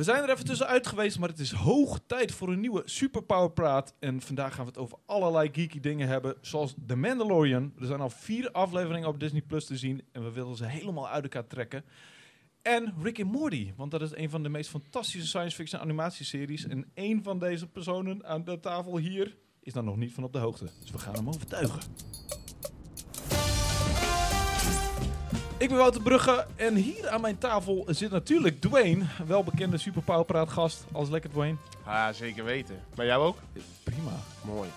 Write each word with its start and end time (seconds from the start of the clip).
We 0.00 0.06
zijn 0.06 0.22
er 0.22 0.30
even 0.30 0.44
tussenuit 0.44 0.86
geweest, 0.86 1.18
maar 1.18 1.28
het 1.28 1.38
is 1.38 1.52
hoog 1.52 2.00
tijd 2.06 2.32
voor 2.32 2.48
een 2.48 2.60
nieuwe 2.60 2.82
Superpower 2.84 3.50
Praat. 3.50 3.94
En 3.98 4.20
vandaag 4.20 4.54
gaan 4.54 4.64
we 4.64 4.70
het 4.70 4.80
over 4.80 4.98
allerlei 5.06 5.50
geeky 5.52 5.80
dingen 5.80 6.08
hebben, 6.08 6.34
zoals 6.40 6.74
The 6.86 6.96
Mandalorian. 6.96 7.72
Er 7.80 7.86
zijn 7.86 8.00
al 8.00 8.10
vier 8.10 8.50
afleveringen 8.50 9.08
op 9.08 9.20
Disney 9.20 9.42
Plus 9.42 9.64
te 9.64 9.76
zien 9.76 10.02
en 10.12 10.24
we 10.24 10.30
willen 10.30 10.56
ze 10.56 10.64
helemaal 10.66 11.08
uit 11.08 11.22
elkaar 11.22 11.46
trekken. 11.46 11.84
En 12.62 12.94
Rick 13.02 13.20
and 13.20 13.32
Morty, 13.32 13.72
want 13.76 13.90
dat 13.90 14.02
is 14.02 14.14
een 14.14 14.30
van 14.30 14.42
de 14.42 14.48
meest 14.48 14.70
fantastische 14.70 15.26
science 15.26 15.56
fiction 15.56 15.80
animatieseries. 15.80 16.66
En 16.66 16.90
één 16.94 17.22
van 17.22 17.38
deze 17.38 17.66
personen 17.66 18.26
aan 18.26 18.44
de 18.44 18.60
tafel 18.60 18.96
hier 18.96 19.36
is 19.62 19.72
daar 19.72 19.84
nog 19.84 19.96
niet 19.96 20.12
van 20.12 20.24
op 20.24 20.32
de 20.32 20.38
hoogte. 20.38 20.68
Dus 20.80 20.90
we 20.90 20.98
gaan 20.98 21.14
hem 21.14 21.28
overtuigen. 21.28 21.80
Ik 25.60 25.68
ben 25.68 25.78
Wouter 25.78 26.02
Brugge 26.02 26.46
en 26.56 26.74
hier 26.74 27.08
aan 27.08 27.20
mijn 27.20 27.38
tafel 27.38 27.84
zit 27.88 28.10
natuurlijk 28.10 28.60
Dwayne, 28.60 29.04
welbekende 29.26 29.78
Superpower 29.78 30.48
gast. 30.48 30.86
Alles 30.92 31.08
lekker 31.08 31.30
Dwayne? 31.30 31.56
Ah, 31.84 32.12
zeker 32.12 32.44
weten. 32.44 32.80
Maar 32.96 33.06
jou 33.06 33.24
ook? 33.24 33.36
Prima. 33.82 34.12
Mooi. 34.44 34.68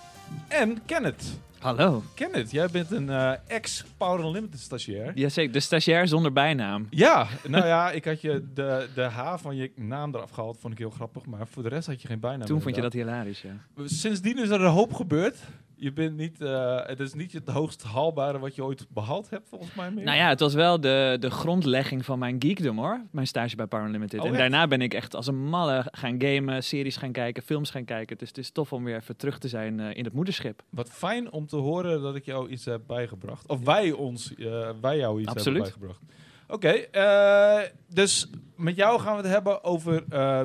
En 0.47 0.85
Kenneth. 0.85 1.39
Hallo. 1.59 2.03
Kenneth, 2.13 2.51
jij 2.51 2.67
bent 2.67 2.91
een 2.91 3.07
uh, 3.07 3.31
ex-Power 3.47 4.25
Unlimited 4.25 4.59
stagiair. 4.59 5.11
Jazeker, 5.15 5.53
de 5.53 5.59
stagiair 5.59 6.07
zonder 6.07 6.33
bijnaam. 6.33 6.87
Ja, 6.89 7.27
nou 7.47 7.65
ja, 7.65 7.91
ik 7.91 8.05
had 8.05 8.21
je 8.21 8.47
de, 8.53 8.87
de 8.95 9.01
H 9.01 9.37
van 9.37 9.55
je 9.55 9.71
naam 9.75 10.15
eraf 10.15 10.29
gehaald, 10.29 10.57
vond 10.59 10.73
ik 10.73 10.79
heel 10.79 10.89
grappig. 10.89 11.25
Maar 11.25 11.47
voor 11.47 11.63
de 11.63 11.69
rest 11.69 11.87
had 11.87 12.01
je 12.01 12.07
geen 12.07 12.19
bijnaam. 12.19 12.47
Toen 12.47 12.61
vond 12.61 12.75
je 12.75 12.81
dat 12.81 12.93
hilarisch, 12.93 13.41
ja. 13.41 13.83
Sindsdien 13.85 14.37
is 14.37 14.49
er 14.49 14.61
een 14.61 14.71
hoop 14.71 14.93
gebeurd 14.93 15.37
je 15.83 15.93
bent 15.93 16.17
niet, 16.17 16.41
uh, 16.41 16.79
het 16.85 16.99
is 16.99 17.13
niet 17.13 17.33
het 17.33 17.47
hoogst 17.47 17.83
haalbare 17.83 18.39
wat 18.39 18.55
je 18.55 18.63
ooit 18.63 18.85
behaald 18.89 19.29
hebt, 19.29 19.49
volgens 19.49 19.73
mij. 19.73 19.91
Meer. 19.91 20.03
Nou 20.03 20.17
ja, 20.17 20.29
het 20.29 20.39
was 20.39 20.53
wel 20.53 20.79
de, 20.79 21.17
de 21.19 21.31
grondlegging 21.31 22.05
van 22.05 22.19
mijn 22.19 22.35
geekdom 22.39 22.77
hoor. 22.77 23.01
Mijn 23.11 23.27
stage 23.27 23.55
bij 23.55 23.67
Power 23.67 23.89
Limited. 23.89 24.19
Oh, 24.19 24.25
en 24.25 24.33
daarna 24.33 24.67
ben 24.67 24.81
ik 24.81 24.93
echt 24.93 25.15
als 25.15 25.27
een 25.27 25.43
malle 25.45 25.85
gaan 25.91 26.21
gamen, 26.21 26.63
series 26.63 26.97
gaan 26.97 27.11
kijken, 27.11 27.43
films 27.43 27.69
gaan 27.69 27.85
kijken. 27.85 28.17
Dus 28.17 28.27
het 28.27 28.37
is 28.37 28.49
tof 28.49 28.73
om 28.73 28.83
weer 28.83 28.95
even 28.95 29.17
terug 29.17 29.39
te 29.39 29.47
zijn 29.47 29.79
uh, 29.79 29.95
in 29.95 30.03
het 30.03 30.13
moederschip. 30.13 30.63
Wat 30.69 30.89
fijn 30.89 31.31
om 31.31 31.47
te 31.47 31.55
horen 31.55 32.01
dat 32.01 32.15
ik 32.15 32.25
jou 32.25 32.49
iets 32.49 32.65
heb 32.65 32.81
bijgebracht. 32.87 33.47
Of 33.47 33.63
wij 33.63 33.91
ons, 33.91 34.33
uh, 34.37 34.69
wij 34.81 34.97
jou 34.97 35.19
iets 35.19 35.29
Absoluut. 35.29 35.61
hebben 35.61 35.79
bijgebracht. 35.79 36.21
Oké, 36.47 36.85
okay, 36.91 37.71
dus 37.89 38.29
met 38.55 38.75
jou 38.75 38.99
gaan 38.99 39.15
we 39.15 39.21
het 39.21 39.31
hebben 39.31 39.63
over 39.63 40.03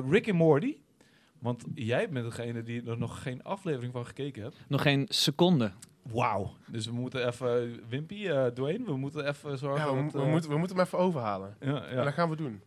Rick 0.09 0.27
en 0.27 0.35
Morty. 0.35 0.75
Want 1.39 1.63
jij 1.73 2.09
bent 2.09 2.25
degene 2.25 2.63
die 2.63 2.85
er 2.85 2.97
nog 2.97 3.21
geen 3.21 3.43
aflevering 3.43 3.93
van 3.93 4.05
gekeken 4.05 4.41
hebt. 4.41 4.55
Nog 4.67 4.81
geen 4.81 5.05
seconde. 5.09 5.71
Wauw. 6.01 6.51
Dus 6.67 6.85
we 6.85 6.93
moeten 6.93 7.27
even, 7.27 7.79
Wimpy, 7.89 8.27
uh, 8.27 8.45
Dwayne, 8.45 8.85
we 8.85 8.97
moeten 8.97 9.27
even 9.27 9.57
zorgen. 9.57 9.85
Ja, 9.85 9.95
we, 9.95 10.03
dat, 10.03 10.11
we, 10.11 10.19
uh, 10.19 10.31
moeten, 10.31 10.49
we 10.49 10.57
moeten 10.57 10.77
hem 10.77 10.85
even 10.85 10.97
overhalen. 10.97 11.55
Ja, 11.59 11.69
ja. 11.69 11.85
En 11.85 12.03
dat 12.03 12.13
gaan 12.13 12.29
we 12.29 12.35
doen. 12.35 12.61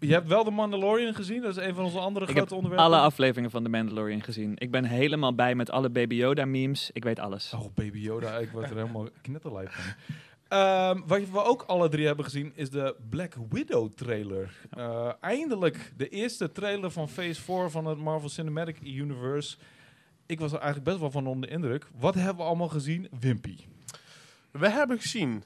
Je 0.00 0.12
hebt 0.12 0.28
wel 0.28 0.44
de 0.44 0.50
Mandalorian 0.50 1.14
gezien, 1.14 1.42
dat 1.42 1.56
is 1.56 1.64
een 1.64 1.74
van 1.74 1.84
onze 1.84 1.98
andere 1.98 2.26
ik 2.26 2.30
grote 2.30 2.48
heb 2.48 2.56
onderwerpen. 2.56 2.86
alle 2.86 3.04
afleveringen 3.04 3.50
van 3.50 3.62
de 3.62 3.68
Mandalorian 3.68 4.22
gezien. 4.22 4.52
Ik 4.54 4.70
ben 4.70 4.84
helemaal 4.84 5.34
bij 5.34 5.54
met 5.54 5.70
alle 5.70 5.90
Baby 5.90 6.14
Yoda 6.14 6.44
memes. 6.44 6.90
Ik 6.92 7.04
weet 7.04 7.18
alles. 7.18 7.52
Oh, 7.54 7.74
Baby 7.74 7.98
Yoda, 7.98 8.38
ik 8.38 8.50
word 8.50 8.70
er 8.70 8.76
helemaal 8.76 9.08
knetterlijf 9.20 9.72
van. 9.72 9.94
Um, 10.48 11.02
wat 11.06 11.30
we 11.30 11.44
ook 11.44 11.62
alle 11.62 11.88
drie 11.88 12.06
hebben 12.06 12.24
gezien 12.24 12.52
is 12.54 12.70
de 12.70 12.96
Black 13.08 13.34
Widow 13.50 13.90
trailer. 13.94 14.68
Uh, 14.78 15.12
eindelijk 15.20 15.92
de 15.96 16.08
eerste 16.08 16.52
trailer 16.52 16.90
van 16.90 17.08
Phase 17.08 17.40
4 17.40 17.70
van 17.70 17.86
het 17.86 17.98
Marvel 17.98 18.28
Cinematic 18.28 18.80
Universe. 18.82 19.56
Ik 20.26 20.40
was 20.40 20.52
er 20.52 20.58
eigenlijk 20.58 20.88
best 20.88 21.00
wel 21.00 21.10
van 21.10 21.26
onder 21.26 21.48
de 21.48 21.54
indruk. 21.54 21.86
Wat 21.98 22.14
hebben 22.14 22.36
we 22.36 22.42
allemaal 22.42 22.68
gezien, 22.68 23.08
Wimpy? 23.20 23.56
We 24.50 24.68
hebben 24.68 25.00
gezien 25.00 25.44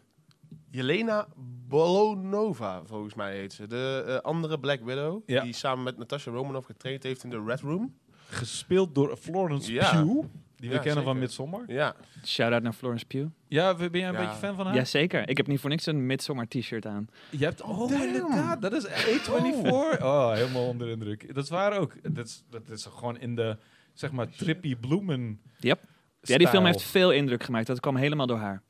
Jelena 0.71 1.27
Bolonova, 1.69 2.83
volgens 2.85 3.15
mij 3.15 3.37
heet 3.37 3.53
ze. 3.53 3.67
De 3.67 4.05
uh, 4.07 4.17
andere 4.17 4.59
Black 4.59 4.81
Widow, 4.85 5.23
ja. 5.27 5.43
die 5.43 5.53
samen 5.53 5.85
met 5.85 5.99
Natasha 5.99 6.31
Romanoff 6.31 6.67
getraind 6.67 7.03
heeft 7.03 7.25
in 7.25 7.31
de 7.31 7.43
Red 7.47 7.61
Room. 7.61 7.95
Gespeeld 8.29 8.95
door 8.95 9.17
Florence 9.17 9.73
ja. 9.73 10.03
Pugh. 10.03 10.25
Die 10.63 10.71
we 10.71 10.79
kennen 10.79 11.05
van 11.05 11.19
Midsommar. 11.19 11.63
Ja. 11.67 11.95
Shout-out 12.25 12.63
naar 12.63 12.73
Florence 12.73 13.07
Pugh. 13.07 13.27
Ja, 13.49 13.75
ben 13.75 13.91
jij 13.91 14.09
een 14.09 14.17
beetje 14.17 14.35
fan 14.35 14.57
van 14.57 14.67
haar? 14.67 14.75
Jazeker. 14.75 15.29
Ik 15.29 15.37
heb 15.37 15.47
niet 15.47 15.61
voor 15.61 15.71
niks 15.71 15.87
een 15.87 16.07
Midsommar 16.07 16.49
t-shirt 16.49 16.87
aan. 16.87 17.09
Je 17.31 17.45
hebt... 17.45 17.63
Oh, 17.63 17.89
Damn. 17.89 18.03
inderdaad. 18.03 18.63
Dat 18.63 18.73
is 18.73 18.87
A24. 18.87 20.03
Oh. 20.03 20.33
helemaal 20.33 20.67
onder 20.67 20.89
indruk. 20.89 21.35
Dat 21.35 21.45
is 21.45 21.51
waar 21.51 21.79
ook. 21.79 22.15
Dat 22.15 22.27
is, 22.27 22.45
dat 22.51 22.69
is 22.71 22.85
gewoon 22.85 23.19
in 23.19 23.35
de, 23.35 23.57
zeg 23.93 24.13
maar, 24.13 24.29
trippy 24.29 24.77
bloemen 24.77 25.41
Yep. 25.59 25.81
Ja, 26.21 26.39
die 26.39 26.49
film 26.49 26.65
heeft 26.65 26.83
veel 26.83 27.13
indruk 27.13 27.43
gemaakt. 27.43 27.67
Dat 27.67 27.81
kwam 27.81 27.97
helemaal 27.97 28.27
door 28.27 28.39
haar. 28.39 28.63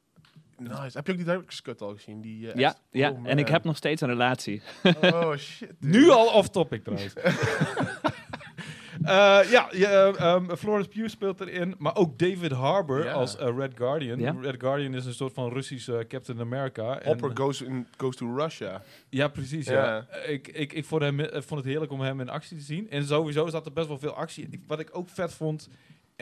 Nice. 0.56 0.96
Heb 0.96 1.06
je 1.06 1.12
ook 1.12 1.18
die 1.18 1.26
Director's 1.26 1.62
Cut 1.62 1.80
al 1.80 1.94
gezien? 1.94 2.20
Die, 2.20 2.46
uh, 2.46 2.54
ja, 2.54 2.76
ja. 2.90 3.10
Oh, 3.10 3.28
en 3.28 3.38
ik 3.38 3.48
heb 3.48 3.64
nog 3.64 3.76
steeds 3.76 4.00
een 4.00 4.08
relatie. 4.08 4.62
Oh, 5.00 5.36
shit. 5.56 5.74
nu 5.80 6.10
al 6.10 6.26
off-topic 6.26 6.84
trouwens. 6.84 7.12
Uh, 9.02 9.50
ja, 9.50 9.68
je, 9.70 10.14
um, 10.22 10.56
Florence 10.56 10.88
Pugh 10.88 11.08
speelt 11.08 11.40
erin, 11.40 11.74
maar 11.78 11.96
ook 11.96 12.18
David 12.18 12.52
Harbour 12.52 13.02
yeah. 13.04 13.14
als 13.14 13.40
uh, 13.40 13.56
Red 13.56 13.72
Guardian. 13.74 14.40
Red 14.40 14.60
Guardian 14.60 14.94
is 14.94 15.06
een 15.06 15.14
soort 15.14 15.32
van 15.32 15.52
Russische 15.52 16.04
Captain 16.08 16.40
America. 16.40 17.00
Hopper 17.04 17.30
en, 17.30 17.36
goes, 17.36 17.62
in, 17.62 17.86
goes 17.96 18.16
to 18.16 18.36
Russia. 18.36 18.82
Ja, 19.08 19.28
precies. 19.28 19.66
Ja. 19.66 19.84
ja. 19.84 20.06
Ik, 20.26 20.48
ik, 20.48 20.72
ik 20.72 20.84
vond, 20.84 21.02
hem, 21.02 21.18
vond 21.30 21.60
het 21.60 21.64
heerlijk 21.64 21.92
om 21.92 22.00
hem 22.00 22.20
in 22.20 22.28
actie 22.28 22.56
te 22.56 22.62
zien. 22.62 22.90
En 22.90 23.04
sowieso 23.04 23.48
zat 23.48 23.66
er 23.66 23.72
best 23.72 23.88
wel 23.88 23.98
veel 23.98 24.14
actie. 24.14 24.48
Ik, 24.50 24.60
wat 24.66 24.80
ik 24.80 24.88
ook 24.92 25.08
vet 25.08 25.34
vond, 25.34 25.68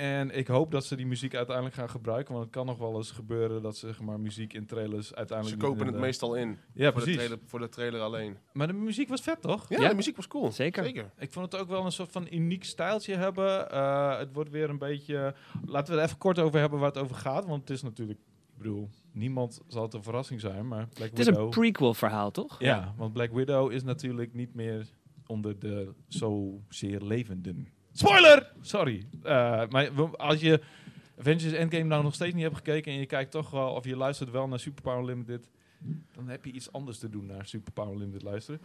en 0.00 0.30
ik 0.30 0.46
hoop 0.46 0.70
dat 0.70 0.84
ze 0.84 0.96
die 0.96 1.06
muziek 1.06 1.34
uiteindelijk 1.34 1.76
gaan 1.76 1.90
gebruiken. 1.90 2.32
Want 2.32 2.44
het 2.44 2.54
kan 2.54 2.66
nog 2.66 2.78
wel 2.78 2.96
eens 2.96 3.10
gebeuren 3.10 3.62
dat 3.62 3.76
ze 3.76 3.86
zeg 3.86 4.00
maar, 4.00 4.20
muziek 4.20 4.52
in 4.52 4.66
trailers 4.66 5.14
uiteindelijk. 5.14 5.60
Ze 5.60 5.66
kopen 5.66 5.86
het 5.86 5.96
meestal 5.96 6.34
in. 6.34 6.58
Ja, 6.72 6.92
voor 6.92 6.92
precies. 6.92 7.12
De 7.12 7.24
trailer, 7.24 7.38
voor 7.46 7.58
de 7.58 7.68
trailer 7.68 8.00
alleen. 8.00 8.36
Maar 8.52 8.66
de 8.66 8.72
muziek 8.72 9.08
was 9.08 9.20
vet, 9.20 9.40
toch? 9.40 9.68
Ja, 9.68 9.80
ja. 9.80 9.88
de 9.88 9.94
muziek 9.94 10.16
was 10.16 10.26
cool. 10.26 10.52
Zeker. 10.52 10.84
Zeker. 10.84 11.10
Ik 11.18 11.32
vond 11.32 11.52
het 11.52 11.60
ook 11.60 11.68
wel 11.68 11.84
een 11.84 11.92
soort 11.92 12.12
van 12.12 12.26
uniek 12.30 12.64
stijltje 12.64 13.14
hebben. 13.14 13.68
Uh, 13.72 14.18
het 14.18 14.32
wordt 14.32 14.50
weer 14.50 14.70
een 14.70 14.78
beetje. 14.78 15.34
Laten 15.64 15.94
we 15.94 16.00
er 16.00 16.06
even 16.06 16.18
kort 16.18 16.38
over 16.38 16.60
hebben 16.60 16.78
waar 16.78 16.88
het 16.88 16.98
over 16.98 17.16
gaat. 17.16 17.46
Want 17.46 17.60
het 17.60 17.70
is 17.70 17.82
natuurlijk. 17.82 18.18
Ik 18.18 18.66
bedoel, 18.66 18.88
niemand 19.12 19.60
zal 19.66 19.82
het 19.82 19.94
een 19.94 20.02
verrassing 20.02 20.40
zijn. 20.40 20.68
Maar 20.68 20.88
Black 20.88 21.10
het 21.10 21.18
is 21.18 21.26
een 21.26 21.48
prequel-verhaal, 21.48 22.30
toch? 22.30 22.60
Ja, 22.60 22.76
ja, 22.76 22.94
want 22.96 23.12
Black 23.12 23.32
Widow 23.32 23.72
is 23.72 23.82
natuurlijk 23.82 24.34
niet 24.34 24.54
meer 24.54 24.86
onder 25.26 25.58
de 25.58 25.92
zozeer 26.08 27.00
levenden. 27.00 27.68
Spoiler! 27.92 28.52
Sorry. 28.60 29.06
Uh, 29.22 29.62
maar 29.68 30.16
als 30.16 30.40
je 30.40 30.60
Avengers 31.18 31.52
Endgame 31.52 31.84
nou 31.84 32.02
nog 32.02 32.14
steeds 32.14 32.34
niet 32.34 32.42
hebt 32.42 32.56
gekeken 32.56 32.92
en 32.92 32.98
je 32.98 33.06
kijkt 33.06 33.30
toch 33.30 33.50
wel, 33.50 33.72
of 33.72 33.84
je 33.84 33.96
luistert 33.96 34.30
wel 34.30 34.48
naar 34.48 34.60
Superpower 34.60 35.04
Limited, 35.04 35.48
dan 36.12 36.28
heb 36.28 36.44
je 36.44 36.52
iets 36.52 36.72
anders 36.72 36.98
te 36.98 37.08
doen 37.08 37.26
naar 37.26 37.46
Superpower 37.46 37.98
Limited 37.98 38.22
luisteren. 38.22 38.60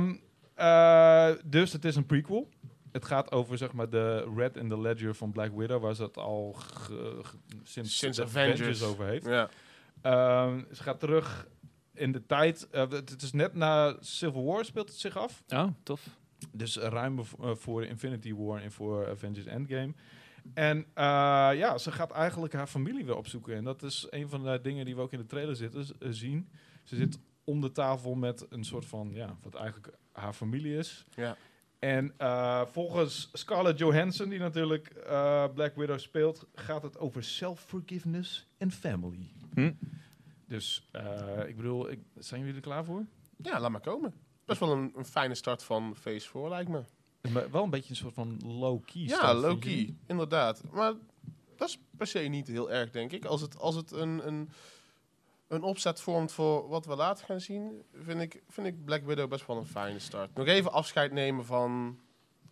Um, 0.00 0.20
uh, 0.58 1.30
dus 1.44 1.72
het 1.72 1.84
is 1.84 1.96
een 1.96 2.06
prequel. 2.06 2.48
Het 2.92 3.04
gaat 3.04 3.32
over 3.32 3.58
zeg 3.58 3.72
maar 3.72 3.90
de 3.90 4.32
Red 4.36 4.56
in 4.56 4.68
the 4.68 4.80
Ledger 4.80 5.14
van 5.14 5.32
Black 5.32 5.50
Widow, 5.56 5.82
waar 5.82 5.94
ze 5.94 6.02
het 6.02 6.16
al 6.16 6.56
sinds, 7.62 7.98
sinds 7.98 8.20
Avengers. 8.20 8.60
Avengers. 8.60 8.82
over 8.82 9.06
heeft. 9.06 9.26
Ja. 9.26 9.48
Um, 10.44 10.66
ze 10.72 10.82
gaat 10.82 11.00
terug 11.00 11.48
in 11.94 12.12
de 12.12 12.26
tijd. 12.26 12.68
Uh, 12.72 12.90
het 12.90 13.22
is 13.22 13.32
net 13.32 13.54
na 13.54 13.96
Civil 14.00 14.44
War 14.44 14.64
speelt 14.64 14.88
het 14.88 14.98
zich 14.98 15.16
af. 15.16 15.42
Oh, 15.48 15.66
tof. 15.82 16.06
Dus 16.52 16.76
ruim 16.76 17.18
uh, 17.18 17.24
voor 17.54 17.84
Infinity 17.84 18.34
War 18.34 18.62
en 18.62 18.72
voor 18.72 19.08
Avengers 19.08 19.46
Endgame. 19.46 19.94
En 20.54 20.78
uh, 20.78 20.84
ja, 21.54 21.78
ze 21.78 21.92
gaat 21.92 22.10
eigenlijk 22.10 22.52
haar 22.52 22.66
familie 22.66 23.04
weer 23.04 23.16
opzoeken. 23.16 23.54
En 23.54 23.64
dat 23.64 23.82
is 23.82 24.06
een 24.10 24.28
van 24.28 24.42
de 24.42 24.60
dingen 24.62 24.84
die 24.84 24.94
we 24.94 25.00
ook 25.00 25.12
in 25.12 25.18
de 25.18 25.26
trailer 25.26 25.56
zitten, 25.56 26.14
zien. 26.14 26.48
Ze 26.82 26.96
zit 26.96 27.18
om 27.44 27.60
de 27.60 27.72
tafel 27.72 28.14
met 28.14 28.46
een 28.48 28.64
soort 28.64 28.84
van, 28.84 29.10
ja, 29.12 29.36
wat 29.42 29.54
eigenlijk 29.54 29.94
haar 30.12 30.32
familie 30.32 30.76
is. 30.76 31.04
Ja. 31.14 31.36
En 31.78 32.14
uh, 32.18 32.66
volgens 32.66 33.28
Scarlett 33.32 33.78
Johansson, 33.78 34.28
die 34.28 34.38
natuurlijk 34.38 34.92
Black 35.54 35.74
Widow 35.76 35.98
speelt, 35.98 36.46
gaat 36.54 36.82
het 36.82 36.98
over 36.98 37.24
self-forgiveness 37.24 38.46
en 38.58 38.70
family. 38.70 39.32
Hm? 39.54 39.72
Dus 40.46 40.88
ik 41.46 41.56
bedoel, 41.56 41.90
ik, 41.90 42.00
zijn 42.18 42.40
jullie 42.40 42.54
er 42.54 42.60
klaar 42.60 42.84
voor? 42.84 43.04
Ja, 43.36 43.60
laat 43.60 43.70
maar 43.70 43.80
komen. 43.80 44.14
Best 44.44 44.60
wel 44.60 44.72
een, 44.72 44.92
een 44.96 45.04
fijne 45.04 45.34
start 45.34 45.62
van 45.62 45.96
Phase 45.96 46.28
4, 46.28 46.48
lijkt 46.48 46.70
me. 46.70 46.82
Maar 47.32 47.50
wel 47.50 47.62
een 47.62 47.70
beetje 47.70 47.90
een 47.90 47.96
soort 47.96 48.14
van 48.14 48.38
low-key. 48.44 49.02
Ja, 49.02 49.34
low-key, 49.34 49.94
inderdaad. 50.06 50.62
Maar 50.72 50.92
dat 51.56 51.68
is 51.68 51.78
per 51.96 52.06
se 52.06 52.18
niet 52.18 52.46
heel 52.46 52.70
erg, 52.70 52.90
denk 52.90 53.12
ik. 53.12 53.24
Als 53.24 53.40
het, 53.40 53.58
als 53.58 53.74
het 53.74 53.92
een, 53.92 54.26
een, 54.26 54.50
een 55.48 55.62
opzet 55.62 56.00
vormt 56.00 56.32
voor 56.32 56.68
wat 56.68 56.86
we 56.86 56.96
later 56.96 57.24
gaan 57.24 57.40
zien, 57.40 57.82
vind 57.94 58.20
ik, 58.20 58.42
vind 58.48 58.66
ik 58.66 58.84
Black 58.84 59.04
Widow 59.04 59.28
best 59.28 59.46
wel 59.46 59.56
een 59.56 59.66
fijne 59.66 59.98
start. 59.98 60.34
Nog 60.34 60.46
even 60.46 60.72
afscheid 60.72 61.12
nemen 61.12 61.44
van 61.44 61.98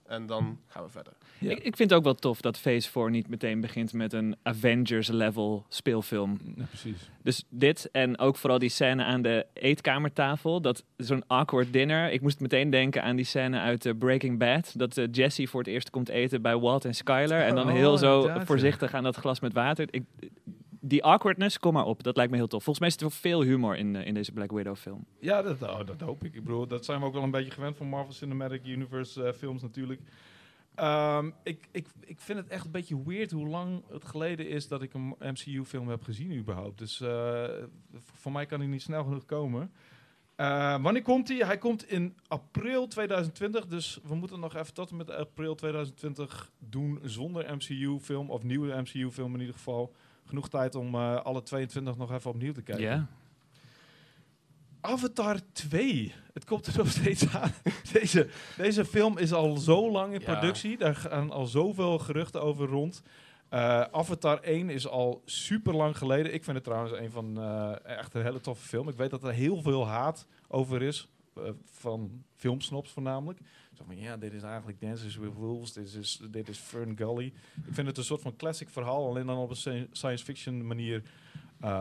En 0.04 0.26
dan 0.26 0.60
gaan 0.66 0.84
we 0.84 0.90
verder. 0.90 1.12
Ik, 1.40 1.58
ik 1.58 1.76
vind 1.76 1.90
het 1.90 1.92
ook 1.92 2.04
wel 2.04 2.14
tof 2.14 2.40
dat 2.40 2.58
Phase 2.58 2.90
4 2.90 3.10
niet 3.10 3.28
meteen 3.28 3.60
begint 3.60 3.92
met 3.92 4.12
een 4.12 4.36
Avengers-level 4.42 5.64
speelfilm. 5.68 6.38
Ja, 6.56 6.64
precies. 6.64 7.10
Dus 7.22 7.44
dit 7.48 7.88
en 7.92 8.18
ook 8.18 8.36
vooral 8.36 8.58
die 8.58 8.68
scène 8.68 9.04
aan 9.04 9.22
de 9.22 9.46
eetkamertafel. 9.52 10.60
Dat 10.60 10.84
zo'n 10.96 11.24
awkward 11.26 11.72
dinner. 11.72 12.12
Ik 12.12 12.20
moest 12.20 12.40
meteen 12.40 12.70
denken 12.70 13.02
aan 13.02 13.16
die 13.16 13.24
scène 13.24 13.58
uit 13.58 13.86
uh, 13.86 13.92
Breaking 13.98 14.38
Bad. 14.38 14.72
Dat 14.76 14.96
uh, 14.96 15.06
Jesse 15.10 15.46
voor 15.46 15.60
het 15.60 15.68
eerst 15.68 15.90
komt 15.90 16.08
eten 16.08 16.42
bij 16.42 16.56
Walt 16.56 16.84
en 16.84 16.94
Skyler. 16.94 17.42
En 17.42 17.54
dan 17.54 17.66
Oh, 17.66 17.72
heel 17.72 17.96
zo 17.96 18.30
voorzichtig 18.44 18.94
aan 18.94 19.02
dat 19.02 19.16
glas 19.16 19.40
met 19.40 19.52
water. 19.52 19.86
Ik, 19.90 20.02
die 20.80 21.04
awkwardness, 21.04 21.58
kom 21.58 21.72
maar 21.72 21.84
op. 21.84 22.02
Dat 22.02 22.16
lijkt 22.16 22.30
me 22.30 22.36
heel 22.36 22.46
tof. 22.46 22.62
Volgens 22.62 22.78
mij 22.78 22.90
zit 22.90 23.00
er 23.00 23.10
veel 23.10 23.42
humor 23.42 23.76
in, 23.76 23.96
eh, 23.96 24.06
in 24.06 24.14
deze 24.14 24.32
Black 24.32 24.50
Widow 24.50 24.76
film. 24.76 25.04
Ja, 25.20 25.42
dat, 25.42 25.62
oh, 25.62 25.86
dat 25.86 26.00
hoop 26.00 26.24
ik. 26.24 26.34
Ik 26.34 26.44
bedoel, 26.44 26.66
dat 26.66 26.84
zijn 26.84 27.00
we 27.00 27.06
ook 27.06 27.12
wel 27.12 27.22
een 27.22 27.30
beetje 27.30 27.50
gewend 27.50 27.76
van 27.76 27.88
Marvel 27.88 28.12
Cinematic 28.12 28.66
Universe 28.66 29.24
eh, 29.24 29.32
films 29.32 29.62
natuurlijk. 29.62 30.00
Ehm, 30.80 31.30
ik, 31.42 31.68
ik, 31.70 31.86
ik 32.00 32.20
vind 32.20 32.38
het 32.38 32.48
echt 32.48 32.64
een 32.64 32.70
beetje 32.70 33.02
weird 33.04 33.30
hoe 33.30 33.48
lang 33.48 33.82
het 33.90 34.04
geleden 34.04 34.48
is 34.48 34.68
dat 34.68 34.82
ik 34.82 34.94
een 34.94 35.14
MCU-film 35.18 35.88
heb 35.88 36.02
gezien 36.02 36.36
überhaupt. 36.36 36.78
Dus 36.78 37.00
eh, 37.00 37.44
voor 38.14 38.32
mij 38.32 38.46
kan 38.46 38.60
hij 38.60 38.68
niet 38.68 38.82
snel 38.82 39.04
genoeg 39.04 39.24
komen. 39.24 39.72
Uh, 40.36 40.82
wanneer 40.82 41.02
komt 41.02 41.28
hij? 41.28 41.36
Hij 41.36 41.58
komt 41.58 41.88
in 41.88 42.16
april 42.26 42.86
2020. 42.86 43.66
Dus 43.66 44.00
we 44.02 44.14
moeten 44.14 44.40
nog 44.40 44.56
even 44.56 44.74
tot 44.74 44.90
en 44.90 44.96
met 44.96 45.10
april 45.10 45.54
2020 45.54 46.50
doen 46.58 47.00
zonder 47.02 47.54
MCU-film. 47.54 48.30
Of 48.30 48.42
nieuwe 48.42 48.80
MCU-film 48.80 49.34
in 49.34 49.40
ieder 49.40 49.54
geval. 49.54 49.94
Genoeg 50.24 50.48
tijd 50.48 50.74
om 50.74 50.94
uh, 50.94 51.16
alle 51.16 51.42
22 51.42 51.96
nog 51.96 52.12
even 52.12 52.30
opnieuw 52.30 52.52
te 52.52 52.62
kijken. 52.62 52.84
Ja. 52.84 53.08
Avatar 54.80 55.40
2. 55.52 56.14
Het 56.32 56.44
komt 56.44 56.66
er 56.66 56.76
nog 56.82 56.90
steeds 56.90 57.34
aan. 57.34 57.52
deze, 57.92 58.28
deze 58.56 58.84
film 58.84 59.18
is 59.18 59.32
al 59.32 59.56
zo 59.56 59.90
lang 59.90 60.14
in 60.14 60.22
productie. 60.22 60.70
Ja. 60.70 60.76
Daar 60.76 60.96
gaan 60.96 61.30
al 61.30 61.46
zoveel 61.46 61.98
geruchten 61.98 62.42
over 62.42 62.66
rond. 62.66 63.02
Uh, 63.50 63.80
Avatar 63.80 64.40
1 64.40 64.70
is 64.70 64.88
al 64.88 65.22
super 65.24 65.74
lang 65.74 65.98
geleden. 65.98 66.34
Ik 66.34 66.44
vind 66.44 66.56
het 66.56 66.64
trouwens 66.64 66.98
een 66.98 67.10
van 67.10 67.38
uh, 67.38 67.84
echt 67.84 68.14
een 68.14 68.22
hele 68.22 68.40
toffe 68.40 68.68
film. 68.68 68.88
Ik 68.88 68.96
weet 68.96 69.10
dat 69.10 69.24
er 69.24 69.32
heel 69.32 69.62
veel 69.62 69.86
haat 69.86 70.26
over 70.48 70.82
is. 70.82 71.08
Uh, 71.38 71.44
van 71.64 72.24
filmsnops 72.36 72.90
voornamelijk. 72.90 73.40
Zo 73.74 73.84
van 73.86 73.96
ja, 73.96 74.16
dit 74.16 74.32
is 74.32 74.42
eigenlijk 74.42 74.80
Dances 74.80 75.16
with 75.16 75.34
Wolves. 75.34 75.72
Dit 75.72 75.94
is, 75.94 76.20
dit 76.30 76.48
is 76.48 76.58
Fern 76.58 76.96
Gully. 76.96 77.32
Ik 77.66 77.74
vind 77.74 77.86
het 77.86 77.96
een 77.96 78.04
soort 78.04 78.22
van 78.22 78.36
classic 78.36 78.68
verhaal. 78.68 79.08
Alleen 79.08 79.26
dan 79.26 79.36
op 79.36 79.50
een 79.50 79.88
science 79.92 80.24
fiction 80.24 80.66
manier 80.66 81.02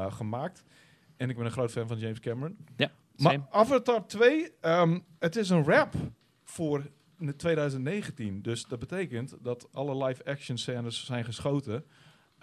gemaakt. 0.10 0.64
En 1.20 1.30
ik 1.30 1.36
ben 1.36 1.46
een 1.46 1.52
groot 1.52 1.72
fan 1.72 1.88
van 1.88 1.98
James 1.98 2.20
Cameron. 2.20 2.58
Ja, 2.76 2.92
maar 3.16 3.48
Avatar 3.50 4.08
2, 4.08 4.52
um, 4.62 5.06
het 5.20 5.36
is 5.36 5.50
een 5.50 5.64
rap 5.64 5.94
voor 6.44 6.90
2019. 7.38 8.42
Dus 8.42 8.66
dat 8.66 8.80
betekent 8.80 9.36
dat 9.42 9.68
alle 9.72 10.06
live-action 10.06 10.58
scènes 10.58 11.06
zijn 11.06 11.26
geschoten. 11.26 11.86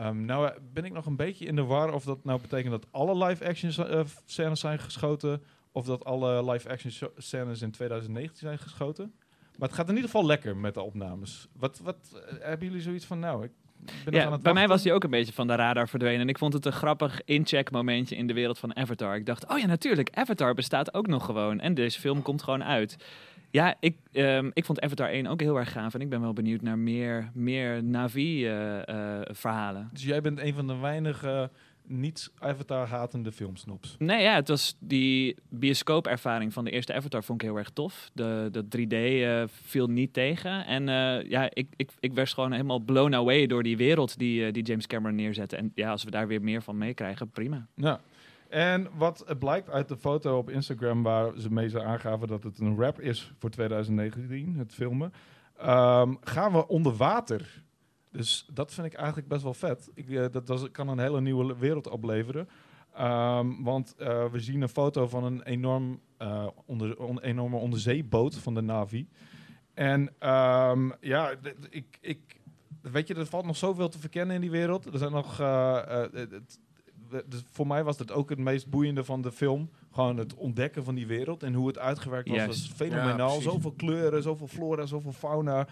Um, 0.00 0.25
nou 0.25 0.52
ben 0.73 0.84
ik 0.84 0.93
nog 0.93 1.06
een 1.06 1.17
beetje 1.17 1.46
in 1.46 1.56
de 1.56 1.64
war 1.64 1.93
of 1.93 2.05
dat 2.05 2.25
nou 2.25 2.40
betekent 2.40 2.70
dat 2.70 2.87
alle 2.90 3.26
live-action 3.26 3.90
uh, 3.90 4.05
scènes 4.25 4.61
zijn 4.61 4.78
geschoten... 4.78 5.43
of 5.73 5.87
dat 5.87 6.05
alle 6.05 6.50
live-action 6.50 7.11
scènes 7.17 7.62
in 7.62 7.70
2019 7.70 8.38
zijn 8.38 8.58
geschoten. 8.58 9.14
Maar 9.58 9.69
het 9.69 9.76
gaat 9.76 9.88
in 9.88 9.94
ieder 9.94 10.11
geval 10.11 10.26
lekker 10.26 10.56
met 10.56 10.75
de 10.75 10.82
opnames. 10.82 11.49
Wat, 11.52 11.78
wat 11.78 11.96
uh, 12.14 12.20
hebben 12.40 12.67
jullie 12.67 12.82
zoiets 12.82 13.05
van, 13.05 13.19
nou, 13.19 13.44
ik 13.44 13.52
ja, 14.11 14.38
bij 14.38 14.52
mij 14.52 14.69
was 14.69 14.84
hij 14.84 14.93
ook 14.93 15.05
een 15.05 15.11
beetje 15.11 15.32
van 15.32 15.46
de 15.46 15.55
radar 15.55 15.88
verdwenen. 15.88 16.20
En 16.20 16.28
ik 16.28 16.38
vond 16.38 16.52
het 16.52 16.67
een 16.67 16.73
grappig 16.73 17.20
incheck 17.25 17.70
momentje 17.70 18.17
in 18.17 18.26
de 18.26 18.32
wereld 18.32 18.58
van 18.58 18.76
Avatar. 18.76 19.17
Ik 19.17 19.26
dacht, 19.26 19.46
oh 19.49 19.58
ja, 19.58 19.67
natuurlijk, 19.67 20.11
Avatar 20.12 20.55
bestaat 20.55 20.94
ook 20.94 21.06
nog 21.06 21.25
gewoon. 21.25 21.61
En 21.61 21.75
deze 21.75 22.00
film 22.00 22.23
komt 22.23 22.43
gewoon 22.43 22.64
uit. 22.64 22.96
Ja, 23.50 23.75
ik, 23.81 23.96
um, 24.12 24.50
ik 24.52 24.64
vond 24.64 24.81
Avatar 24.81 25.08
1 25.08 25.26
ook 25.26 25.40
heel 25.40 25.56
erg 25.56 25.73
gaaf. 25.73 25.94
En 25.94 26.00
ik 26.00 26.08
ben 26.08 26.20
wel 26.20 26.32
benieuwd 26.32 26.62
naar 26.62 26.78
meer, 26.78 27.31
meer 27.34 27.84
Navi-verhalen. 27.84 29.81
Uh, 29.81 29.87
uh, 29.87 29.93
dus 29.93 30.05
jij 30.05 30.20
bent 30.20 30.40
een 30.40 30.55
van 30.55 30.67
de 30.67 30.76
weinige 30.76 31.50
niet 31.88 32.31
Avatar-hatende 32.38 33.33
filmsnops. 33.33 33.97
Nee, 33.99 34.23
ja, 34.23 34.35
het 34.35 34.49
was 34.49 34.77
die 34.79 35.37
bioscoopervaring 35.49 36.53
van 36.53 36.65
de 36.65 36.71
eerste 36.71 36.94
Avatar 36.94 37.25
vond 37.25 37.43
ik 37.43 37.49
heel 37.49 37.59
erg 37.59 37.71
tof. 37.71 38.11
De, 38.12 38.49
de 38.53 38.65
3D 38.65 38.93
uh, 38.93 39.43
viel 39.62 39.87
niet 39.87 40.12
tegen. 40.12 40.67
En 40.67 40.83
uh, 40.83 41.31
ja, 41.31 41.50
ik, 41.53 41.69
ik, 41.77 41.91
ik 42.00 42.12
werd 42.12 42.33
gewoon 42.33 42.53
helemaal 42.53 42.79
blown 42.79 43.15
away 43.15 43.47
door 43.47 43.62
die 43.62 43.77
wereld 43.77 44.19
die, 44.19 44.47
uh, 44.47 44.53
die 44.53 44.62
James 44.62 44.87
Cameron 44.87 45.17
neerzette. 45.17 45.56
En 45.56 45.73
ja, 45.75 45.91
als 45.91 46.05
we 46.05 46.11
daar 46.11 46.27
weer 46.27 46.43
meer 46.43 46.62
van 46.62 46.79
meekrijgen, 46.79 47.31
prima. 47.31 47.67
Ja. 47.75 48.00
En 48.49 48.88
wat 48.97 49.25
blijkt 49.38 49.71
uit 49.71 49.88
de 49.88 49.97
foto 49.97 50.38
op 50.38 50.50
Instagram 50.50 51.03
waar 51.03 51.33
ze 51.37 51.53
mee 51.53 51.69
zo 51.69 51.79
aangaven 51.79 52.29
dat 52.29 52.43
het 52.43 52.59
een 52.59 52.77
rap 52.79 53.00
is 53.00 53.33
voor 53.38 53.50
2019, 53.50 54.55
het 54.59 54.75
filmen, 54.75 55.12
um, 55.61 56.19
gaan 56.21 56.53
we 56.53 56.69
onder 56.69 56.97
water. 56.97 57.65
Dus 58.17 58.47
dat 58.53 58.73
vind 58.73 58.87
ik 58.87 58.95
eigenlijk 58.95 59.29
best 59.29 59.43
wel 59.43 59.55
vet. 59.55 59.91
Ik, 59.95 60.09
uh, 60.09 60.27
dat, 60.31 60.47
dat, 60.47 60.71
kan 60.71 60.89
een 60.89 60.99
hele 60.99 61.21
nieuwe 61.21 61.57
wereld 61.57 61.89
opleveren. 61.89 62.49
Um, 63.01 63.65
want 63.65 63.95
uh, 63.99 64.25
we 64.31 64.41
zien 64.41 64.63
een 64.63 64.69
foto 64.69 65.09
van 65.09 65.25
een 65.25 65.43
enorm, 65.43 66.01
uh, 66.23 66.47
onder, 66.67 66.99
on, 66.99 67.21
enorme 67.21 67.57
onderzeeboot 67.57 68.37
van 68.37 68.55
de 68.55 68.61
Navi. 68.61 69.09
En 69.75 70.01
um, 70.01 70.93
ja, 71.01 71.35
ik, 71.71 71.99
ik, 72.01 72.41
weet 72.83 73.09
je, 73.09 73.15
er 73.15 73.27
valt 73.27 73.47
nog 73.47 73.57
zoveel 73.57 73.89
te 73.89 73.99
verkennen 73.99 74.35
in 74.35 74.41
die 74.41 74.51
wereld. 74.51 74.87
Er 74.87 74.99
zijn 74.99 75.12
nog... 75.12 75.37
Dus 77.27 77.43
voor 77.53 77.67
mij 77.67 77.85
was 77.85 77.97
dat 77.97 78.12
ook 78.12 78.31
het 78.31 78.39
meest 78.39 78.69
boeiende 78.69 79.05
van 79.05 79.23
de 79.23 79.33
film. 79.33 79.71
Gewoon 79.93 80.17
het 80.17 80.35
ontdekken 80.35 80.85
van 80.85 80.95
die 80.95 81.07
wereld 81.07 81.43
en 81.43 81.55
hoe 81.55 81.67
het 81.67 81.79
uitgewerkt 81.79 82.29
was. 82.29 82.39
Yes. 82.39 82.47
was 82.47 82.73
fenomenaal. 82.75 83.35
Ja, 83.35 83.41
zoveel 83.41 83.73
kleuren, 83.73 84.23
zoveel 84.23 84.47
flora, 84.47 84.87
zoveel 84.87 85.12
fauna. 85.12 85.67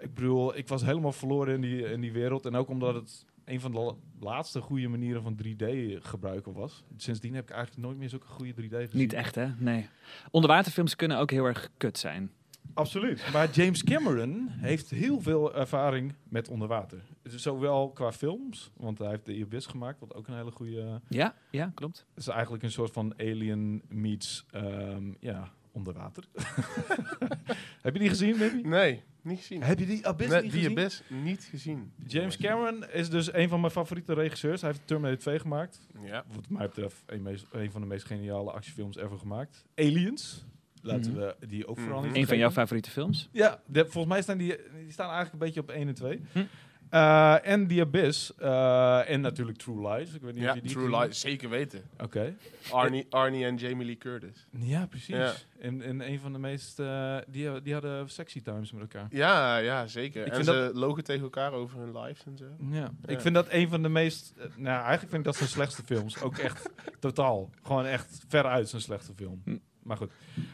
Ik 0.00 0.14
bedoel, 0.14 0.56
ik 0.56 0.68
was 0.68 0.82
helemaal 0.82 1.12
verloren 1.12 1.54
in 1.54 1.60
die, 1.60 1.90
in 1.90 2.00
die 2.00 2.12
wereld. 2.12 2.46
En 2.46 2.54
ook 2.54 2.68
omdat 2.68 2.94
het 2.94 3.24
een 3.44 3.60
van 3.60 3.72
de 3.72 3.94
laatste 4.20 4.60
goede 4.60 4.88
manieren 4.88 5.22
van 5.22 5.38
3D 5.44 5.64
gebruiken 6.02 6.52
was. 6.52 6.84
Sindsdien 6.96 7.34
heb 7.34 7.44
ik 7.44 7.50
eigenlijk 7.50 7.86
nooit 7.86 7.98
meer 7.98 8.08
zulke 8.08 8.26
goede 8.26 8.52
3D 8.52 8.68
gezien. 8.68 8.88
Niet 8.92 9.12
echt, 9.12 9.34
hè? 9.34 9.46
Nee. 9.58 9.88
Onderwaterfilms 10.30 10.96
kunnen 10.96 11.18
ook 11.18 11.30
heel 11.30 11.44
erg 11.44 11.70
kut 11.76 11.98
zijn. 11.98 12.30
Absoluut. 12.74 13.28
Maar 13.32 13.50
James 13.50 13.84
Cameron 13.84 14.48
heeft 14.50 14.90
heel 14.90 15.20
veel 15.20 15.54
ervaring 15.54 16.14
met 16.28 16.48
onderwater. 16.48 17.02
Zowel 17.22 17.90
qua 17.90 18.12
films, 18.12 18.70
want 18.76 18.98
hij 18.98 19.08
heeft 19.08 19.26
de 19.26 19.40
Abyss 19.42 19.66
gemaakt, 19.66 20.00
wat 20.00 20.14
ook 20.14 20.28
een 20.28 20.36
hele 20.36 20.50
goede... 20.50 21.00
Ja, 21.08 21.34
ja, 21.50 21.72
klopt. 21.74 22.06
Het 22.14 22.18
is 22.18 22.28
eigenlijk 22.28 22.62
een 22.62 22.70
soort 22.70 22.92
van 22.92 23.14
Alien 23.18 23.82
meets, 23.88 24.46
um, 24.54 25.16
ja, 25.20 25.52
onder 25.72 25.92
water. 25.94 26.24
Heb 27.82 27.92
je 27.92 27.98
die 28.00 28.08
gezien, 28.08 28.38
baby? 28.38 28.68
Nee, 28.68 29.02
niet 29.22 29.38
gezien. 29.38 29.62
Heb 29.62 29.78
je 29.78 29.86
die 29.86 30.06
Abyss 30.06 30.30
nee, 30.30 30.42
niet 30.42 30.52
die 30.52 30.60
gezien? 30.62 30.78
Abyss 30.78 31.02
niet 31.08 31.44
gezien. 31.50 31.92
James 32.06 32.36
Cameron 32.36 32.90
is 32.90 33.10
dus 33.10 33.32
een 33.32 33.48
van 33.48 33.60
mijn 33.60 33.72
favoriete 33.72 34.12
regisseurs. 34.14 34.60
Hij 34.60 34.70
heeft 34.70 34.86
Terminator 34.86 35.18
2 35.18 35.38
gemaakt. 35.38 35.80
Ja. 36.04 36.24
Wat 36.34 36.48
mij 36.48 36.66
betreft 36.66 37.02
een, 37.06 37.22
meest, 37.22 37.46
een 37.52 37.70
van 37.70 37.80
de 37.80 37.86
meest 37.86 38.04
geniale 38.04 38.50
actiefilms 38.50 38.96
ever 38.96 39.18
gemaakt. 39.18 39.64
Aliens. 39.74 40.44
Laten 40.82 41.10
Mhm. 41.12 41.20
we 41.20 41.46
die 41.46 41.66
ook 41.66 41.78
vooral 41.78 41.98
Mhm. 41.98 42.06
niet 42.08 42.16
Een 42.16 42.26
van 42.26 42.38
jouw 42.38 42.50
favoriete 42.50 42.90
films? 42.90 43.28
Ja, 43.32 43.60
de- 43.66 43.80
volgens 43.86 44.06
mij 44.12 44.22
staan 44.22 44.38
die, 44.38 44.56
die 44.82 44.92
staan 44.92 45.10
eigenlijk 45.10 45.32
een 45.32 45.38
beetje 45.38 45.60
op 45.60 45.70
1 45.70 45.88
en 45.88 45.94
2. 45.94 46.20
Hm. 46.32 46.44
Uh, 46.90 47.46
en 47.46 47.66
The 47.66 47.80
Abyss. 47.80 48.32
uh, 48.40 49.10
en 49.10 49.20
natuurlijk 49.20 49.58
True 49.58 49.88
Lies. 49.92 50.12
Ik 50.14 50.20
weet 50.22 50.34
niet 50.34 50.42
Ja, 50.42 50.48
of 50.50 50.54
je 50.56 50.62
die 50.62 50.70
True 50.72 50.98
Lies, 51.00 51.20
zeker 51.20 51.48
weten. 51.48 51.82
Oké. 52.02 52.34
Arnie, 52.70 53.06
Arnie 53.10 53.44
en 53.44 53.56
Jamie 53.56 53.86
Lee 53.86 53.96
Curtis. 53.96 54.46
Ja, 54.58 54.86
precies. 54.86 55.14
Ja. 55.16 55.32
En, 55.60 55.82
en 55.82 56.08
een 56.08 56.20
van 56.20 56.32
de 56.32 56.38
meest... 56.38 56.78
uh, 56.80 57.16
die, 57.28 57.62
die 57.62 57.72
hadden 57.72 58.08
sexy 58.10 58.42
times 58.42 58.72
met 58.72 58.80
elkaar. 58.80 59.06
Ja, 59.10 59.56
ja, 59.56 59.86
zeker. 59.86 60.26
Ik 60.26 60.32
en 60.32 60.44
ze 60.44 60.70
logen 60.74 61.04
tegen 61.04 61.22
elkaar 61.22 61.52
over 61.52 61.78
hun 61.78 61.98
lives 62.00 62.24
en 62.24 62.36
zo. 62.36 62.44
Ja. 62.70 62.90
Ik 63.06 63.10
Ja. 63.10 63.20
vind 63.20 63.34
dat 63.34 63.46
een 63.50 63.68
van 63.68 63.82
de 63.82 63.88
meest... 63.88 64.34
eh, 64.36 64.44
nou, 64.56 64.76
eigenlijk 64.78 65.00
vind 65.00 65.14
ik 65.14 65.24
dat 65.24 65.36
zijn 65.36 65.48
slechtste 65.48 65.82
films. 65.84 66.20
Ook 66.22 66.38
echt 66.38 66.70
totaal. 67.00 67.50
Gewoon 67.62 67.84
echt 67.86 68.20
veruit 68.28 68.68
zijn 68.68 68.82
slechtste 68.82 69.12
film. 69.16 69.40
Hm. 69.44 69.56
Maar 69.82 69.96
goed. 69.96 70.10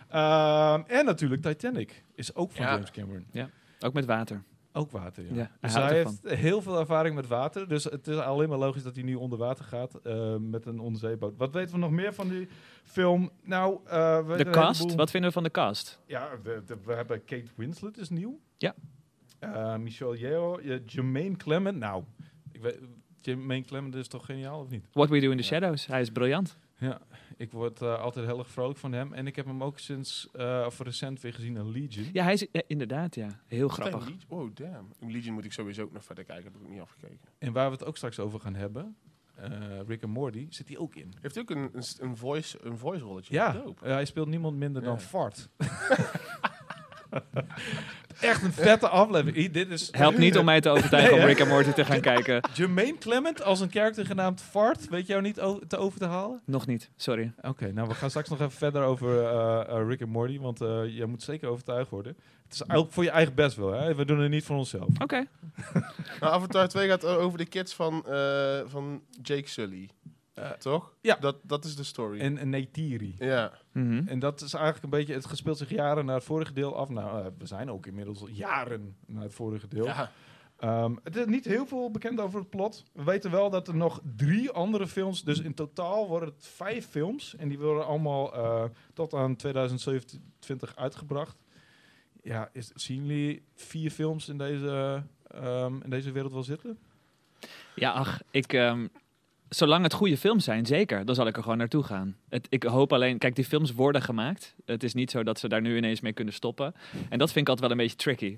Ehm, 0.09 0.83
en 0.87 1.05
natuurlijk 1.05 1.43
Titanic. 1.43 2.05
Is 2.15 2.35
ook 2.35 2.53
van 2.53 2.65
Ja. 2.65 2.73
James 2.73 2.91
Cameron. 2.91 3.27
Ook 3.81 3.93
met 3.93 4.05
water. 4.05 4.43
Ook 4.77 4.91
water, 4.91 5.25
ja. 5.25 5.35
Ja, 5.35 5.41
hij 5.41 5.49
dus 5.61 5.75
hij 5.75 5.95
heeft 5.97 6.39
heel 6.41 6.63
veel 6.63 6.79
ervaring 6.79 7.15
met 7.15 7.27
water. 7.27 7.69
Dus 7.69 7.85
het 7.85 8.07
is 8.09 8.17
alleen 8.17 8.49
maar 8.49 8.59
logisch 8.59 8.83
dat 8.83 8.95
hij 8.95 9.05
nu 9.05 9.15
onder 9.15 9.39
water 9.39 9.65
gaat 9.65 9.95
eh, 9.95 10.37
met 10.37 10.67
een 10.67 10.79
onderzeeboot. 10.79 11.37
Wat 11.37 11.53
weten 11.55 11.75
we 11.75 11.81
nog 11.81 11.91
meer 11.91 12.15
van 12.15 12.29
die 12.29 12.49
film? 12.85 13.31
Nou, 13.43 13.79
eh, 13.87 14.27
we 14.27 14.37
De 14.37 14.51
cast, 14.51 14.95
wat 14.95 15.11
vinden 15.11 15.29
we 15.29 15.35
van 15.35 15.43
de 15.43 15.51
cast? 15.51 16.01
Ja, 16.07 16.29
we, 16.43 16.63
de- 16.67 16.77
we 16.85 16.93
hebben 16.93 17.25
Kate 17.25 17.51
Winslet 17.57 17.99
is 17.99 18.09
nieuw. 18.11 18.41
Ja. 18.57 18.75
Eh, 19.39 19.77
Michelle 19.77 20.19
Yeoh, 20.19 20.61
Jermaine 20.87 21.37
Clement. 21.37 21.79
Nou, 21.79 22.05
ik 22.53 22.61
weet, 22.63 22.79
Jermaine 23.21 23.65
Clement 23.65 23.95
is 23.95 24.09
toch 24.09 24.27
geniaal 24.27 24.61
of 24.61 24.69
niet? 24.69 24.87
What 24.93 25.09
We 25.09 25.21
Do 25.21 25.31
in 25.31 25.37
the 25.37 25.43
Ja. 25.43 25.49
Shadows. 25.49 25.87
Hij 25.87 26.01
is 26.01 26.11
briljant. 26.11 26.59
Ja, 26.79 27.01
ik 27.37 27.53
word 27.53 27.83
eh, 27.83 28.01
altijd 28.01 28.27
heel 28.27 28.39
erg 28.39 28.51
vrolijk 28.51 28.79
van 28.79 28.93
hem. 28.93 29.13
En 29.13 29.27
ik 29.27 29.37
heb 29.37 29.47
hem 29.47 29.63
ook 29.63 29.79
sinds, 29.79 30.29
eh, 30.33 30.63
of 30.67 30.79
recent 30.79 31.21
weer 31.21 31.35
gezien 31.35 31.57
in 31.57 31.71
Legion. 31.71 32.09
Ja, 32.13 32.23
hij 32.23 32.33
is 32.33 32.47
ja, 32.53 32.63
inderdaad, 32.67 33.15
ja. 33.15 33.41
Heel 33.47 33.69
grappig. 33.69 34.01
Legion? 34.01 34.21
Oh, 34.29 34.55
damn. 34.55 34.89
Legion 35.01 35.35
moet 35.35 35.45
ik 35.45 35.53
sowieso 35.53 35.83
ook 35.83 35.93
nog 35.93 36.05
verder 36.05 36.25
kijken. 36.25 36.45
Heb 36.45 36.55
ik 36.55 36.63
ook 36.63 36.73
niet 36.73 36.81
afgekeken. 36.81 37.29
En 37.39 37.53
waar 37.53 37.67
we 37.67 37.77
het 37.77 37.85
ook 37.85 37.97
straks 37.97 38.19
over 38.19 38.41
gaan 38.41 38.55
hebben, 38.55 38.97
eh, 39.35 39.81
Rick 39.87 40.03
en 40.03 40.11
Morty, 40.11 40.47
zit 40.51 40.69
hij 40.69 40.79
ook 40.79 40.95
in. 40.95 41.13
Heeft 41.21 41.35
hij 41.35 41.43
ook 41.43 41.51
een, 41.51 41.71
een, 41.73 41.85
een 41.99 42.17
voice, 42.17 42.59
een 42.63 42.79
voice 42.79 43.05
rolletje? 43.05 43.35
Ja, 43.35 43.55
eh, 43.55 43.93
hij 43.93 44.05
speelt 44.05 44.29
niemand 44.29 44.57
minder 44.57 44.83
dan. 44.83 45.01
Fart. 45.01 45.49
echt 48.21 48.43
een 48.43 48.53
vette 48.53 48.89
aflevering. 48.89 49.51
Dit 49.53 49.71
is 49.71 49.89
Helpt 49.91 50.19
niet 50.19 50.39
om 50.39 50.45
mij 50.45 50.61
te 50.61 50.69
overtuigen 50.69 51.13
Nee, 51.13 51.21
om? 51.21 51.27
Rick 51.27 51.39
en 51.39 51.49
Morty 51.49 51.71
te 51.71 51.85
gaan 51.85 52.01
kijken. 52.01 52.41
Jermaine 52.55 52.99
Clement 52.99 53.43
als 53.43 53.61
een 53.61 53.71
karakter 53.71 54.07
genaamd 54.07 54.43
Fart. 54.43 54.89
Weet 54.89 55.07
jou 55.07 55.23
niet 55.23 55.35
te 55.69 55.77
over 55.77 55.99
te 55.99 56.07
halen? 56.07 56.41
Nog 56.45 56.67
niet, 56.67 56.91
sorry. 56.97 57.33
Oké, 57.41 57.73
nou 57.73 57.89
we 57.89 57.95
gaan 57.95 58.09
straks 58.11 58.29
nog 58.29 58.41
even 58.41 58.53
verder 58.53 58.83
over 58.83 59.25
eh, 59.25 59.61
eh, 59.61 59.89
Rick 59.89 60.01
en 60.01 60.09
Morty, 60.09 60.39
want 60.39 60.61
eh 60.61 60.97
jij 60.97 61.07
moet 61.07 61.23
zeker 61.23 61.49
overtuigd 61.49 61.91
worden. 61.91 62.17
Het 62.45 62.53
is 62.53 62.61
eigenlijk 62.61 62.93
voor 62.93 63.05
je 63.05 63.11
eigen 63.11 63.35
best 63.35 63.57
wel, 63.57 63.73
hè? 63.73 63.95
We 63.95 64.05
doen 64.05 64.21
het 64.21 64.31
niet 64.31 64.45
voor 64.45 64.57
onszelf. 64.57 64.89
Oké. 65.03 65.25
Nou, 66.21 66.33
Avatar 66.33 66.69
2 66.69 66.89
gaat 66.89 67.05
over 67.05 67.39
de 67.39 67.47
kids 67.47 67.75
van, 67.75 68.07
eh, 68.07 68.61
van 68.67 69.03
Jake 69.23 69.49
Sully. 69.49 69.89
Eh, 70.35 70.51
Toch? 70.51 70.95
ja. 71.01 71.17
Dat, 71.21 71.37
dat 71.43 71.65
is 71.65 71.77
de 71.77 71.83
story. 71.85 72.21
En 72.21 72.39
en 72.39 72.49
Neytiri. 72.49 73.15
Ja. 73.19 73.53
Mhm. 73.73 74.03
En 74.09 74.19
dat 74.19 74.41
is 74.41 74.55
eigenlijk 74.55 74.85
een 74.85 74.91
beetje, 74.91 75.15
het 75.15 75.27
gespeeld 75.27 75.59
zich 75.59 75.69
jaren 75.71 76.05
naar 76.05 76.15
het 76.15 76.25
vorige 76.25 76.53
deel 76.53 76.77
af. 76.77 76.89
Nou, 76.89 77.21
eh, 77.25 77.31
we 77.39 77.47
zijn 77.47 77.71
ook 77.71 77.87
inmiddels 77.87 78.21
al 78.21 78.29
jaren 78.29 78.97
naar 79.07 79.23
het 79.23 79.35
vorige 79.35 79.69
deel. 79.69 79.85
ja. 79.85 80.11
Ehm, 80.59 80.95
het 81.03 81.17
is 81.17 81.27
niet 81.27 81.45
heel 81.45 81.67
veel 81.67 81.91
bekend 81.91 82.21
over 82.21 82.39
het 82.41 82.51
plot. 82.51 82.85
We 82.93 83.05
weten 83.05 83.31
wel 83.31 83.51
dat 83.51 83.69
er 83.69 83.77
nog 83.77 84.01
drie 84.17 84.51
andere 84.51 84.87
films, 84.87 85.23
dus 85.25 85.41
in 85.41 85.55
totaal 85.55 86.09
worden 86.09 86.29
het 86.29 86.47
vijf 86.47 86.87
films. 86.87 87.37
En 87.37 87.49
die 87.49 87.59
worden 87.59 87.87
allemaal 87.87 88.35
eh, 88.35 88.65
tot 88.93 89.15
aan 89.15 89.37
2027 89.37 90.77
uitgebracht. 90.77 91.37
Ja, 92.23 92.49
is, 92.53 92.71
zien 92.75 93.07
jullie 93.07 93.45
vier 93.55 93.91
films 93.91 94.29
in 94.29 94.39
deze, 94.39 95.03
ehm, 95.27 95.83
in 95.83 95.91
deze 95.91 96.13
wereld 96.13 96.33
wel 96.33 96.43
zitten? 96.43 96.79
Ja, 97.75 97.93
ach, 97.93 98.23
ik... 98.31 98.53
ehm, 98.53 98.87
zolang 99.57 99.83
het 99.83 99.93
goede 99.93 100.17
films 100.17 100.45
zijn, 100.45 100.67
zeker, 100.67 101.05
dan 101.05 101.15
zal 101.15 101.27
ik 101.27 101.37
er 101.37 101.43
gewoon 101.43 101.59
naartoe 101.59 101.83
gaan. 101.83 102.17
Het, 102.29 102.47
ik 102.51 102.63
hoop 102.63 102.93
alleen... 102.93 103.19
Kijk, 103.19 103.35
die 103.37 103.45
films 103.45 103.73
worden 103.73 104.03
gemaakt. 104.03 104.55
Het 104.65 104.83
is 104.83 104.95
niet 104.95 105.11
zo 105.11 105.23
dat 105.23 105.39
ze 105.39 105.49
daar 105.49 105.61
nu 105.61 105.77
ineens 105.77 106.01
mee 106.01 106.13
kunnen 106.13 106.35
stoppen. 106.35 106.75
En 107.09 107.19
dat 107.19 107.33
vind 107.33 107.49
ik 107.49 107.49
altijd 107.49 107.61
wel 107.61 107.71
een 107.71 107.85
beetje 107.85 107.97
tricky. 107.97 108.37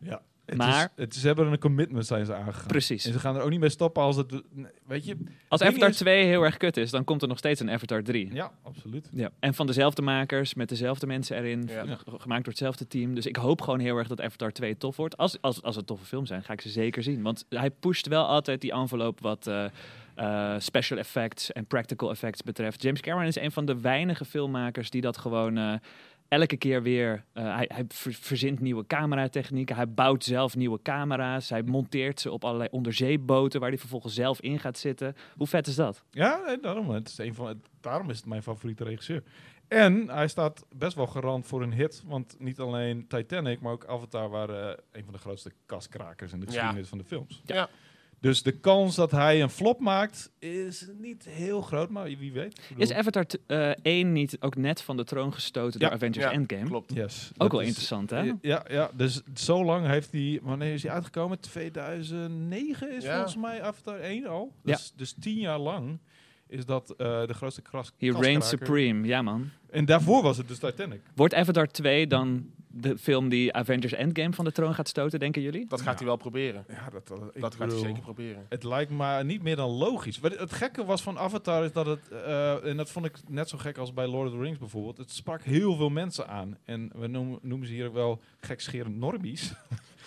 Ja. 0.00 0.22
Het 0.46 0.56
Maar- 0.56 0.82
is, 0.96 1.02
het, 1.04 1.14
ze 1.14 1.26
hebben 1.26 1.46
een 1.52 1.58
commitment 1.58 2.06
zijn 2.06 2.26
ze 2.26 2.34
aangegaan. 2.34 2.66
Precies. 2.66 3.04
En 3.06 3.12
ze 3.12 3.18
gaan 3.18 3.36
er 3.36 3.42
ook 3.42 3.50
niet 3.50 3.60
mee 3.60 3.68
stoppen 3.68 4.02
als 4.02 4.16
het... 4.16 4.42
Weet 4.86 5.04
je? 5.04 5.16
Als 5.48 5.62
Avatar 5.62 5.88
is- 5.88 5.96
2 5.96 6.24
heel 6.24 6.42
erg 6.42 6.56
kut 6.56 6.76
is, 6.76 6.90
dan 6.90 7.04
komt 7.04 7.22
er 7.22 7.28
nog 7.28 7.38
steeds 7.38 7.60
een 7.60 7.70
Avatar 7.70 8.02
3. 8.02 8.34
Ja, 8.34 8.52
absoluut. 8.62 9.08
Ja. 9.12 9.30
En 9.38 9.54
van 9.54 9.66
dezelfde 9.66 10.02
makers, 10.02 10.54
met 10.54 10.68
dezelfde 10.68 11.06
mensen 11.06 11.36
erin, 11.36 11.68
Ja. 11.68 11.84
gemaakt 12.04 12.44
door 12.44 12.52
hetzelfde 12.52 12.86
team. 12.86 13.14
Dus 13.14 13.26
ik 13.26 13.36
hoop 13.36 13.60
gewoon 13.60 13.78
heel 13.80 13.96
erg 13.96 14.08
dat 14.08 14.20
Avatar 14.20 14.52
2 14.52 14.76
tof 14.76 14.96
wordt. 14.96 15.16
Als, 15.16 15.40
als, 15.40 15.62
als 15.62 15.76
het 15.76 15.86
toffe 15.86 16.04
film 16.04 16.26
zijn, 16.26 16.42
ga 16.42 16.52
ik 16.52 16.60
ze 16.60 16.68
zeker 16.68 17.02
zien. 17.02 17.22
Want 17.22 17.44
hij 17.48 17.70
pusht 17.70 18.06
wel 18.06 18.26
altijd 18.26 18.60
die 18.60 18.72
envelop 18.72 19.20
wat 19.20 19.46
eh, 19.46 19.64
eh, 20.16 20.54
special 20.58 20.98
effects 20.98 21.52
en 21.52 21.66
practical 21.66 22.10
effects 22.10 22.42
betreft. 22.42 22.82
James 22.82 23.00
Cameron 23.00 23.26
is 23.28 23.36
een 23.36 23.52
van 23.52 23.64
de 23.64 23.80
weinige 23.80 24.24
filmmakers 24.24 24.90
die 24.90 25.00
dat 25.00 25.16
gewoon... 25.18 25.56
eh, 25.56 25.74
Elke 26.28 26.56
keer 26.56 26.82
weer, 26.82 27.24
eh, 27.32 27.54
hij, 27.56 27.70
hij 27.74 27.84
ver- 27.88 28.12
verzint 28.12 28.60
nieuwe 28.60 28.86
cameratechnieken, 28.86 29.76
hij 29.76 29.88
bouwt 29.88 30.24
zelf 30.24 30.56
nieuwe 30.56 30.82
camera's, 30.82 31.48
hij 31.48 31.62
monteert 31.62 32.20
ze 32.20 32.30
op 32.30 32.44
allerlei 32.44 32.68
onderzeeboten 32.72 33.60
waar 33.60 33.68
hij 33.68 33.78
vervolgens 33.78 34.14
zelf 34.14 34.40
in 34.40 34.58
gaat 34.58 34.78
zitten. 34.78 35.16
Hoe 35.36 35.46
vet 35.46 35.66
is 35.66 35.74
dat? 35.74 36.02
Ja, 36.10 36.40
nee, 36.46 36.60
daarom, 36.60 36.90
het 36.90 37.08
is 37.08 37.18
een 37.18 37.34
van, 37.34 37.60
daarom 37.80 38.10
is 38.10 38.16
het 38.16 38.26
mijn 38.26 38.42
favoriete 38.42 38.84
regisseur. 38.84 39.22
En 39.68 40.08
hij 40.10 40.28
staat 40.28 40.64
best 40.76 40.96
wel 40.96 41.06
garant 41.06 41.46
voor 41.46 41.62
een 41.62 41.72
hit. 41.72 42.02
Want 42.06 42.36
niet 42.38 42.58
alleen 42.60 43.06
Titanic, 43.08 43.60
maar 43.60 43.72
ook 43.72 43.86
Avatar 43.86 44.28
waren 44.28 44.78
een 44.92 45.04
van 45.04 45.12
de 45.12 45.18
grootste 45.18 45.50
kaskrakers 45.66 46.32
in 46.32 46.40
de 46.40 46.46
Ja. 46.46 46.52
geschiedenis 46.52 46.88
van 46.88 46.98
de 46.98 47.04
films. 47.04 47.42
Ja. 47.44 47.68
Dus 48.20 48.42
de 48.42 48.52
kans 48.52 48.94
dat 48.94 49.10
hij 49.10 49.42
een 49.42 49.50
flop 49.50 49.80
maakt 49.80 50.30
is 50.38 50.86
niet 50.98 51.24
heel 51.28 51.60
groot, 51.60 51.90
maar 51.90 52.04
wie 52.04 52.32
weet. 52.32 52.60
Is 52.76 52.92
Avatar 52.92 53.26
t- 53.26 53.38
eh 53.46 53.70
1 53.82 54.12
niet 54.12 54.36
ook 54.40 54.56
net 54.56 54.80
van 54.82 54.96
de 54.96 55.04
troon 55.04 55.26
Ja, 55.28 55.34
gestoten 55.34 55.80
door 55.80 55.90
Avengers 55.90 56.24
ja, 56.24 56.32
Endgame? 56.32 56.64
Klopt. 56.64 56.92
Yes, 56.94 57.30
Ook 57.36 57.50
wel 57.52 57.60
is- 57.60 57.66
interessant, 57.66 58.10
hè? 58.10 58.32
Ja, 58.40 58.64
ja, 58.70 58.90
dus 58.94 59.22
zo 59.34 59.64
lang 59.64 59.86
heeft 59.86 60.12
hij... 60.12 60.40
Wanneer 60.42 60.72
is 60.72 60.82
hij 60.82 60.92
uitgekomen? 60.92 61.40
2009 61.40 62.96
is 62.96 63.02
Ja. 63.04 63.12
volgens 63.14 63.36
mij 63.36 63.62
Avatar 63.62 63.98
1 64.00 64.26
al. 64.26 64.52
Dus, 64.62 64.92
dus 64.96 65.14
tien 65.20 65.38
jaar 65.38 65.58
lang 65.58 65.98
is 66.48 66.64
dat 66.66 66.90
eh, 66.90 67.26
de 67.26 67.34
grootste 67.34 67.62
kras 67.62 67.86
He 67.86 67.92
kaskraker. 67.98 68.24
reigns 68.26 68.48
supreme, 68.48 69.06
ja 69.06 69.22
man. 69.22 69.50
En 69.70 69.84
daarvoor 69.84 70.22
was 70.22 70.36
het 70.36 70.48
dus 70.48 70.58
Titanic. 70.58 71.00
Wordt 71.14 71.34
Avatar 71.34 71.66
2 71.66 72.06
dan 72.06 72.46
de 72.80 72.98
film 72.98 73.28
die 73.28 73.52
Avengers 73.52 73.92
Endgame 73.92 74.32
van 74.32 74.44
de 74.44 74.52
troon 74.52 74.74
gaat 74.74 74.88
stoten, 74.88 75.18
denken 75.18 75.42
jullie? 75.42 75.66
Dat 75.68 75.80
gaat 75.80 75.98
hij 75.98 76.06
wel 76.06 76.16
proberen. 76.16 76.64
Ja, 76.68 76.88
dat, 76.90 77.06
dat, 77.40 77.54
gaat 77.54 77.70
hij 77.72 77.80
zeker 77.80 78.02
proberen. 78.02 78.46
Het 78.48 78.64
lijkt 78.64 78.90
me 78.90 79.24
niet 79.24 79.42
meer 79.42 79.56
dan 79.56 79.70
logisch. 79.70 80.18
Wat 80.18 80.38
Het 80.38 80.52
gekke 80.52 80.84
was 80.84 81.02
van 81.02 81.18
Avatar 81.18 81.64
is 81.64 81.72
dat 81.72 81.86
het, 81.86 82.08
eh, 82.10 82.64
en 82.64 82.76
dat 82.76 82.90
vond 82.90 83.06
ik 83.06 83.16
net 83.28 83.48
zo 83.48 83.58
gek 83.58 83.78
als 83.78 83.92
bij 83.94 84.06
Lord 84.06 84.28
of 84.28 84.34
the 84.34 84.40
Rings 84.40 84.58
bijvoorbeeld, 84.58 84.96
het 84.98 85.10
sprak 85.10 85.42
heel 85.42 85.76
veel 85.76 85.90
mensen 85.90 86.28
aan. 86.28 86.56
En 86.64 86.90
we 86.94 87.06
noemen, 87.06 87.38
noemen 87.42 87.66
ze 87.66 87.72
hier 87.74 87.92
wel 87.92 88.20
gekscherend 88.40 88.96
normies. 88.96 89.52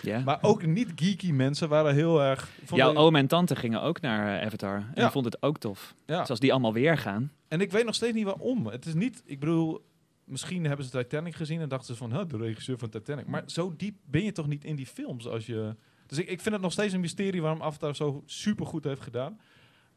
Ja. 0.02 0.20
Maar 0.20 0.38
ook 0.42 0.66
niet 0.66 0.92
geeky 0.96 1.32
mensen 1.32 1.70
waren 1.70 1.94
heel 1.94 2.22
erg... 2.22 2.50
Jouw 2.74 2.96
oom 2.96 3.16
en 3.16 3.28
tante 3.28 3.56
gingen 3.56 3.82
ook 3.82 4.02
naar 4.02 4.40
eh, 4.40 4.46
Avatar 4.46 4.76
en 4.76 4.92
Ja. 4.96 5.02
die 5.02 5.12
vonden 5.12 5.32
het 5.32 5.42
ook 5.42 5.58
tof. 5.58 5.94
ja. 6.06 6.20
Dus 6.20 6.30
als 6.30 6.40
die 6.40 6.52
allemaal 6.52 6.74
weer 6.74 6.98
gaan. 6.98 7.32
En 7.48 7.62
ik 7.62 7.72
weet 7.72 7.86
nog 7.86 7.96
steeds 7.96 8.14
niet 8.14 8.26
waarom. 8.26 8.66
Het 8.68 8.86
is 8.86 8.94
niet, 8.94 9.22
ik 9.26 9.40
bedoel, 9.40 9.82
misschien 10.30 10.66
hebben 10.66 10.86
ze 10.86 10.92
Titanic 10.92 11.36
gezien 11.36 11.62
en 11.62 11.70
dachten 11.70 11.88
ze 11.88 11.96
van, 11.96 12.12
huh, 12.14 12.28
de 12.28 12.38
regisseur 12.38 12.78
van 12.78 12.90
Titanic. 12.90 13.28
Maar 13.28 13.44
zo 13.46 13.74
diep 13.78 13.96
ben 14.06 14.24
je 14.24 14.32
toch 14.32 14.48
niet 14.48 14.66
in 14.66 14.76
die 14.76 14.88
films 14.88 15.28
als 15.28 15.46
je... 15.46 15.76
Dus 16.06 16.18
ik, 16.18 16.28
ik 16.28 16.42
vind 16.42 16.56
het 16.56 16.64
nog 16.64 16.72
steeds 16.72 16.94
een 16.94 17.00
mysterie 17.00 17.42
waarom 17.42 17.62
Avatar 17.62 17.96
zo 17.96 18.24
super 18.26 18.66
goed 18.66 18.84
heeft 18.84 19.02
gedaan. 19.02 19.40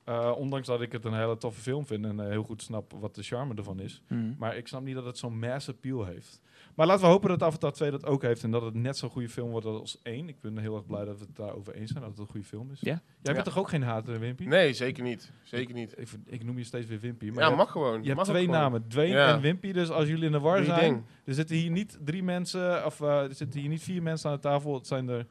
Eh, 0.05 0.33
ondanks 0.37 0.67
dat 0.67 0.81
ik 0.81 0.93
het 0.93 1.05
een 1.05 1.15
hele 1.15 1.37
toffe 1.37 1.61
film 1.61 1.87
vind 1.87 2.05
en 2.05 2.21
eh, 2.21 2.29
heel 2.29 2.43
goed 2.43 2.63
snap 2.63 2.93
wat 2.93 3.15
de 3.15 3.23
charme 3.23 3.55
ervan 3.55 3.81
is. 3.81 4.03
Hm. 4.07 4.33
Maar 4.39 4.57
ik 4.57 4.69
snap 4.69 4.83
niet 4.83 4.95
dat 4.95 5.05
het 5.05 5.19
zo'n 5.19 5.39
mass 5.39 5.69
appeal 5.69 6.05
heeft. 6.05 6.41
Maar 6.75 6.87
laten 6.87 7.05
we 7.05 7.11
hopen 7.11 7.29
dat 7.29 7.43
Avatar 7.43 7.73
2 7.73 7.91
dat 7.91 8.07
ook 8.07 8.23
heeft 8.23 8.43
en 8.43 8.51
dat 8.51 8.63
het 8.63 8.75
net 8.75 8.97
zo'n 8.97 9.11
goede 9.11 9.29
film 9.29 9.51
wordt 9.51 9.67
als 9.67 9.99
1. 10.03 10.29
Ik 10.29 10.41
ben 10.41 10.59
heel 10.59 10.75
erg 10.77 10.87
blij 10.87 11.05
dat 11.05 11.19
we 11.19 11.25
het 11.25 11.37
daarover 11.37 11.75
eens 11.75 11.91
zijn, 11.91 12.03
dat 12.03 12.11
het 12.11 12.19
een 12.21 12.27
goede 12.27 12.47
film 12.47 12.71
is. 12.73 12.81
Ja. 12.81 12.87
Jij 12.91 13.01
bent 13.23 13.37
Ja. 13.37 13.43
toch 13.43 13.59
ook 13.59 13.69
geen 13.69 13.83
hater, 13.83 14.19
Wimpy? 14.21 14.45
Nee, 14.45 14.73
zeker 14.73 15.03
niet. 15.03 15.33
Zeker 15.43 15.75
niet. 15.75 15.95
Ik, 15.99 16.09
ik 16.27 16.45
noem 16.45 16.59
je 16.59 16.65
steeds 16.65 16.87
weer 16.87 17.01
Wimpy. 17.01 17.31
Maar 17.31 17.43
Ja, 17.45 17.51
je 17.51 17.57
mag 17.57 17.71
gewoon. 17.71 18.01
je 18.01 18.05
hebt 18.07 18.17
Mag 18.17 18.27
twee 18.27 18.45
gewoon. 18.45 18.61
namen, 18.61 18.89
Dwayne 18.89 19.15
Ja. 19.15 19.35
en 19.35 19.41
Wimpy. 19.41 19.73
Dus 19.73 19.91
als 19.91 20.09
jullie 20.09 20.25
in 20.25 20.33
de 20.33 20.39
war 20.41 20.57
Doe 20.57 20.65
zijn, 20.65 20.81
ding. 20.93 21.03
er 21.25 21.35
zitten 21.35 21.57
hier 21.57 21.71
niet 21.71 21.99
drie 22.05 22.23
mensen, 22.23 22.87
of 22.87 23.01
eh, 23.01 23.23
er 23.23 23.35
zitten 23.35 23.61
hier 23.61 23.69
niet 23.69 23.83
vier 23.83 24.03
mensen 24.03 24.31
aan 24.31 24.37
de 24.37 24.43
tafel. 24.43 24.75
Het 24.75 24.87
zijn 24.87 25.09
er 25.09 25.27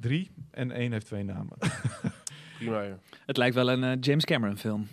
drie 0.00 0.30
en 0.50 0.70
één 0.70 0.92
heeft 0.92 1.06
twee 1.06 1.24
namen. 1.24 1.56
Prima. 2.58 2.98
Het 3.26 3.36
lijkt 3.36 3.54
wel 3.54 3.70
een 3.70 3.84
eh, 3.84 3.96
James 4.00 4.24
Cameron 4.24 4.56
film. 4.58 4.86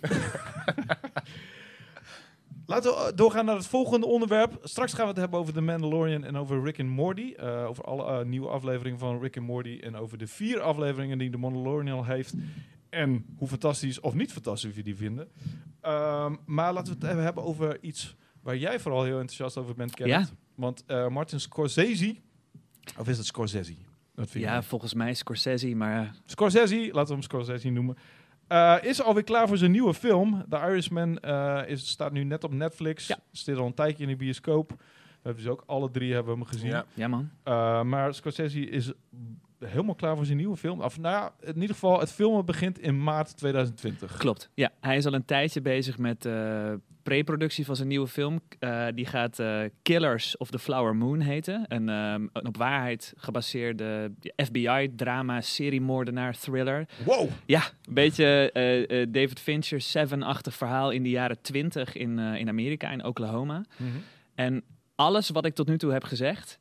Laten 2.72 2.90
we 2.90 2.96
eh, 2.96 3.16
doorgaan 3.16 3.44
naar 3.44 3.56
het 3.56 3.66
volgende 3.66 4.06
onderwerp. 4.06 4.58
Straks 4.62 4.92
gaan 4.92 5.02
we 5.02 5.10
het 5.10 5.20
hebben 5.20 5.38
over 5.38 5.52
The 5.52 5.60
Mandalorian 5.60 6.24
en 6.24 6.36
over 6.36 6.62
Rick 6.62 6.80
and 6.80 6.88
Morty. 6.88 7.32
Eh, 7.36 7.64
over 7.64 7.84
alle 7.84 8.20
eh, 8.20 8.24
nieuwe 8.26 8.48
afleveringen 8.48 8.98
van 8.98 9.20
Rick 9.20 9.36
and 9.36 9.46
Morty 9.46 9.78
en 9.82 9.96
over 9.96 10.18
de 10.18 10.26
vier 10.26 10.60
afleveringen 10.60 11.18
die 11.18 11.30
The 11.30 11.38
Mandalorian 11.38 11.96
al 11.96 12.04
heeft. 12.04 12.34
En 12.88 13.24
hoe 13.36 13.48
fantastisch 13.48 14.00
of 14.00 14.14
niet 14.14 14.32
fantastisch 14.32 14.74
we 14.74 14.82
die 14.82 14.96
vinden. 14.96 15.28
Ehm, 15.80 16.34
maar 16.46 16.72
laten 16.72 16.92
we 16.92 16.98
het 17.00 17.10
even 17.10 17.24
hebben 17.24 17.44
over 17.44 17.78
iets 17.80 18.16
waar 18.42 18.56
jij 18.56 18.80
vooral 18.80 19.02
heel 19.02 19.18
enthousiast 19.18 19.56
over 19.56 19.74
bent, 19.74 19.94
Kenneth. 19.94 20.28
Ja. 20.28 20.34
Want 20.54 20.84
Martin 21.10 21.40
Scorsese, 21.40 22.16
of 22.98 23.08
is 23.08 23.16
het 23.16 23.26
Scorsese? 23.26 23.74
Dat 24.14 24.30
vind 24.30 24.44
Ja, 24.44 24.62
volgens 24.62 24.94
mij 24.94 25.14
Scorsese, 25.14 25.74
maar 25.74 26.14
Scorsese, 26.26 26.88
laten 26.92 27.06
we 27.06 27.12
hem 27.12 27.22
Scorsese 27.22 27.68
noemen. 27.68 27.96
Eh, 28.52 28.76
is 28.82 29.02
alweer 29.02 29.24
klaar 29.24 29.48
voor 29.48 29.56
zijn 29.56 29.70
nieuwe 29.70 29.94
film. 29.94 30.44
The 30.48 30.56
Irishman 30.56 31.18
eh, 31.18 31.62
is, 31.66 31.88
staat 31.88 32.12
nu 32.12 32.24
net 32.24 32.44
op 32.44 32.52
Netflix. 32.52 33.06
Ja. 33.06 33.18
Zit 33.30 33.56
al 33.56 33.66
een 33.66 33.74
tijdje 33.74 34.02
in 34.02 34.08
de 34.08 34.16
bioscoop. 34.16 34.70
We 34.70 35.28
hebben 35.28 35.42
ze 35.42 35.50
ook 35.50 35.62
alle 35.66 35.90
drie 35.90 36.12
hebben 36.12 36.32
we 36.32 36.38
hem 36.38 36.48
gezien. 36.48 36.70
Ja. 36.70 36.84
ja 36.94 37.08
man. 37.08 37.30
Eh, 37.42 37.82
maar 37.82 38.14
Scorsese 38.14 38.60
is 38.60 38.92
helemaal 39.58 39.94
klaar 39.94 40.16
voor 40.16 40.24
zijn 40.24 40.36
nieuwe 40.36 40.56
film. 40.56 40.80
Of 40.80 40.98
nou 40.98 41.14
ja, 41.14 41.48
in 41.48 41.54
ieder 41.54 41.74
geval, 41.74 42.00
het 42.00 42.12
filmen 42.12 42.44
begint 42.44 42.78
in 42.78 43.02
maart 43.02 43.36
2020. 43.36 44.16
Klopt. 44.16 44.50
Ja, 44.54 44.70
hij 44.80 44.96
is 44.96 45.06
al 45.06 45.14
een 45.14 45.24
tijdje 45.24 45.60
bezig 45.60 45.98
met 45.98 46.24
eh 46.24 46.72
pre-productie 47.02 47.64
van 47.64 47.76
zijn 47.76 47.88
nieuwe 47.88 48.06
film. 48.06 48.40
Eh, 48.58 48.86
die 48.94 49.06
gaat 49.06 49.38
eh, 49.38 49.60
Killers 49.82 50.36
of 50.36 50.50
the 50.50 50.58
Flower 50.58 50.96
Moon 50.96 51.20
heten. 51.20 51.64
Een, 51.68 51.88
ehm, 51.88 52.26
een 52.32 52.46
op 52.46 52.56
waarheid 52.56 53.12
gebaseerde 53.16 54.12
FBI-drama, 54.36 55.40
seriemoordenaar, 55.40 56.38
thriller. 56.38 56.88
Wow! 57.04 57.30
Ja, 57.46 57.62
een 57.84 57.94
beetje 57.94 58.52
eh, 58.52 59.06
David 59.08 59.40
Fincher, 59.40 59.80
Seven-achtig 59.80 60.54
verhaal 60.54 60.90
in 60.90 61.02
de 61.02 61.10
jaren 61.10 61.40
20 61.42 61.96
in, 61.96 62.18
in 62.18 62.48
Amerika, 62.48 62.90
in 62.90 63.04
Oklahoma. 63.04 63.64
En 64.34 64.64
alles 64.94 65.30
wat 65.30 65.46
ik 65.46 65.54
tot 65.54 65.68
nu 65.68 65.78
toe 65.78 65.92
heb 65.92 66.04
gezegd, 66.04 66.58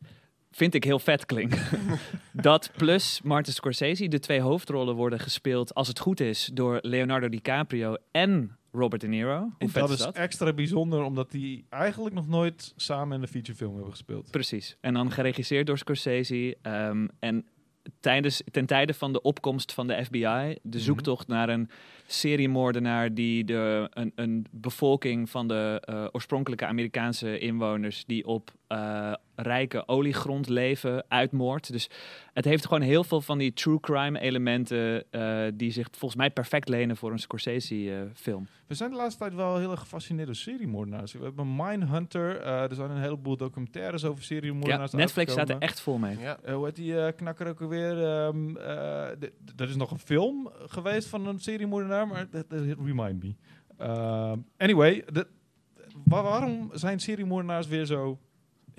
vind 0.52 0.74
ik 0.74 0.84
heel 0.84 1.00
vet 1.00 1.26
klinken. 1.26 1.60
dat 2.32 2.72
plus 2.78 3.22
Martin 3.24 3.54
Scorsese, 3.54 4.08
de 4.08 4.20
twee 4.20 4.42
hoofdrollen 4.42 4.96
worden 4.96 5.20
gespeeld, 5.20 5.74
als 5.74 5.88
het 5.88 6.00
goed 6.00 6.20
is, 6.20 6.50
door 6.54 6.80
Leonardo 6.82 7.30
DiCaprio 7.30 7.96
en 8.12 8.58
Robert 8.72 9.02
De 9.02 9.08
Niro. 9.08 9.40
Hoe 9.40 9.52
En 9.58 9.70
vet 9.70 9.82
dat 9.82 9.90
is 9.92 9.98
dat? 9.98 10.16
extra 10.16 10.54
bijzonder, 10.54 11.04
omdat 11.04 11.32
die 11.32 11.66
eigenlijk 11.70 12.16
nog 12.16 12.28
nooit 12.28 12.74
samen 12.76 13.16
in 13.16 13.22
een 13.22 13.28
featurefilm 13.28 13.74
hebben 13.74 13.92
gespeeld. 13.92 14.32
Precies. 14.32 14.78
En 14.82 14.94
dan 14.94 15.12
geregisseerd 15.12 15.68
door 15.68 15.78
Scorsese. 15.78 16.58
ehm, 16.62 17.08
en 17.20 17.46
tijdens, 18.00 18.42
ten 18.52 18.66
tijde 18.66 18.94
van 18.94 19.14
de 19.14 19.22
opkomst 19.22 19.74
van 19.74 19.88
de 19.88 20.04
FBI, 20.06 20.56
de 20.62 20.80
zoektocht 20.80 21.28
naar 21.28 21.50
een 21.50 21.70
seriemoordenaar 22.08 23.14
die 23.14 23.44
de, 23.44 23.88
een, 23.94 24.12
een 24.16 24.46
bevolking 24.52 25.30
van 25.30 25.48
de 25.48 25.82
eh, 25.86 26.06
oorspronkelijke 26.12 26.66
Amerikaanse 26.66 27.40
inwoners 27.40 28.06
die 28.06 28.26
op 28.26 28.52
eh, 28.72 29.14
rijke 29.36 29.88
oliegrond 29.88 30.50
leven 30.50 31.06
uitmoordt. 31.08 31.72
Dus 31.72 31.90
het 32.34 32.46
heeft 32.46 32.66
gewoon 32.66 32.82
heel 32.82 33.04
veel 33.04 33.22
van 33.22 33.38
die 33.38 33.54
true 33.54 33.80
crime 33.80 34.20
elementen 34.20 35.12
eh, 35.12 35.44
die 35.54 35.72
zich 35.72 35.88
volgens 35.92 36.16
mij 36.16 36.30
perfect 36.32 36.70
lenen 36.70 36.98
voor 36.98 37.12
een 37.12 37.20
Scorsese-film. 37.20 38.48
We 38.68 38.74
zijn 38.74 38.90
de 38.90 38.96
laatste 38.96 39.20
tijd 39.20 39.34
wel 39.34 39.58
heel 39.58 39.72
erg 39.72 39.80
gefascineerd 39.80 40.26
door 40.26 40.36
seriemoordenaars. 40.36 41.14
We 41.14 41.24
hebben 41.24 41.56
Mindhunter. 41.56 42.40
eh 42.42 42.62
er 42.70 42.76
zijn 42.76 42.90
een 42.90 43.02
heleboel 43.02 43.38
documentaires 43.38 44.04
over 44.06 44.20
ja, 44.20 44.26
seriemoordenaars 44.26 44.92
Netflix 44.92 45.32
staat 45.32 45.50
er 45.50 45.58
echt 45.58 45.82
vol 45.82 45.98
mee. 45.98 46.18
Ja. 46.20 46.38
Eh, 46.44 46.54
hoe 46.56 46.66
heet 46.66 46.76
die 46.76 47.00
eh, 47.00 47.16
knakker 47.16 47.48
ook 47.48 47.62
alweer? 47.62 48.04
Ehm, 48.06 48.58
eh, 48.58 49.08
d- 49.20 49.32
d- 49.56 49.62
er 49.62 49.70
is 49.70 49.76
nog 49.76 49.92
een 49.92 50.00
film 50.00 50.50
geweest 50.66 51.08
van 51.08 51.28
een 51.28 51.40
seriemoordenaar, 51.40 52.08
maar 52.08 52.28
dat 52.30 52.46
remind 52.86 53.24
me. 53.24 53.36
Ehm, 53.78 54.38
anyway, 54.58 55.04
de- 55.12 55.28
wa- 56.04 56.24
waarom 56.24 56.70
zijn 56.74 57.00
seriemoordenaars 57.00 57.68
weer 57.68 57.86
zo 57.86 58.20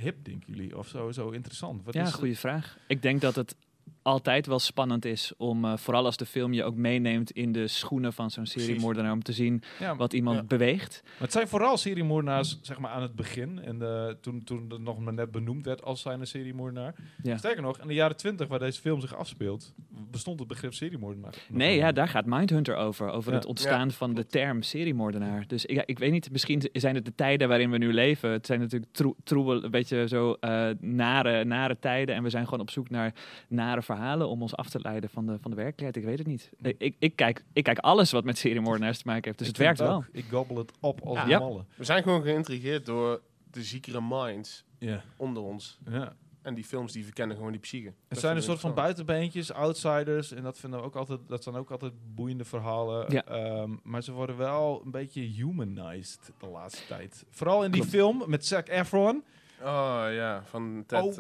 hip, 0.03 0.25
denken 0.25 0.55
jullie? 0.55 0.79
Of 0.79 0.89
zo, 0.89 1.13
zo 1.13 1.31
interessant? 1.31 1.85
Wat 1.85 1.95
Ja, 1.95 2.03
is- 2.07 2.13
goede 2.13 2.37
vraag. 2.37 2.79
Ik 2.87 3.03
denk 3.03 3.21
dat 3.21 3.35
het 3.35 3.55
altijd 4.03 4.47
wel 4.47 4.59
spannend 4.59 5.05
is 5.05 5.33
om, 5.37 5.65
eh, 5.65 5.77
vooral 5.77 6.05
als 6.05 6.17
de 6.17 6.27
film 6.27 6.53
je 6.53 6.65
ook 6.65 6.75
meeneemt 6.77 7.31
in 7.31 7.53
de 7.53 7.69
schoenen 7.69 8.13
van 8.13 8.31
zo'n 8.31 8.47
seriemoordenaar, 8.47 9.13
om 9.13 9.23
te 9.23 9.33
zien 9.33 9.63
Ja, 9.79 9.97
wat 9.97 10.13
iemand 10.13 10.37
Ja. 10.37 10.43
beweegt. 10.45 11.01
Maar 11.05 11.13
het 11.21 11.33
zijn 11.33 11.49
vooral 11.49 11.77
seriemoordenaars 11.77 12.59
zeg 12.63 12.79
maar, 12.79 12.91
aan 12.91 13.03
het 13.03 13.15
begin. 13.15 13.59
En 13.63 13.83
eh, 13.83 14.09
toen, 14.21 14.45
toen 14.45 14.67
het 14.69 14.81
nog 14.81 14.99
maar 14.99 15.13
net 15.13 15.31
benoemd 15.31 15.65
werd 15.65 15.83
als 15.85 16.01
zijn 16.01 16.21
een 16.21 16.27
seriemoordenaar. 16.27 16.95
Ja. 17.23 17.37
Sterker 17.37 17.63
nog, 17.63 17.79
in 17.81 17.87
de 17.89 17.95
jaren 17.95 18.17
twintig, 18.17 18.49
waar 18.49 18.59
deze 18.59 18.81
film 18.81 19.01
zich 19.01 19.15
afspeelt, 19.17 19.75
bestond 20.11 20.39
het 20.39 20.49
begrip 20.49 20.75
seriemoordenaar. 20.75 21.35
Nee, 21.49 21.77
ja, 21.77 21.93
daar 21.93 22.09
gaat 22.09 22.27
Mindhunter 22.27 22.77
over. 22.77 23.09
Over 23.11 23.31
Ja. 23.31 23.37
het 23.37 23.47
ontstaan 23.47 23.87
Ja, 23.89 23.95
van 23.95 24.15
de 24.15 24.27
term 24.27 24.63
seriemoordenaar. 24.63 25.45
Dus 25.47 25.65
ik, 25.67 25.77
ja, 25.77 25.83
ik 25.87 25.99
weet 25.99 26.11
niet, 26.13 26.31
misschien 26.33 26.63
zijn 26.73 26.95
het 26.95 27.05
de 27.05 27.15
tijden 27.15 27.49
waarin 27.49 27.71
we 27.71 27.79
nu 27.79 27.93
leven. 27.93 28.31
Het 28.31 28.47
zijn 28.47 28.61
natuurlijk 28.61 28.93
troe- 28.93 29.15
troebel, 29.25 29.65
een 29.65 29.71
beetje 29.71 30.09
zo 30.09 30.33
eh, 30.33 30.69
nare, 30.81 31.45
nare 31.45 31.79
tijden. 31.79 32.15
En 32.15 32.23
we 32.23 32.31
zijn 32.31 32.45
gewoon 32.45 32.61
op 32.61 32.71
zoek 32.71 32.91
naar 32.91 33.15
nare 33.49 33.83
verhalen 33.83 33.91
om 34.29 34.43
ons 34.43 34.57
af 34.57 34.69
te 34.69 34.81
leiden 34.81 35.11
van 35.11 35.27
de, 35.27 35.39
van 35.41 35.51
de 35.51 35.57
werkelijkheid. 35.57 35.97
Ik 35.97 36.05
weet 36.05 36.19
het 36.19 36.27
niet. 36.27 36.51
Ik, 36.63 36.75
ik, 36.79 36.97
ik 36.99 37.17
kijk, 37.17 37.45
ik 37.53 37.65
kijk 37.65 37.79
alles 37.79 38.11
wat 38.13 38.25
met 38.25 38.39
seriemoordenaars 38.39 38.99
te 38.99 39.07
maken 39.07 39.25
heeft. 39.25 39.39
Dus 39.39 39.49
Ik 39.49 39.55
het 39.57 39.63
werkt 39.65 39.79
wel. 39.79 40.05
Ik 40.13 40.25
gobbel 40.31 40.57
het 40.57 40.73
op 40.81 41.01
als 41.01 41.19
Ja. 41.27 41.39
malle. 41.39 41.65
We 41.77 41.85
zijn 41.85 42.03
gewoon 42.03 42.23
geïntrigeerd 42.23 42.87
door 42.87 43.21
de 43.51 43.63
ziekere 43.63 44.01
minds 44.01 44.65
Ja. 44.79 45.03
onder 45.17 45.43
ons. 45.43 45.79
ja. 45.91 46.13
En 46.43 46.55
die 46.55 46.65
films 46.65 46.93
die 46.93 47.05
verkennen 47.05 47.37
gewoon 47.37 47.53
die 47.53 47.61
psyche. 47.61 47.87
Het 47.87 47.95
Dat 48.09 48.19
zijn 48.19 48.37
een 48.37 48.43
soort 48.43 48.61
van 48.61 48.75
buitenbeentjes, 48.75 49.53
outsiders. 49.53 50.33
En 50.33 50.43
dat, 50.43 50.59
vinden 50.59 50.79
we 50.81 50.85
ook 50.85 50.97
altijd, 50.97 51.21
dat 51.29 51.43
zijn 51.43 51.55
ook 51.55 51.71
altijd 51.71 51.93
boeiende 52.15 52.45
verhalen. 52.45 53.13
Ja. 53.13 53.25
Ehm, 53.25 53.71
maar 53.83 54.03
ze 54.03 54.13
worden 54.13 54.37
wel 54.37 54.83
een 54.85 54.91
beetje 54.91 55.21
humanized 55.23 56.33
de 56.39 56.47
laatste 56.47 56.87
tijd. 56.87 57.25
Vooral 57.31 57.65
in 57.65 57.71
die 57.71 57.81
Klopt. 57.81 57.97
film 57.97 58.23
met 58.27 58.47
Zac 58.47 58.69
Efron. 58.69 59.25
Oh 59.61 60.05
ja, 60.11 60.43
van 60.45 60.85
Ted... 60.87 61.19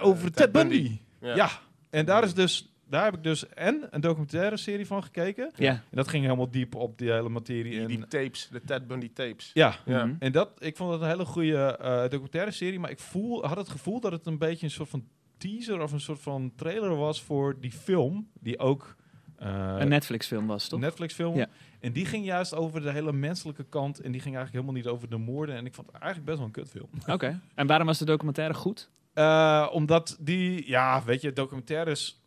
Over 0.00 0.26
eh, 0.26 0.32
Ted 0.32 0.52
Bundy. 0.52 0.98
Ja. 1.20 1.34
Ja. 1.34 1.48
En 1.94 2.04
daar, 2.04 2.24
is 2.24 2.34
dus, 2.34 2.72
daar 2.88 3.04
heb 3.04 3.14
ik 3.14 3.22
dus 3.22 3.48
en 3.48 3.86
een 3.90 4.00
documentaire 4.00 4.56
serie 4.56 4.86
van 4.86 5.02
gekeken. 5.02 5.50
Ja. 5.56 5.70
En 5.70 5.82
dat 5.90 6.08
ging 6.08 6.24
helemaal 6.24 6.50
diep 6.50 6.74
op 6.74 6.98
die 6.98 7.10
hele 7.12 7.28
materie. 7.28 7.70
Die, 7.70 7.80
en, 7.80 7.86
die 7.86 8.06
tapes, 8.06 8.48
de 8.52 8.60
Ted 8.66 8.86
Bundy 8.86 9.10
tapes. 9.12 9.50
ja, 9.54 9.74
Ja. 9.84 10.04
Mhm. 10.04 10.14
en 10.18 10.32
dat, 10.32 10.50
ik 10.58 10.76
vond 10.76 10.92
het 10.92 11.00
een 11.00 11.08
hele 11.08 11.24
goede 11.24 11.76
eh, 11.76 12.02
documentaire 12.02 12.50
serie. 12.50 12.78
Maar 12.78 12.90
ik 12.90 12.98
voel, 12.98 13.46
had 13.46 13.56
het 13.56 13.68
gevoel 13.68 14.00
dat 14.00 14.12
het 14.12 14.26
een 14.26 14.38
beetje 14.38 14.66
een 14.66 14.72
soort 14.72 14.88
van 14.88 15.04
teaser 15.36 15.82
of 15.82 15.92
een 15.92 16.00
soort 16.00 16.20
van 16.20 16.52
trailer 16.56 16.96
was 16.96 17.22
voor 17.22 17.60
die 17.60 17.72
film. 17.72 18.28
Die 18.40 18.58
ook 18.58 18.96
eh, 19.36 19.76
Een 19.78 19.88
Netflix-film 19.88 20.46
was, 20.46 20.68
toch? 20.68 20.80
Netflix 20.80 21.14
film. 21.14 21.36
Ja. 21.36 21.48
En 21.80 21.92
die 21.92 22.06
ging 22.06 22.24
juist 22.24 22.54
over 22.54 22.80
de 22.82 22.90
hele 22.92 23.12
menselijke 23.12 23.64
kant. 23.64 24.00
En 24.00 24.12
die 24.12 24.20
ging 24.20 24.36
eigenlijk 24.36 24.52
helemaal 24.64 24.82
niet 24.82 24.86
over 24.98 25.10
de 25.10 25.16
moorden. 25.16 25.56
En 25.56 25.66
ik 25.66 25.74
vond 25.74 25.86
het 25.86 25.96
eigenlijk 25.96 26.24
best 26.26 26.38
wel 26.38 26.46
een 26.46 26.52
kutfilm. 26.52 26.88
Oké. 27.14 27.40
En 27.54 27.66
waarom 27.66 27.86
was 27.86 27.98
de 27.98 28.04
documentaire 28.04 28.54
goed? 28.54 28.90
Eh, 29.14 29.68
omdat 29.72 30.16
die, 30.20 30.68
ja, 30.68 31.04
weet 31.04 31.20
je, 31.20 31.32
documentaires. 31.32 32.22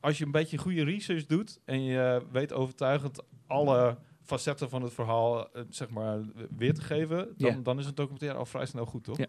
Als 0.00 0.18
je 0.18 0.24
een 0.24 0.30
beetje 0.30 0.58
goede 0.58 0.84
research 0.84 1.26
doet 1.26 1.60
en 1.64 1.82
je 1.82 2.22
weet 2.32 2.52
overtuigend 2.52 3.22
alle 3.46 3.96
facetten 4.22 4.68
van 4.70 4.82
het 4.82 4.92
verhaal, 4.92 5.52
eh, 5.52 5.62
zeg 5.68 5.88
maar, 5.90 6.18
weer 6.56 6.74
te 6.74 6.80
geven, 6.82 7.28
dan, 7.36 7.50
Ja. 7.54 7.60
dan 7.62 7.78
is 7.78 7.86
een 7.86 7.94
documentaire 7.94 8.38
al 8.38 8.46
vrij 8.46 8.66
snel 8.66 8.84
goed, 8.86 9.04
toch? 9.04 9.18
Ja. 9.18 9.26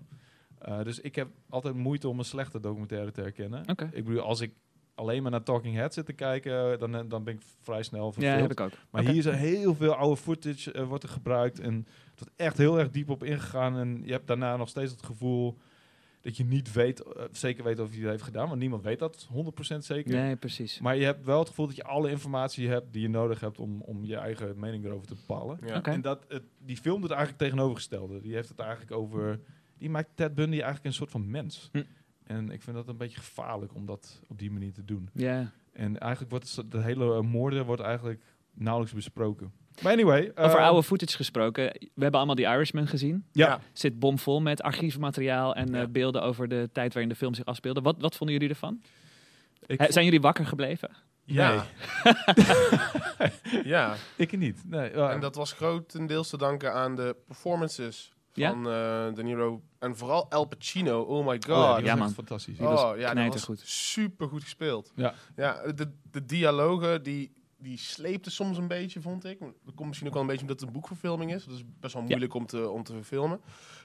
Eh, 0.60 0.84
dus 0.84 1.00
ik 1.00 1.16
heb 1.16 1.28
altijd 1.50 1.76
moeite 1.76 2.08
om 2.08 2.20
een 2.20 2.26
slechte 2.26 2.60
documentaire 2.60 3.12
te 3.12 3.22
herkennen. 3.22 3.66
Ik 3.92 4.06
bedoel, 4.06 4.22
als 4.22 4.42
ik 4.42 4.54
alleen 4.96 5.22
maar 5.22 5.32
naar 5.32 5.44
Talking 5.44 5.76
Head 5.76 5.94
zit 5.94 6.06
te 6.06 6.14
kijken, 6.14 6.80
dan, 6.80 7.08
dan 7.08 7.24
ben 7.24 7.34
ik 7.34 7.42
vrij 7.62 7.84
snel 7.84 8.06
Ja, 8.06 8.12
verveeld. 8.12 8.42
heb 8.42 8.52
ik 8.52 8.60
ook. 8.60 8.72
Maar 8.90 9.04
hier 9.04 9.16
is 9.16 9.26
er 9.26 9.36
heel 9.36 9.76
veel 9.76 9.94
oude 9.96 10.22
footage 10.22 10.86
wordt 10.86 11.04
er 11.04 11.10
gebruikt. 11.10 11.60
En 11.60 11.88
wordt 12.18 12.34
echt 12.36 12.58
heel 12.58 12.80
erg 12.80 12.90
diep 12.92 13.10
op 13.10 13.24
ingegaan. 13.24 13.78
En 13.78 14.02
je 14.06 14.12
hebt 14.12 14.28
daarna 14.28 14.58
nog 14.58 14.70
steeds 14.70 14.92
het 14.92 15.04
gevoel 15.04 15.58
dat 16.26 16.38
je 16.38 16.46
niet 16.46 16.72
weet, 16.72 17.04
eh, 17.04 17.24
zeker 17.32 17.64
weet 17.64 17.80
of 17.80 17.90
hij 17.90 18.00
het 18.00 18.10
heeft 18.10 18.24
gedaan. 18.24 18.48
Want 18.48 18.60
niemand 18.60 18.84
weet 18.84 19.00
dat 19.00 19.28
100% 19.32 19.86
zeker. 19.86 20.14
Nee, 20.14 20.36
precies. 20.36 20.80
Maar 20.80 20.96
je 20.96 21.04
hebt 21.04 21.26
wel 21.26 21.40
het 21.40 21.48
gevoel 21.48 21.68
dat 21.68 21.76
je 21.76 21.84
alle 21.84 22.10
informatie 22.10 22.70
hebt 22.70 22.94
die 22.94 23.02
je 23.02 23.10
nodig 23.10 23.40
hebt 23.40 23.60
om, 23.60 23.82
om 23.82 24.06
je 24.06 24.16
eigen 24.16 24.60
mening 24.60 24.86
erover 24.86 25.08
te 25.08 25.16
bepalen. 25.16 25.60
Ja. 25.66 25.78
Oké. 25.78 25.90
En 25.90 26.02
dat, 26.02 26.26
het, 26.28 26.44
die 26.58 26.78
film 26.78 27.02
doet 27.02 27.10
eigenlijk 27.10 27.40
tegenovergestelde. 27.40 28.22
Die 28.22 28.34
heeft 28.34 28.50
het 28.50 28.60
eigenlijk 28.60 28.92
over... 28.92 29.40
Die 29.78 29.90
maakt 29.90 30.10
Ted 30.16 30.36
Bundy 30.36 30.56
eigenlijk 30.56 30.86
een 30.86 30.94
soort 30.94 31.12
van 31.12 31.30
mens. 31.30 31.70
Hm. 31.72 31.84
En 32.24 32.50
ik 32.50 32.62
vind 32.62 32.76
dat 32.76 32.88
een 32.88 32.98
beetje 32.98 33.20
gevaarlijk 33.20 33.76
om 33.76 33.86
dat 33.86 34.22
op 34.28 34.40
die 34.40 34.52
manier 34.52 34.74
te 34.74 34.86
doen. 34.86 35.10
Ja. 35.14 35.52
En 35.72 36.00
eigenlijk 36.00 36.32
wordt 36.32 36.56
het, 36.56 36.72
de 36.72 36.82
hele 36.82 37.16
eh, 37.16 37.22
moorden 37.22 37.66
wordt 37.66 37.82
eigenlijk 37.82 38.24
nauwelijks 38.54 38.96
besproken. 38.96 39.52
Maar 39.84 39.92
anyway. 39.92 40.32
Over 40.36 40.60
eh, 40.60 40.66
oude 40.66 40.84
footage 40.84 41.16
gesproken. 41.16 41.64
We 41.64 41.90
hebben 42.02 42.14
allemaal 42.20 42.36
die 42.36 42.46
Irishman 42.46 42.88
gezien. 42.88 43.26
Ja. 43.32 43.60
Zit 43.74 44.00
bomvol 44.00 44.42
met 44.42 44.62
archiefmateriaal 44.62 45.56
en 45.56 45.76
eh, 45.76 45.88
beelden 45.90 46.22
over 46.22 46.48
de 46.48 46.70
tijd 46.74 46.94
waarin 46.94 47.10
de 47.12 47.18
film 47.18 47.34
zich 47.34 47.46
afspeelde. 47.46 47.82
Wat, 47.82 47.96
wat 48.00 48.16
vonden 48.16 48.36
jullie 48.36 48.50
ervan? 48.54 48.82
Ik 49.66 49.86
zijn 49.90 50.06
jullie 50.06 50.22
wakker 50.22 50.46
gebleven? 50.46 50.90
Ja. 51.24 51.66
ja, 53.64 53.96
ik 54.16 54.38
niet. 54.38 54.62
Nee, 54.66 54.90
en 54.90 55.20
dat 55.20 55.36
was 55.36 55.52
grotendeels 55.52 56.30
te 56.30 56.38
danken 56.38 56.74
aan 56.74 56.96
de 56.96 57.16
performances 57.28 58.14
Ja? 58.34 58.50
van 58.50 58.58
eh 58.70 59.14
De 59.14 59.24
Niro. 59.24 59.62
En 59.80 59.98
vooral 59.98 60.32
Al 60.32 60.46
Pacino, 60.46 61.02
oh 61.02 61.28
my 61.28 61.42
god. 61.48 61.58
Oh, 61.58 61.64
ja, 61.64 61.76
die 61.76 61.86
ja, 61.86 61.90
was 61.90 61.98
man. 62.00 62.08
echt 62.08 62.16
fantastisch. 62.16 62.58
Die 62.58 62.68
was 62.68 62.82
Oh, 62.84 62.98
ja, 62.98 63.14
dat 63.14 63.46
was 63.46 63.62
super 63.64 64.28
goed 64.28 64.44
gespeeld. 64.44 64.92
Ja. 64.96 65.14
Ja, 65.36 65.72
de, 65.76 65.92
de 66.12 66.26
dialogen, 66.26 67.04
die, 67.04 67.34
die 67.58 67.78
sleepte 67.78 68.30
soms 68.30 68.58
een 68.58 68.68
beetje, 68.68 69.02
vond 69.02 69.26
ik. 69.26 69.40
Dat 69.40 69.76
komt 69.76 69.88
misschien 69.88 70.08
ook 70.08 70.14
wel 70.14 70.22
een 70.22 70.30
beetje 70.30 70.44
omdat 70.44 70.60
het 70.60 70.68
een 70.68 70.74
boekverfilming 70.74 71.34
is. 71.34 71.46
Dat 71.46 71.56
is 71.56 71.64
best 71.80 71.94
wel 71.94 72.04
moeilijk 72.04 72.34
om, 72.34 72.46
te, 72.46 72.70
om 72.70 72.84
te 72.84 72.94
verfilmen. 72.94 73.42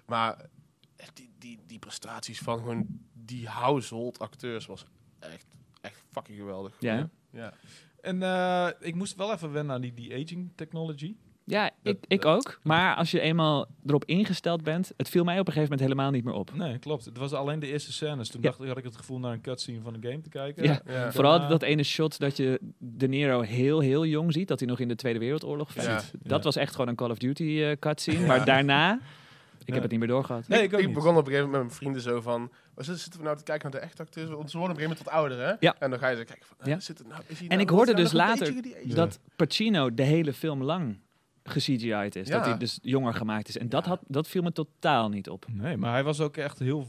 Maar 0.06 0.48
eh, 0.96 1.06
die, 1.14 1.32
die, 1.38 1.58
die 1.66 1.78
prestaties 1.78 2.38
van 2.38 2.58
gewoon 2.58 2.86
die 3.12 3.48
household 3.48 4.18
acteurs 4.18 4.66
was 4.66 4.84
echt, 5.18 5.46
echt 5.80 6.02
fucking 6.12 6.38
geweldig. 6.38 6.76
Ja. 6.78 7.10
Ja. 7.30 7.54
En 8.00 8.22
eh, 8.22 8.68
ik 8.80 8.94
moest 8.94 9.16
wel 9.16 9.32
even 9.32 9.52
wennen 9.52 9.74
aan 9.74 9.80
die 9.80 9.94
de-aging 9.94 10.52
technology. 10.54 11.16
Ja, 11.50 11.70
Dat- 11.82 11.94
ik, 11.94 12.04
ik 12.08 12.24
ook. 12.24 12.60
Maar 12.62 12.94
als 12.96 13.10
je 13.10 13.20
eenmaal 13.20 13.66
erop 13.86 14.04
ingesteld 14.04 14.62
bent, 14.62 14.92
het 14.96 15.08
viel 15.08 15.24
mij 15.24 15.38
op 15.38 15.46
een 15.46 15.52
gegeven 15.52 15.70
moment 15.76 15.80
helemaal 15.88 16.10
niet 16.10 16.24
meer 16.24 16.34
op. 16.34 16.54
Nee, 16.54 16.78
klopt. 16.78 17.04
Het 17.04 17.18
was 17.18 17.32
alleen 17.32 17.58
de 17.60 17.66
eerste 17.66 17.92
scènes. 17.92 18.28
Toen 18.28 18.40
Ja. 18.42 18.48
dacht 18.48 18.60
ik, 18.60 18.68
had 18.68 18.78
ik 18.78 18.84
het 18.84 18.96
gevoel 18.96 19.18
naar 19.18 19.32
een 19.32 19.40
cutscene 19.40 19.80
van 19.80 19.94
een 19.94 20.02
game 20.02 20.20
te 20.20 20.28
kijken. 20.28 20.62
Ja. 20.64 20.80
Ja. 20.86 21.12
Vooral 21.12 21.32
Daarna- 21.32 21.48
dat 21.48 21.62
ene 21.62 21.82
shot 21.82 22.18
dat 22.18 22.36
je 22.36 22.60
De 22.78 23.06
Niro 23.08 23.40
heel, 23.40 23.80
heel 23.80 24.06
jong 24.06 24.32
ziet. 24.32 24.48
Dat 24.48 24.58
hij 24.60 24.68
nog 24.68 24.78
in 24.78 24.88
de 24.88 24.94
Tweede 24.96 25.18
Wereldoorlog 25.18 25.74
Ja. 25.74 25.82
vecht. 25.82 26.12
Dat 26.22 26.38
Ja. 26.38 26.44
was 26.44 26.56
echt 26.56 26.72
gewoon 26.72 26.88
een 26.88 26.94
Call 26.96 27.10
of 27.10 27.18
Duty 27.18 27.60
eh, 27.62 27.76
cutscene. 27.78 28.18
Ja. 28.20 28.26
Maar 28.26 28.44
daarna, 28.44 28.94
ik 28.94 29.66
Ja. 29.66 29.72
heb 29.72 29.82
het 29.82 29.90
niet 29.90 30.00
meer 30.00 30.08
doorgehad. 30.08 30.48
Nee, 30.48 30.62
ik, 30.62 30.70
begon 30.70 30.86
op 31.16 31.26
een 31.26 31.32
gegeven 31.32 31.50
moment 31.50 31.50
met 31.50 31.52
mijn 31.60 31.70
vrienden 31.70 32.02
zo 32.02 32.20
van... 32.20 32.40
"Wat 32.74 32.84
zitten 32.84 33.02
zitten 33.02 33.20
we 33.20 33.26
nou 33.26 33.38
te 33.38 33.44
kijken 33.44 33.70
naar 33.70 33.80
de 33.80 33.86
echte 33.86 34.02
acteurs? 34.02 34.30
Want 34.30 34.50
ze 34.50 34.58
worden 34.58 34.76
op 34.76 34.82
een 34.82 34.88
gegeven 34.88 35.12
moment 35.14 35.28
wat 35.30 35.38
ouder, 35.40 35.58
hè? 35.60 35.66
Ja. 35.66 35.76
En 35.78 35.90
dan 35.90 35.98
ga 35.98 36.08
je 36.08 36.16
zo 36.16 36.22
kijken 36.24 36.46
van... 36.46 36.70
Ja. 36.70 36.80
zit 36.80 36.98
het 36.98 37.08
nou, 37.08 37.20
is 37.26 37.38
hij 37.38 37.42
En 37.42 37.48
nou- 37.48 37.60
ik 37.60 37.68
hoorde 37.68 37.94
dus 37.94 38.12
later. 38.12 38.54
Dat 38.84 39.18
Pacino 39.36 39.94
de 39.94 40.02
hele 40.02 40.32
film 40.32 40.62
lang 40.62 40.96
ge-CGI'd 41.44 42.16
is. 42.16 42.28
Ja. 42.28 42.36
Dat 42.36 42.44
hij 42.46 42.56
dus 42.58 42.78
jonger 42.82 43.14
gemaakt 43.14 43.48
is. 43.48 43.58
En 43.58 43.68
dat, 43.68 43.84
had, 43.86 44.00
dat 44.06 44.28
viel 44.28 44.42
me 44.42 44.52
totaal 44.52 45.08
niet 45.08 45.28
op. 45.28 45.46
Nee, 45.52 45.76
maar 45.76 45.92
hij 45.92 46.04
was 46.04 46.20
ook 46.20 46.36
echt 46.36 46.58
heel... 46.58 46.86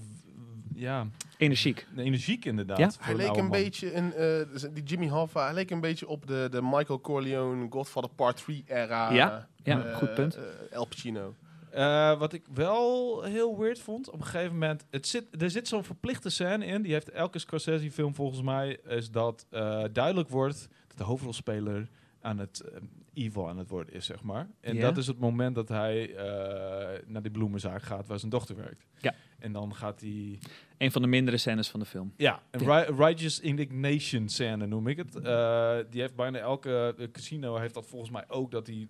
Ja, 0.74 1.08
Energiek. 1.38 1.88
energiek 1.96 2.46
inderdaad. 2.46 2.78
Ja. 2.78 2.92
Hij 3.00 3.16
leek 3.16 3.28
een 3.30 3.36
man. 3.36 3.50
beetje 3.50 3.94
in 3.94 4.14
eh, 4.14 4.46
die 4.74 4.84
Jimmy 4.84 5.08
Hoffa. 5.10 5.44
Hij 5.46 5.54
leek 5.54 5.72
een 5.72 5.82
beetje 5.82 6.08
op 6.08 6.28
de, 6.28 6.48
de 6.52 6.62
Michael 6.62 7.02
Corleone 7.02 7.68
Godfather 7.70 8.12
Part 8.16 8.38
3 8.44 8.64
era. 8.68 9.12
Ja, 9.14 9.48
ja, 9.64 9.84
eh, 9.86 9.96
goed 9.96 10.14
punt. 10.14 10.36
eh, 10.36 10.42
El 10.72 10.86
Pacino. 10.86 11.36
Eh, 11.72 12.20
wat 12.20 12.34
ik 12.34 12.44
wel 12.54 13.22
heel 13.24 13.58
weird 13.60 13.80
vond, 13.80 14.10
op 14.10 14.20
een 14.20 14.26
gegeven 14.26 14.52
moment... 14.54 14.86
Het 14.90 15.08
zit, 15.08 15.42
er 15.42 15.50
zit 15.50 15.68
zo'n 15.68 15.84
verplichte 15.84 16.30
scène 16.30 16.66
in, 16.66 16.82
die 16.82 16.94
heeft 16.94 17.10
elke 17.10 17.40
Scorsese-film 17.40 18.16
volgens 18.16 18.42
mij... 18.42 18.80
is 18.88 19.12
dat 19.12 19.46
eh, 19.50 19.84
duidelijk 19.92 20.30
wordt 20.30 20.68
dat 20.88 20.98
de 20.98 21.04
hoofdrolspeler 21.04 21.90
aan 22.22 22.38
het 22.38 22.60
eh, 22.60 22.82
evil 23.14 23.50
aan 23.50 23.58
het 23.58 23.70
worden 23.70 23.94
is, 23.94 24.06
zeg 24.06 24.24
maar. 24.24 24.48
En 24.62 24.76
Ja. 24.76 24.82
dat 24.82 24.98
is 24.98 25.08
het 25.08 25.20
moment 25.20 25.56
dat 25.56 25.68
hij 25.70 26.16
eh, 26.16 27.00
naar 27.08 27.22
die 27.22 27.32
bloemenzaak 27.32 27.82
gaat 27.82 28.08
waar 28.08 28.20
zijn 28.20 28.32
dochter 28.32 28.56
werkt. 28.56 28.86
Ja. 28.98 29.14
En 29.40 29.52
dan 29.52 29.76
gaat 29.76 30.02
hij... 30.02 30.40
Een 30.78 30.92
van 30.92 31.02
de 31.02 31.08
mindere 31.08 31.38
scènes 31.38 31.70
van 31.70 31.80
de 31.80 31.86
film. 31.86 32.14
Ja, 32.18 32.42
een 32.52 32.60
ri- 32.60 32.96
Righteous 32.98 33.40
Indignation 33.40 34.30
scène 34.30 34.66
noem 34.66 34.88
ik 34.88 34.98
het. 34.98 35.16
Eh, 35.16 35.78
die 35.90 36.02
heeft 36.02 36.16
bijna 36.16 36.38
elke 36.38 36.96
eh, 36.98 37.08
casino 37.12 37.56
heeft 37.58 37.74
dat 37.74 37.86
volgens 37.88 38.12
mij 38.12 38.24
ook. 38.28 38.52
Dat 38.52 38.68
hij 38.68 38.88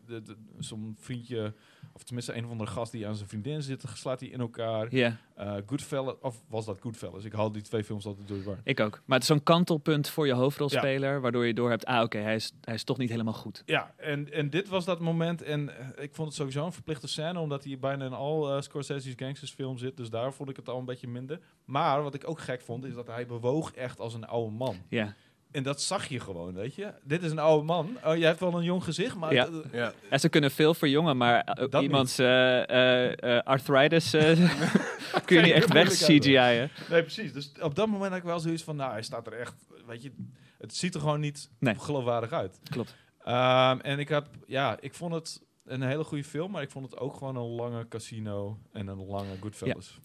zo'n 0.59 0.95
vriendje, 0.99 1.53
of 1.93 2.03
tenminste 2.03 2.35
een 2.35 2.45
of 2.45 2.51
andere 2.51 2.69
gast 2.69 2.91
die 2.91 3.07
aan 3.07 3.15
zijn 3.15 3.29
vriendin 3.29 3.61
zit, 3.61 3.83
slaat 3.93 4.19
hij 4.19 4.29
in 4.29 4.39
elkaar. 4.39 4.95
Ja, 4.95 5.17
Goodfellas, 5.65 6.15
of 6.21 6.43
was 6.47 6.65
dat 6.65 6.81
Goodfellas? 6.81 7.23
Ik 7.23 7.33
haal 7.33 7.51
die 7.51 7.61
twee 7.61 7.83
films 7.83 8.05
altijd 8.05 8.27
door 8.27 8.57
ik 8.63 8.79
ook. 8.79 9.01
Maar 9.05 9.19
het 9.19 9.21
is 9.21 9.35
zo'n 9.35 9.43
kantelpunt 9.43 10.09
voor 10.09 10.27
je 10.27 10.33
hoofdrolspeler, 10.33 11.21
waardoor 11.21 11.45
je 11.45 11.53
door 11.53 11.69
hebt, 11.69 11.85
ah 11.85 12.03
oké, 12.03 12.17
hij, 12.17 12.35
is, 12.35 12.53
hij 12.61 12.73
is 12.73 12.83
toch 12.83 12.97
niet 12.97 13.09
helemaal 13.09 13.33
goed. 13.33 13.63
Ja, 13.65 13.93
en, 13.97 14.31
en 14.31 14.49
dit 14.49 14.67
was 14.67 14.85
dat 14.85 14.99
moment. 14.99 15.41
En 15.41 15.77
eh, 15.77 16.03
ik 16.03 16.15
vond 16.15 16.27
het 16.27 16.37
sowieso 16.37 16.65
een 16.65 16.73
verplichte 16.73 17.07
scène, 17.07 17.39
omdat 17.39 17.63
hij 17.63 17.79
bijna 17.79 18.05
in 18.05 18.13
al 18.13 18.55
eh, 18.55 18.61
Scorsese's 18.61 19.13
gangstersfilms 19.15 19.81
zit. 19.81 19.97
Dus 19.97 20.09
daar 20.09 20.33
vond 20.33 20.49
ik 20.49 20.55
het 20.55 20.69
al 20.69 20.79
een 20.79 20.85
beetje 20.85 21.07
minder. 21.07 21.39
Maar 21.65 22.03
wat 22.03 22.13
ik 22.13 22.29
ook 22.29 22.39
gek 22.39 22.61
vond, 22.61 22.85
is 22.85 22.93
dat 22.93 23.07
hij 23.07 23.25
bewoog 23.25 23.73
echt 23.73 23.99
als 23.99 24.13
een 24.13 24.25
oude 24.25 24.51
man. 24.51 24.75
Ja. 24.89 25.15
En 25.51 25.63
dat 25.63 25.81
zag 25.81 26.07
je 26.07 26.19
gewoon, 26.19 26.53
weet 26.53 26.75
je. 26.75 26.93
Dit 27.03 27.23
is 27.23 27.31
een 27.31 27.39
oude 27.39 27.65
man. 27.65 27.97
Oh, 28.05 28.15
jij 28.17 28.27
hebt 28.27 28.39
wel 28.39 28.53
een 28.53 28.63
jong 28.63 28.83
gezicht, 28.83 29.15
maar... 29.15 29.33
Ja. 29.33 29.45
eh, 29.47 29.51
Ja. 29.73 29.93
En 30.09 30.19
ze 30.19 30.29
kunnen 30.29 30.51
veel 30.51 30.73
verjongen, 30.73 31.17
maar 31.17 31.41
eh, 31.41 31.69
Dat 31.69 31.83
iemands 31.83 32.17
eh, 32.17 32.69
eh, 32.69 33.37
eh, 33.37 33.43
arthritis 33.43 34.13
eh, 34.13 34.23
kun 35.25 35.35
je 35.37 35.41
niet 35.41 35.53
echt 35.53 35.73
weg 35.73 35.89
CGI'en. 35.89 36.69
Nee, 36.89 37.01
precies. 37.01 37.33
Dus 37.33 37.51
op 37.61 37.75
dat 37.75 37.87
moment 37.87 38.09
had 38.09 38.19
ik 38.19 38.25
wel 38.25 38.39
zoiets 38.39 38.63
van, 38.63 38.75
nou, 38.75 38.91
hij 38.91 39.01
staat 39.01 39.27
er 39.27 39.33
echt, 39.33 39.53
weet 39.87 40.03
je, 40.03 40.11
het 40.57 40.75
ziet 40.75 40.93
er 40.93 40.99
gewoon 40.99 41.19
niet 41.19 41.49
Nee. 41.59 41.75
geloofwaardig 41.79 42.31
uit. 42.31 42.59
Klopt. 42.69 42.95
Ehm, 43.23 43.79
en 43.79 43.99
ik 43.99 44.09
heb, 44.09 44.27
ja, 44.47 44.77
ik 44.79 44.93
vond 44.93 45.13
het 45.13 45.41
een 45.65 45.81
hele 45.81 46.03
goede 46.03 46.23
film, 46.23 46.51
maar 46.51 46.61
ik 46.61 46.69
vond 46.71 46.85
het 46.91 46.99
ook 46.99 47.15
gewoon 47.17 47.35
een 47.35 47.47
lange 47.55 47.87
casino 47.87 48.57
en 48.73 48.87
een 48.87 49.05
lange 49.05 49.29
Goodfellas. 49.41 49.99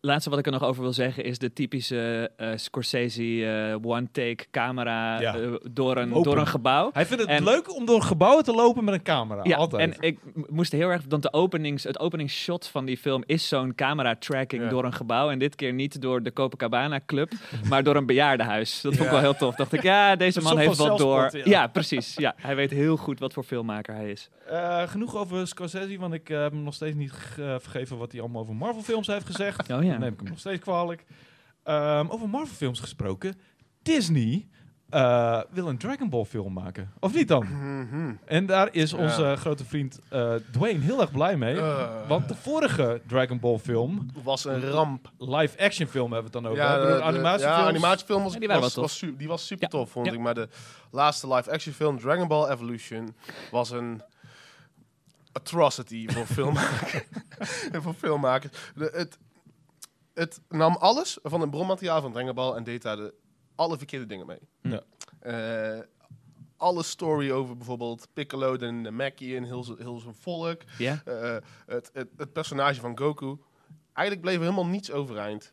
Laatste 0.00 0.30
wat 0.30 0.38
ik 0.38 0.46
er 0.46 0.52
nog 0.52 0.62
over 0.64 0.82
wil 0.82 0.92
zeggen 0.92 1.24
is 1.24 1.38
de 1.38 1.52
typische 1.52 2.30
eh, 2.36 2.50
Scorsese 2.56 3.46
eh, 3.46 3.76
one-take 3.90 4.44
camera 4.50 5.20
Ja. 5.20 5.34
eh, 5.36 5.52
door, 5.70 5.96
een, 5.96 6.10
Open. 6.14 6.22
door 6.22 6.38
een 6.38 6.46
gebouw. 6.46 6.90
Hij 6.92 7.06
vindt 7.06 7.22
het 7.22 7.30
En- 7.32 7.44
leuk 7.44 7.74
om 7.76 7.86
door 7.86 8.02
gebouwen 8.02 8.44
te 8.44 8.52
lopen 8.52 8.84
met 8.84 8.94
een 8.94 9.02
camera, 9.02 9.40
Ja, 9.44 9.56
altijd. 9.56 9.98
en 9.98 10.00
ik 10.08 10.18
moest 10.50 10.72
heel 10.72 10.88
erg, 10.88 11.02
want 11.08 11.22
de 11.22 11.32
openings, 11.32 11.84
het 11.84 11.98
openingsshot 12.00 12.66
van 12.66 12.84
die 12.84 12.96
film 12.96 13.22
is 13.26 13.48
zo'n 13.48 13.74
camera 13.74 14.14
tracking 14.16 14.62
Ja. 14.62 14.68
door 14.68 14.84
een 14.84 14.92
gebouw. 14.94 15.30
En 15.30 15.38
dit 15.38 15.54
keer 15.54 15.72
niet 15.72 16.00
door 16.00 16.22
de 16.22 16.32
Copacabana 16.32 17.00
Club, 17.06 17.32
maar 17.68 17.82
door 17.82 17.96
een 17.96 18.06
bejaardenhuis. 18.06 18.80
Dat 18.80 18.92
vond 18.94 19.04
ik 19.04 19.10
wel 19.10 19.20
heel 19.20 19.34
tof. 19.36 19.54
Dacht 19.54 19.72
ik, 19.72 19.82
ja, 19.82 20.16
deze 20.16 20.40
man 20.40 20.58
heeft 20.58 20.76
wel 20.78 20.96
door. 20.96 21.30
ja. 21.44 21.66
precies. 21.66 22.14
Ja, 22.14 22.34
hij 22.36 22.56
weet 22.56 22.70
heel 22.70 22.96
goed 22.96 23.18
wat 23.18 23.32
voor 23.32 23.44
filmmaker 23.44 23.94
hij 23.94 24.10
is. 24.10 24.28
Eh, 25.00 25.06
genoeg 25.06 25.22
over 25.22 25.46
Scorsese, 25.46 25.98
want 25.98 26.14
ik 26.14 26.30
eh, 26.30 26.40
heb 26.42 26.52
hem 26.52 26.62
nog 26.62 26.74
steeds 26.74 26.96
niet 26.96 27.12
ge- 27.12 27.58
vergeven 27.60 27.98
wat 27.98 28.12
hij 28.12 28.20
allemaal 28.20 28.40
over 28.42 28.54
Marvel 28.54 28.82
films 28.82 29.06
heeft 29.06 29.26
gezegd. 29.26 29.58
Oh 29.72 29.82
ja. 29.82 29.90
Dan 29.90 30.00
neem 30.00 30.12
ik 30.12 30.20
hem 30.20 30.28
nog 30.28 30.38
steeds 30.38 30.60
kwalijk. 30.60 31.04
Ehm, 31.62 32.06
over 32.08 32.28
Marvel 32.28 32.54
films 32.54 32.80
gesproken. 32.80 33.34
Disney 33.82 34.48
eh, 34.88 35.40
wil 35.50 35.68
een 35.68 35.78
Dragon 35.78 36.08
Ball 36.08 36.24
film 36.24 36.52
maken. 36.52 36.92
Of 37.00 37.14
niet 37.14 37.28
dan? 37.28 37.46
Mhm. 37.46 38.12
En 38.24 38.46
daar 38.46 38.68
is 38.72 38.90
Ja. 38.90 38.96
onze 38.98 39.34
grote 39.36 39.64
vriend 39.64 39.98
eh, 40.08 40.34
Dwayne 40.52 40.80
heel 40.80 41.00
erg 41.00 41.12
blij 41.12 41.36
mee. 41.36 41.56
Eh. 41.60 42.08
Want 42.08 42.28
de 42.28 42.34
vorige 42.34 43.00
Dragon 43.06 43.40
Ball 43.40 43.58
film, 43.58 44.06
was 44.22 44.44
een 44.44 44.60
ramp. 44.70 45.10
live 45.18 45.58
action 45.58 45.86
film 45.88 46.12
hebben 46.12 46.30
we 46.32 46.36
het 46.38 46.44
dan 46.44 46.52
over. 46.52 46.64
Ja, 46.64 46.74
de, 46.74 46.80
bedoel, 46.82 46.96
de- 46.96 47.02
animatiefilms. 47.02 47.56
ja, 47.58 47.66
animatiefilm 47.68 48.22
was, 48.22 48.32
Ja, 48.32 48.38
die 48.38 48.48
was, 48.48 48.74
wel 48.74 48.84
was 48.84 49.04
die 49.16 49.28
was 49.28 49.46
super 49.46 49.64
Ja. 49.70 49.78
tof, 49.78 49.90
vond 49.90 50.06
Ja. 50.06 50.12
ik. 50.12 50.18
Maar 50.18 50.34
de 50.34 50.48
laatste 50.90 51.34
live-action 51.34 51.74
film, 51.74 51.98
Dragon 51.98 52.28
Ball 52.28 52.50
Evolution, 52.50 53.14
was 53.50 53.70
een 53.70 54.02
atrocity 55.32 56.08
voor 56.08 56.26
filmmakers. 56.36 57.04
voor 57.72 57.94
filmmakers. 57.94 58.52
De, 58.74 58.90
het, 58.94 59.18
het 60.14 60.40
nam 60.48 60.76
alles 60.76 61.18
van 61.22 61.40
het 61.40 61.50
bronmateriaal 61.50 62.00
van 62.00 62.12
Dragon 62.12 62.34
Ball 62.34 62.56
en 62.56 62.64
deed 62.64 62.82
daar 62.82 62.96
de, 62.96 63.14
alle 63.54 63.76
verkeerde 63.76 64.06
dingen 64.06 64.26
mee. 64.26 64.40
Ja. 64.60 64.82
Eh, 65.20 65.80
alle 66.56 66.82
story 66.82 67.30
over 67.30 67.56
bijvoorbeeld 67.56 68.08
Piccolo 68.12 68.56
en 68.56 68.82
de 68.82 68.90
Mackie 68.90 69.36
en 69.36 69.44
heel, 69.44 69.76
heel 69.78 69.98
zijn 69.98 70.14
volk. 70.14 70.62
Ja? 70.78 71.02
Eh, 71.04 71.36
het, 71.66 71.90
het, 71.92 72.08
het 72.16 72.32
personage 72.32 72.80
van 72.80 72.98
Goku. 72.98 73.38
Eigenlijk 73.92 74.20
bleef 74.20 74.36
er 74.36 74.42
helemaal 74.42 74.66
niets 74.66 74.90
overeind. 74.90 75.52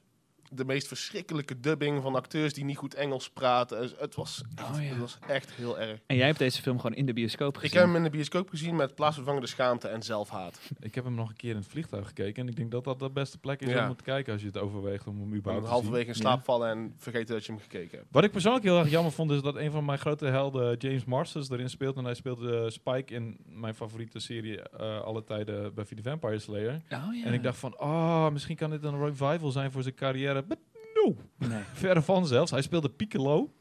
De 0.52 0.66
meest 0.66 0.88
verschrikkelijke 0.88 1.60
dubbing 1.60 2.02
van 2.02 2.16
acteurs 2.16 2.54
die 2.54 2.64
niet 2.66 2.78
goed 2.78 2.94
Engels 2.94 3.30
praten. 3.30 3.82
Dus 3.82 3.94
Het 4.00 4.16
was 4.16 4.44
echt, 4.56 4.70
Oh, 4.70 4.82
ja. 4.84 4.90
het 4.90 4.98
was 4.98 5.18
echt 5.28 5.52
heel 5.52 5.80
erg. 5.80 6.00
En 6.06 6.16
jij 6.16 6.26
hebt 6.26 6.40
deze 6.40 6.62
film 6.62 6.80
gewoon 6.80 6.96
in 6.96 7.06
de 7.06 7.14
bioscoop 7.14 7.56
gezien. 7.56 7.70
Ik 7.70 7.76
heb 7.78 7.86
hem 7.86 7.96
in 7.96 8.04
de 8.04 8.10
bioscoop 8.10 8.50
gezien 8.50 8.76
met 8.76 8.96
plaatsvervangende 8.96 9.48
schaamte 9.48 9.88
en 9.88 10.04
zelfhaat. 10.04 10.60
Ik 10.80 10.96
heb 10.96 11.04
hem 11.04 11.14
nog 11.16 11.30
een 11.30 11.36
keer 11.36 11.50
in 11.50 11.56
het 11.56 11.66
vliegtuig 11.68 12.08
gekeken. 12.08 12.42
En 12.44 12.50
ik 12.50 12.56
denk 12.56 12.72
dat 12.72 12.84
dat 12.84 13.00
de 13.00 13.10
beste 13.10 13.38
plek 13.38 13.62
is 13.62 13.70
Ja. 13.70 13.90
om 13.90 13.96
te 13.96 14.04
kijken 14.04 14.34
als 14.34 14.42
je 14.42 14.48
het 14.48 14.58
overweegt 14.58 15.08
om 15.08 15.20
hem 15.20 15.32
Ik 15.32 15.38
überhaupt 15.40 15.66
te 15.66 15.72
halverwege 15.72 16.08
in 16.08 16.14
zien. 16.14 16.24
slaap 16.24 16.44
vallen 16.44 16.70
en 16.70 16.94
vergeten 16.98 17.34
dat 17.36 17.46
je 17.46 17.52
hem 17.52 17.62
gekeken 17.62 17.98
hebt. 17.98 18.12
Wat 18.12 18.24
ik 18.24 18.32
persoonlijk 18.32 18.64
heel 18.66 18.80
erg 18.80 18.90
jammer 18.90 19.12
vond, 19.12 19.32
is 19.32 19.42
dat 19.42 19.56
een 19.56 19.72
van 19.72 19.86
mijn 19.86 20.00
grote 20.00 20.26
helden, 20.26 20.78
James 20.78 21.06
Marston, 21.06 21.46
erin 21.50 21.70
speelt. 21.70 21.96
En 21.98 22.04
hij 22.06 22.14
speelde 22.14 22.58
eh, 22.58 22.70
Spike 22.70 23.14
in 23.14 23.38
mijn 23.46 23.76
favoriete 23.76 24.20
serie 24.20 24.62
eh, 24.62 25.02
alle 25.02 25.24
tijden, 25.24 25.74
Buffy 25.74 25.96
the 25.96 26.02
Vampire 26.04 26.40
Slayer. 26.40 26.74
Oh 26.74 27.16
ja. 27.16 27.26
En 27.26 27.34
ik 27.34 27.44
dacht 27.44 27.58
van, 27.58 27.78
ah, 27.78 28.32
misschien 28.32 28.56
kan 28.56 28.70
dit 28.70 28.84
een 28.84 29.00
revival 29.06 29.52
zijn 29.52 29.72
voor 29.72 29.82
zijn 29.84 29.96
carrière. 29.96 30.37
But 30.44 30.58
no, 30.94 31.16
Nee. 31.48 31.62
verre 31.74 32.02
van 32.02 32.28
zelfs. 32.28 32.52
Hij 32.52 32.62
speelde 32.62 32.90
Piccolo. 32.90 33.54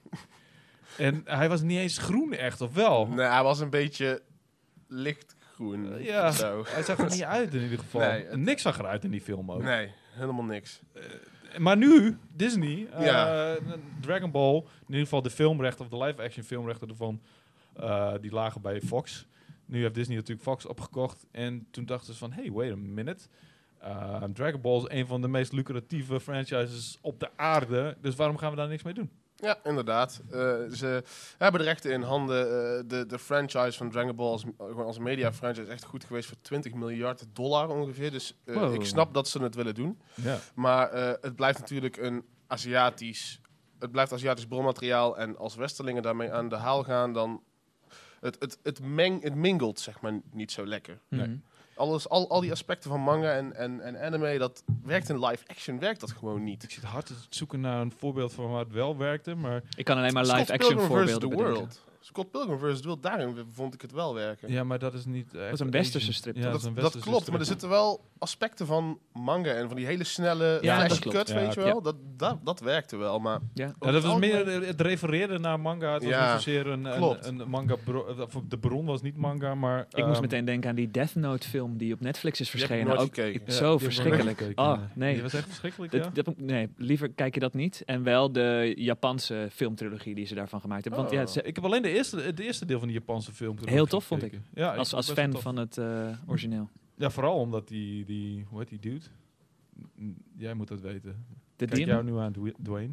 en 0.98 1.22
hij 1.24 1.48
was 1.48 1.60
niet 1.62 1.78
eens 1.78 1.98
groen 1.98 2.32
echt, 2.32 2.60
of 2.60 2.74
wel? 2.74 3.06
Nee, 3.06 3.26
hij 3.26 3.42
was 3.42 3.60
een 3.60 3.70
beetje 3.70 4.22
lichtgroen. 4.88 5.92
Eh, 5.92 6.04
ja. 6.04 6.30
Zo. 6.30 6.62
Hij 6.68 6.82
zag 6.82 6.98
er 6.98 7.10
niet 7.10 7.22
uit 7.24 7.54
in 7.54 7.62
ieder 7.62 7.78
geval. 7.78 8.00
Nee, 8.00 8.24
het- 8.26 8.36
Niks 8.36 8.62
zag 8.62 8.78
eruit 8.78 9.04
in 9.04 9.10
die 9.10 9.20
film 9.20 9.52
ook. 9.52 9.62
Nee, 9.62 9.92
helemaal 10.10 10.44
niks. 10.44 10.80
Maar 11.58 11.76
nu, 11.76 12.18
Disney, 12.32 12.86
eh, 12.92 13.04
Ja. 13.04 13.56
Dragon 14.00 14.30
Ball, 14.30 14.56
in 14.56 14.64
ieder 14.86 15.00
geval 15.02 15.22
de 15.22 15.30
filmrechten 15.30 15.84
of 15.84 15.90
de 15.90 15.96
live-action 16.04 16.44
filmrechten 16.44 16.88
ervan, 16.88 17.20
eh, 17.76 18.12
die 18.20 18.30
lagen 18.32 18.60
bij 18.60 18.80
Fox. 18.80 19.26
Nu 19.66 19.80
heeft 19.82 19.94
Disney 19.94 20.16
natuurlijk 20.16 20.46
Fox 20.46 20.66
opgekocht. 20.66 21.26
En 21.30 21.66
toen 21.70 21.84
dachten 21.86 22.12
ze 22.12 22.18
van, 22.18 22.32
hey, 22.32 22.50
wait 22.52 22.72
a 22.72 22.76
minute. 22.76 23.24
Eh, 23.86 24.22
Dragon 24.32 24.60
Ball 24.60 24.76
is 24.76 24.84
een 24.88 25.06
van 25.06 25.20
de 25.20 25.28
meest 25.28 25.52
lucratieve 25.52 26.20
franchises 26.20 26.98
op 27.00 27.20
de 27.20 27.28
aarde. 27.36 27.96
Dus 28.00 28.14
waarom 28.14 28.38
gaan 28.38 28.50
we 28.50 28.56
daar 28.56 28.68
niks 28.68 28.82
mee 28.82 28.94
doen? 28.94 29.10
Ja, 29.36 29.58
inderdaad. 29.64 30.22
Eh, 30.30 30.38
ze 30.72 31.02
hebben 31.38 31.60
de 31.60 31.66
rechten 31.66 31.92
in 31.92 32.02
handen. 32.02 32.44
Eh, 32.46 32.82
de, 32.86 33.06
de 33.06 33.18
franchise 33.18 33.72
van 33.78 33.90
Dragon 33.90 34.16
Ball 34.16 34.38
gewoon 34.58 34.86
als 34.86 34.98
media 34.98 35.32
franchise 35.32 35.62
is 35.66 35.72
echt 35.72 35.84
goed 35.84 36.04
geweest 36.04 36.28
voor 36.28 36.36
20 36.40 36.74
miljard 36.74 37.24
dollar 37.32 37.68
ongeveer. 37.68 38.10
Dus 38.10 38.36
eh, 38.44 38.54
Wow. 38.54 38.74
ik 38.74 38.84
snap 38.84 39.14
dat 39.14 39.28
ze 39.28 39.42
het 39.42 39.54
willen 39.54 39.74
doen. 39.74 40.00
Ja. 40.14 40.38
Maar 40.54 40.90
eh, 40.90 41.12
het 41.20 41.36
blijft 41.36 41.58
natuurlijk 41.58 41.96
een 41.96 42.24
Aziatisch. 42.46 43.40
Het 43.78 43.90
blijft 43.92 44.12
Aziatisch 44.12 44.46
bronmateriaal. 44.46 45.18
En 45.18 45.36
als 45.36 45.54
Westerlingen 45.54 46.02
daarmee 46.02 46.32
aan 46.32 46.48
de 46.48 46.56
haal 46.56 46.82
gaan, 46.82 47.12
dan. 47.12 47.42
Het, 48.20 48.36
het, 48.38 48.58
het, 48.62 48.80
meng, 48.80 49.22
het 49.22 49.34
mingelt 49.34 49.80
zeg 49.80 50.00
maar 50.00 50.20
niet 50.32 50.52
zo 50.52 50.66
lekker. 50.66 51.00
Nee. 51.08 51.40
Alles, 51.76 52.08
al, 52.08 52.28
al 52.30 52.40
die 52.40 52.50
aspecten 52.50 52.90
van 52.90 53.00
manga 53.00 53.32
en, 53.32 53.54
en, 53.56 53.80
en 53.80 54.00
anime, 54.00 54.38
dat 54.38 54.64
werkt 54.82 55.08
in 55.08 55.24
live 55.24 55.44
action, 55.46 55.78
werkt 55.78 56.00
dat 56.00 56.10
gewoon 56.10 56.44
niet. 56.44 56.62
Ik 56.62 56.70
zit 56.70 56.82
hard 56.84 57.06
te 57.06 57.14
zoeken 57.28 57.60
naar 57.60 57.80
een 57.80 57.92
voorbeeld 57.96 58.32
van 58.32 58.50
waar 58.50 58.60
het 58.60 58.72
wel 58.72 58.96
werkte. 58.96 59.34
Maar 59.34 59.62
Ik 59.76 59.84
kan 59.84 59.96
alleen 59.96 60.12
maar 60.12 60.24
Pilgrim 60.24 60.78
vs. 60.78 60.86
voorbeelden 60.86 61.18
The 61.20 61.28
bedenken. 61.28 61.54
World. 61.54 61.80
Scott 62.06 62.30
Pilgrim 62.30 62.58
vs. 62.58 62.80
The 62.80 62.86
World, 62.86 63.02
daarin 63.02 63.34
vond 63.52 63.74
ik 63.74 63.82
het 63.82 63.92
wel 63.92 64.14
werken. 64.14 64.52
ja, 64.52 64.64
maar 64.64 64.78
dat 64.78 64.94
is 64.94 65.04
niet 65.04 65.24
echt 65.34 65.42
Dat 65.44 65.52
is 65.52 65.60
een 65.60 65.70
westerse 65.70 66.12
strip, 66.12 66.36
Ja, 66.36 66.50
dat, 66.74 66.98
klopt, 67.00 67.30
maar 67.30 67.40
er 67.40 67.46
zitten 67.46 67.68
wel 67.68 68.04
aspecten 68.18 68.66
van 68.66 68.98
manga 69.12 69.50
en 69.50 69.66
van 69.66 69.76
die 69.76 69.86
hele 69.86 70.04
snelle 70.04 70.58
Ja, 70.60 70.86
cut, 70.86 71.28
Ja, 71.28 71.34
weet 71.34 71.54
je 71.54 71.60
ja. 71.60 71.66
wel. 71.66 71.82
Dat, 71.82 71.96
dat, 72.16 72.38
dat 72.44 72.60
werkte 72.60 72.96
wel, 72.96 73.18
maar 73.18 73.40
Ja. 73.54 73.72
Dat 73.78 73.92
was 74.02 74.04
het 74.12 74.18
meer, 74.18 74.46
het 74.66 74.80
refereerde 74.80 75.38
naar 75.38 75.60
manga. 75.60 75.92
Het 75.92 76.02
was 76.02 76.12
Ja, 76.12 76.32
niet 76.32 76.42
zozeer 76.42 76.66
een, 76.66 76.82
klopt. 76.96 77.26
een, 77.26 77.38
een 77.38 77.48
manga. 77.48 77.74
bro- 77.84 78.28
de 78.48 78.58
bron 78.58 78.86
was 78.86 79.02
niet 79.02 79.16
manga, 79.16 79.54
maar. 79.54 79.80
Ik 79.90 79.96
moest 80.04 80.10
ehm, 80.12 80.20
meteen 80.20 80.44
denken 80.44 80.70
aan 80.70 80.76
die 80.76 80.90
Death 80.90 81.14
Note 81.14 81.48
film 81.48 81.76
die 81.76 81.92
op 81.92 82.00
Netflix 82.00 82.40
is 82.40 82.50
verschenen. 82.50 82.96
Ook 82.96 83.16
ik- 83.16 83.42
ja, 83.46 83.52
zo 83.52 83.78
verschrikkelijk. 83.78 84.52
Oh, 84.54 84.78
nee. 84.94 85.12
Die 85.14 85.22
was 85.22 85.34
echt 85.34 85.46
verschrikkelijk, 85.46 85.92
Dat- 85.92 86.04
ja. 86.14 86.22
dat- 86.22 86.38
nee, 86.38 86.68
liever 86.76 87.08
kijk 87.12 87.34
je 87.34 87.40
dat 87.40 87.54
niet. 87.54 87.82
En 87.86 88.02
wel 88.02 88.32
de 88.32 88.72
Japanse 88.76 89.48
filmtrilogie 89.52 90.14
die 90.14 90.26
ze 90.26 90.34
daarvan 90.34 90.60
gemaakt 90.60 90.84
hebben. 90.84 91.00
Want 91.00 91.12
Oh. 91.12 91.18
ja, 91.20 91.26
ze- 91.26 91.42
Ik 91.42 91.54
heb 91.54 91.64
alleen 91.64 91.82
de 91.82 91.94
eerste, 91.96 92.20
het 92.20 92.38
eerste 92.40 92.66
deel 92.66 92.78
van 92.78 92.88
die 92.88 92.96
Japanse 92.96 93.32
film 93.32 93.56
Heel 93.64 93.86
tof, 93.86 94.04
vond 94.04 94.22
gekeken. 94.22 94.44
Ja, 94.54 94.72
ik 94.72 94.78
als, 94.78 94.94
als 94.94 95.10
fan 95.12 95.32
van 95.40 95.56
het 95.56 95.78
eh, 95.78 96.08
origineel. 96.26 96.68
Ja, 96.94 97.10
vooral 97.10 97.38
omdat 97.38 97.68
die, 97.68 98.04
die, 98.04 98.44
hoe 98.48 98.58
heet 98.58 98.68
die 98.68 98.78
dude? 98.78 99.04
N- 100.00 100.16
Jij 100.36 100.54
moet 100.54 100.68
dat 100.68 100.80
weten. 100.80 101.24
De 101.56 101.66
Kijk 101.66 101.70
Demon? 101.70 101.88
jou 101.94 102.04
nu 102.04 102.16
aan, 102.18 102.32
Dw- 102.32 102.62
Dwayne. 102.62 102.92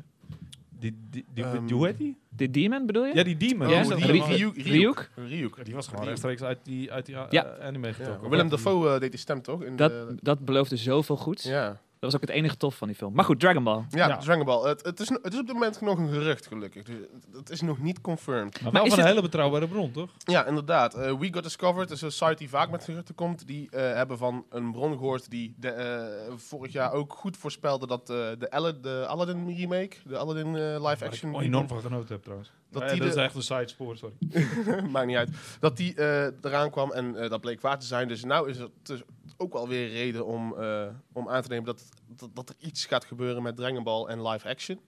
Die, 0.80 0.98
die, 1.10 1.26
die, 1.34 1.44
Ehm, 1.44 1.70
hoe 1.72 1.86
heet 1.86 1.98
die? 1.98 2.18
De 2.30 2.50
Demon 2.52 2.86
bedoel 2.86 3.06
je? 3.06 3.16
Ja, 3.16 3.24
die 3.24 3.38
Demon. 3.38 3.70
Ja, 3.70 3.82
Ry- 3.82 3.86
gewoon- 4.20 4.36
Ryuk, 4.36 4.58
Ryuk? 4.58 5.10
Ryuk. 5.16 5.66
Die 5.66 5.74
was 5.74 5.88
gewoon 5.88 6.06
rechtstreeks 6.06 6.42
uit 6.42 6.60
die, 6.64 6.92
uit 6.92 7.06
die 7.06 7.16
Ja. 7.16 7.46
eh, 7.46 7.66
anime 7.66 7.88
Ja. 7.88 7.94
getrokken. 7.94 8.30
Willem 8.30 8.50
Dafoe 8.50 8.90
eh, 8.94 9.00
deed 9.00 9.12
die 9.12 9.20
stem 9.20 9.42
toch? 9.42 9.64
In 9.64 9.76
Dat, 9.76 9.92
de, 9.92 10.16
dat 10.22 10.46
beloofde 10.46 10.78
zoveel 10.78 11.18
goeds. 11.18 11.44
ja. 11.44 11.82
Dat 12.04 12.12
was 12.12 12.22
ook 12.22 12.28
het 12.28 12.38
enige 12.38 12.58
tof 12.58 12.76
van 12.76 12.88
die 12.88 12.98
film. 12.98 13.14
Maar 13.14 13.26
goed, 13.26 13.40
Dragon 13.40 13.64
Ball. 13.64 13.86
Ja, 13.90 14.08
Ja. 14.08 14.18
Dragon 14.18 14.46
Ball. 14.46 14.70
Het, 14.70 14.86
het, 14.86 15.00
is, 15.00 15.10
het 15.10 15.34
is 15.34 15.40
op 15.40 15.46
dit 15.46 15.54
moment 15.54 15.82
nog 15.82 15.98
een 15.98 16.08
gerucht, 16.10 16.48
gelukkig. 16.48 16.84
Dus 16.84 16.96
het- 16.96 17.36
het 17.36 17.50
is 17.50 17.62
nog 17.62 17.80
niet 17.80 18.02
confirmed. 18.02 18.62
Maar 18.62 18.72
wel 18.72 18.88
van 18.88 19.00
een 19.00 19.06
hele 19.06 19.22
betrouwbare 19.22 19.68
bron, 19.68 19.92
toch? 19.92 20.10
Ja, 20.18 20.46
inderdaad. 20.46 20.94
Eh, 20.94 21.18
We 21.20 21.28
Got 21.34 21.44
Discovered 21.44 21.92
is 21.92 22.02
een 22.02 22.12
site 22.12 22.36
die 22.38 22.50
vaak 22.50 22.70
met 22.72 22.84
geruchten 22.84 23.16
komt. 23.16 23.48
Die 23.48 23.70
eh, 23.70 23.82
hebben 23.94 24.18
van 24.18 24.46
een 24.50 24.72
bron 24.72 24.92
gehoord 24.92 25.30
die 25.30 25.56
de, 25.58 25.70
eh, 25.70 26.34
vorig 26.36 26.72
jaar 26.74 26.92
ook 26.92 27.14
goed 27.14 27.38
voorspelde 27.38 27.88
dat 27.88 28.10
eh, 28.10 28.16
de, 28.40 29.08
Aladdin 29.08 29.56
remake, 29.58 29.96
de 30.06 30.18
Aladdin 30.18 30.52
live 30.88 31.06
action, 31.06 31.32
Waar 31.32 31.42
ik 31.42 31.48
enorm 31.48 31.68
van 31.68 31.82
genoten 31.82 32.14
heb 32.14 32.22
trouwens. 32.24 32.52
Dat 32.74 32.82
Dat, 32.82 32.92
die 32.92 33.00
dat 33.02 33.08
de- 33.14 33.20
is 33.20 33.24
echt 33.26 33.36
een 33.36 33.42
sidespoor, 33.42 33.98
sorry. 33.98 34.16
maakt 34.92 35.08
niet 35.08 35.16
uit, 35.18 35.30
dat 35.60 35.78
die 35.78 35.96
eh, 35.96 36.26
eraan 36.42 36.72
kwam 36.72 36.92
en 36.92 37.16
eh, 37.16 37.30
dat 37.30 37.42
bleek 37.42 37.62
waar 37.62 37.80
te 37.80 37.86
zijn. 37.86 38.08
Dus 38.08 38.24
nou 38.24 38.50
is 38.50 38.58
het 38.58 38.72
dus 38.84 39.02
ook 39.38 39.54
wel 39.54 39.68
weer 39.68 39.90
reden 39.90 40.26
om, 40.26 40.58
eh, 40.58 40.88
om 41.14 41.30
aan 41.30 41.42
te 41.42 41.48
nemen 41.50 41.66
dat, 41.66 41.84
dat, 42.08 42.30
dat 42.34 42.50
er 42.50 42.56
iets 42.60 42.86
gaat 42.86 43.06
gebeuren 43.06 43.44
met 43.44 43.56
Dragon 43.56 43.84
Ball 43.84 44.06
en 44.06 44.28
live 44.28 44.50
action. 44.50 44.80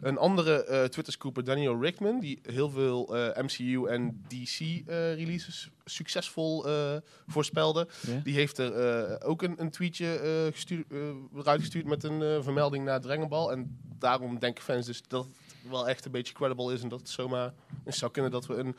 Een 0.00 0.18
andere 0.18 0.64
eh 0.64 0.84
Twitter-scooper, 0.84 1.44
Daniel 1.44 1.80
Rickman, 1.80 2.20
die 2.20 2.38
heel 2.42 2.70
veel 2.70 3.16
eh, 3.16 3.42
MCU 3.42 3.86
en 3.86 4.24
DC-releases 4.28 5.70
succesvol 5.84 6.66
eh, 6.68 6.96
voorspelde. 7.26 7.88
Die 8.24 8.34
heeft 8.34 8.58
er 8.58 8.72
eh, 8.74 9.28
ook 9.28 9.42
een, 9.42 9.54
een 9.60 9.70
tweetje 9.70 10.14
eh 10.18 10.52
gestuur, 10.52 10.84
eh, 10.90 10.98
eruit 11.36 11.60
gestuurd 11.60 11.86
met 11.86 12.04
een 12.04 12.22
eh, 12.22 12.42
vermelding 12.42 12.84
naar 12.84 13.00
Dragon 13.00 13.28
Ball. 13.28 13.50
En 13.52 13.78
daarom 13.98 14.38
denken 14.38 14.62
fans 14.64 14.86
dus 14.86 15.02
dat 15.08 15.24
het 15.24 15.34
wel 15.68 15.88
echt 15.88 16.04
een 16.04 16.10
beetje 16.10 16.34
credible 16.34 16.72
is. 16.72 16.82
En 16.82 16.88
dat 16.88 16.98
het 17.00 17.08
zomaar 17.08 17.52
zou 17.86 18.10
kunnen 18.10 18.30
dat 18.30 18.46
we 18.46 18.54
een 18.54 18.76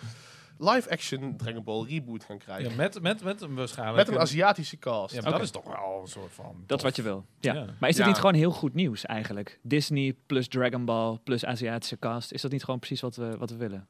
live-action 0.57 1.37
Dragon 1.37 1.63
Ball 1.63 1.85
reboot 1.85 2.23
gaan 2.23 2.37
krijgen. 2.37 2.69
Ja, 2.69 2.75
met, 2.75 3.01
met, 3.01 3.23
met 3.23 3.41
een 3.41 3.55
waarschijnlijk... 3.55 4.07
met 4.07 4.15
een 4.15 4.21
Aziatische 4.21 4.77
cast. 4.77 5.13
Ja, 5.15 5.21
dat 5.21 5.41
is 5.41 5.51
toch 5.51 5.63
wel 5.63 5.99
een 6.01 6.07
soort 6.07 6.31
van... 6.33 6.63
Dat 6.65 6.77
is 6.77 6.83
wat 6.83 6.95
je 6.95 7.01
wil. 7.01 7.25
Ja. 7.39 7.53
Ja. 7.53 7.65
Maar 7.79 7.89
is 7.89 7.95
dit 7.95 8.05
Ja. 8.05 8.11
niet 8.11 8.19
gewoon 8.19 8.35
heel 8.35 8.51
goed 8.51 8.73
nieuws 8.73 9.05
eigenlijk? 9.05 9.59
Disney 9.61 10.15
plus 10.25 10.47
Dragon 10.47 10.85
Ball 10.85 11.17
plus 11.23 11.45
Aziatische 11.45 11.99
cast. 11.99 12.31
Is 12.31 12.41
dat 12.41 12.51
niet 12.51 12.63
gewoon 12.63 12.79
precies 12.79 13.01
wat 13.01 13.15
we, 13.15 13.37
wat 13.37 13.49
we 13.49 13.55
willen? 13.55 13.87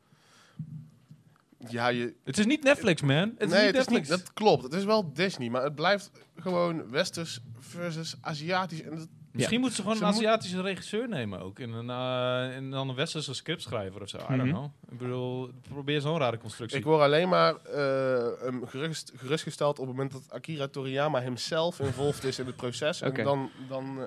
Ja, 1.69 1.88
je, 1.88 2.13
Het 2.23 2.38
is 2.38 2.45
niet 2.45 2.63
Netflix, 2.63 3.01
man. 3.01 3.15
Het 3.15 3.41
is 3.41 3.49
nee, 3.49 3.65
niet 3.65 3.75
het 3.75 3.75
is 3.75 3.88
Netflix. 3.88 4.10
niet, 4.10 4.19
dat 4.19 4.34
klopt. 4.34 4.63
Het 4.63 4.73
is 4.73 4.84
wel 4.84 5.13
Disney, 5.13 5.49
maar 5.49 5.63
het 5.63 5.75
blijft 5.75 6.12
gewoon 6.36 6.89
westers 6.89 7.39
versus 7.60 8.15
Aziatisch. 8.21 8.82
En 8.82 8.95
dat, 8.95 9.08
Misschien 9.32 9.60
moeten 9.60 9.76
ze 9.78 9.82
gewoon 9.82 9.98
Ze 9.98 10.04
een 10.04 10.10
moet- 10.10 10.17
Aziatische 10.17 10.62
regisseur 10.62 11.08
nemen 11.10 11.39
ook. 11.41 11.60
En, 11.60 11.72
een, 11.72 11.89
eh, 11.89 12.56
en 12.56 12.70
dan 12.72 12.89
een 12.89 12.96
westerse 12.96 13.34
scriptschrijver 13.34 14.02
of 14.02 14.10
zo. 14.10 14.17
I 14.17 14.22
don't 14.28 14.38
Mhm. 14.41 14.50
know. 14.50 14.65
Ik 14.91 14.98
bedoel, 14.98 15.50
probeer 15.70 16.02
zo'n 16.02 16.17
rare 16.17 16.38
constructie. 16.38 16.78
ik 16.78 16.84
word 16.84 17.02
alleen 17.02 17.30
maar 17.30 17.56
eh, 17.56 18.28
gerust, 18.65 19.12
gerustgesteld 19.15 19.80
op 19.80 19.88
het 19.88 19.96
moment 19.96 20.12
dat 20.12 20.24
Akira 20.30 20.67
Toriyama 20.67 21.22
himself 21.22 21.80
involved 21.80 22.24
is 22.24 22.39
in 22.39 22.46
het 22.46 22.56
proces. 22.56 23.02
En 23.12 23.24
dan, 23.24 23.50
dan, 23.67 23.98
eh, 24.00 24.04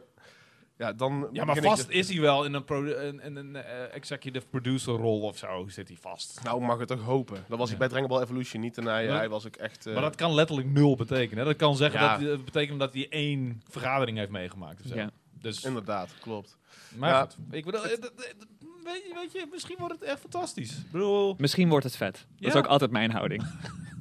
ja, 0.76 0.92
dan 0.92 1.28
ja, 1.32 1.44
maar 1.44 1.56
ik 1.56 1.62
vast 1.62 1.87
de- 1.87 1.92
is 1.92 2.08
hij 2.08 2.20
wel 2.20 2.44
in 2.44 2.54
een, 2.54 2.64
in, 3.02 3.20
in 3.20 3.37
een 3.37 3.56
eh, 3.56 3.94
executive 3.94 4.46
producer 4.46 4.92
rol 4.94 5.20
of 5.20 5.38
zo. 5.38 5.68
Zit 5.68 5.88
hij 5.88 5.96
vast. 6.00 6.40
Nou, 6.44 6.60
mag 6.62 6.78
het 6.78 6.88
toch 6.88 7.00
hopen. 7.02 7.44
Dat 7.48 7.58
was 7.58 7.66
Ja. 7.68 7.72
ik 7.72 7.78
bij 7.78 7.88
Dragon 7.88 8.08
Ball 8.08 8.22
Evolution 8.22 8.62
niet. 8.62 8.78
En 8.78 8.84
hij, 8.84 9.06
Maar- 9.08 9.16
hij 9.16 9.28
was 9.28 9.46
ook 9.46 9.56
echt... 9.56 9.87
eh, 9.87 9.92
Maar 9.92 10.02
dat 10.02 10.14
kan 10.16 10.34
letterlijk 10.34 10.68
nul 10.68 10.96
betekenen. 10.96 11.38
hè. 11.38 11.44
Dat 11.44 11.56
kan 11.56 11.76
zeggen 11.76 12.00
Ja. 12.00 12.18
dat, 12.18 12.26
dat 12.28 12.44
betekent 12.44 12.78
dat 12.78 12.94
hij 12.94 13.06
één 13.10 13.62
vergadering 13.68 14.18
heeft 14.18 14.30
meegemaakt. 14.30 14.80
Of 14.82 14.87
zo. 14.88 14.94
Ja. 14.94 15.10
Dus, 15.40 15.64
Inderdaad, 15.64 16.14
klopt. 16.20 16.56
maar 16.96 17.10
Ja. 17.10 17.20
goed, 17.20 17.37
ik 17.50 17.64
bedoel, 17.64 17.84
eh, 17.84 17.88
weet, 17.90 19.02
je, 19.08 19.10
weet 19.14 19.32
je, 19.32 19.46
misschien 19.50 19.76
wordt 19.78 19.94
het 19.94 20.02
echt 20.02 20.20
fantastisch. 20.20 20.70
Ik 20.78 20.90
bedoel, 20.90 21.34
Misschien 21.38 21.68
wordt 21.68 21.84
het 21.84 21.96
vet. 21.96 22.26
Dat 22.38 22.50
is 22.50 22.56
ook 22.58 22.66
altijd 22.66 22.90
mijn 22.90 23.10
houding. 23.10 23.42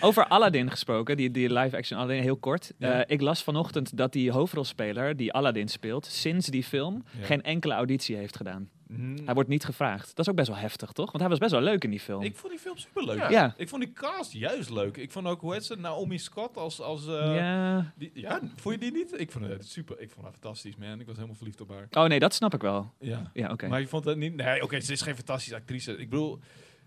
Over 0.00 0.26
Aladdin 0.28 0.70
gesproken, 0.70 1.16
die, 1.16 1.30
die 1.30 1.52
live-action 1.52 1.98
Aladdin, 1.98 2.22
heel 2.22 2.36
kort. 2.36 2.72
Ja. 2.78 3.02
Eh, 3.04 3.14
ik 3.14 3.20
las 3.20 3.42
vanochtend 3.42 3.96
dat 3.96 4.12
die 4.12 4.30
hoofdrolspeler, 4.30 5.16
die 5.16 5.32
Aladdin 5.32 5.68
speelt, 5.68 6.06
sinds 6.06 6.46
die 6.46 6.64
film 6.64 7.04
Ja. 7.18 7.24
geen 7.26 7.42
enkele 7.42 7.74
auditie 7.74 8.16
heeft 8.16 8.36
gedaan. 8.36 8.68
mm, 8.86 9.16
Hij 9.24 9.34
wordt 9.34 9.48
niet 9.48 9.64
gevraagd. 9.64 10.06
Dat 10.16 10.18
is 10.18 10.28
ook 10.28 10.36
best 10.36 10.48
wel 10.48 10.56
heftig, 10.56 10.92
toch? 10.92 11.06
Want 11.06 11.18
hij 11.20 11.28
was 11.28 11.38
best 11.38 11.50
wel 11.52 11.60
leuk 11.60 11.84
in 11.84 11.90
die 11.90 12.00
film. 12.00 12.22
ik 12.22 12.36
vond 12.36 12.52
die 12.52 12.60
film 12.60 12.76
superleuk. 12.76 13.18
Ja. 13.18 13.30
ja. 13.30 13.54
Ik 13.56 13.68
vond 13.68 13.82
die 13.82 13.92
cast 13.92 14.32
juist 14.32 14.70
leuk. 14.70 14.96
Ik 14.96 15.10
vond 15.12 15.26
ook, 15.26 15.40
hoe 15.40 15.52
heet 15.52 15.64
ze, 15.64 15.76
Naomi 15.76 16.18
Scott 16.18 16.56
als... 16.56 16.80
als 16.80 17.06
eh, 17.06 17.12
ja. 17.36 17.92
Die, 17.96 18.10
ja, 18.14 18.40
vond 18.56 18.74
je 18.74 18.80
die 18.80 18.92
niet? 18.92 19.20
Ik 19.20 19.30
vond 19.32 19.44
het 19.46 19.66
super. 19.68 20.00
Ik 20.00 20.10
vond 20.10 20.22
haar 20.24 20.32
fantastisch, 20.32 20.76
man. 20.76 21.00
Ik 21.00 21.06
was 21.06 21.14
helemaal 21.16 21.36
verliefd 21.36 21.60
op 21.60 21.68
haar. 21.70 21.86
Oh 21.90 22.08
nee, 22.08 22.18
dat 22.18 22.34
snap 22.34 22.54
ik 22.54 22.60
wel. 22.60 22.92
Ja. 23.00 23.30
Ja, 23.34 23.50
oké. 23.50 23.68
Maar 23.68 23.80
je 23.80 23.86
vond 23.88 24.04
het 24.04 24.16
niet... 24.16 24.34
Nee, 24.34 24.62
oké, 24.62 24.80
ze 24.80 24.92
is 24.92 25.02
geen 25.02 25.14
fantastische 25.16 25.54
actrice. 25.56 25.92
Ik 25.96 26.10
bedoel, 26.10 26.38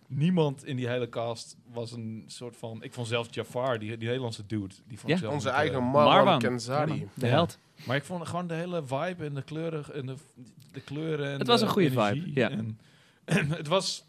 niemand 0.08 0.66
in 0.66 0.76
die 0.76 0.88
hele 0.88 1.10
cast 1.10 1.58
was 1.72 1.92
een 1.92 2.24
soort 2.28 2.58
van... 2.58 2.84
Ik 2.84 2.94
vond 2.94 3.08
zelfs 3.08 3.30
Jafar, 3.32 3.80
die, 3.80 3.98
die 3.98 4.08
Nederlandse 4.08 4.46
dude. 4.46 4.76
Die 4.88 5.00
vond 5.00 5.12
Ja. 5.12 5.18
zelf 5.18 5.34
Onze 5.34 5.50
eigen 5.50 5.84
Marwan, 5.84 6.14
Marwan. 6.14 6.40
Kenzari. 6.40 7.08
De 7.14 7.26
Ja. 7.26 7.32
held. 7.32 7.60
Maar 7.86 7.96
ik 7.96 8.04
vond 8.04 8.28
gewoon 8.28 8.48
de 8.48 8.54
hele 8.54 8.84
vibe 8.86 9.26
en 9.26 9.34
de 9.34 9.42
kleuren 9.42 9.94
en 9.94 10.06
de, 10.06 10.16
de 10.72 10.82
kleuren 10.82 11.32
en 11.32 11.38
Het 11.40 11.48
was 11.48 11.60
de 11.60 11.66
een 11.66 11.72
goede 11.72 11.90
vibe, 11.92 12.32
ja. 12.34 12.50
En, 12.50 12.80
en 13.26 13.50
het 13.50 13.68
was 13.68 14.06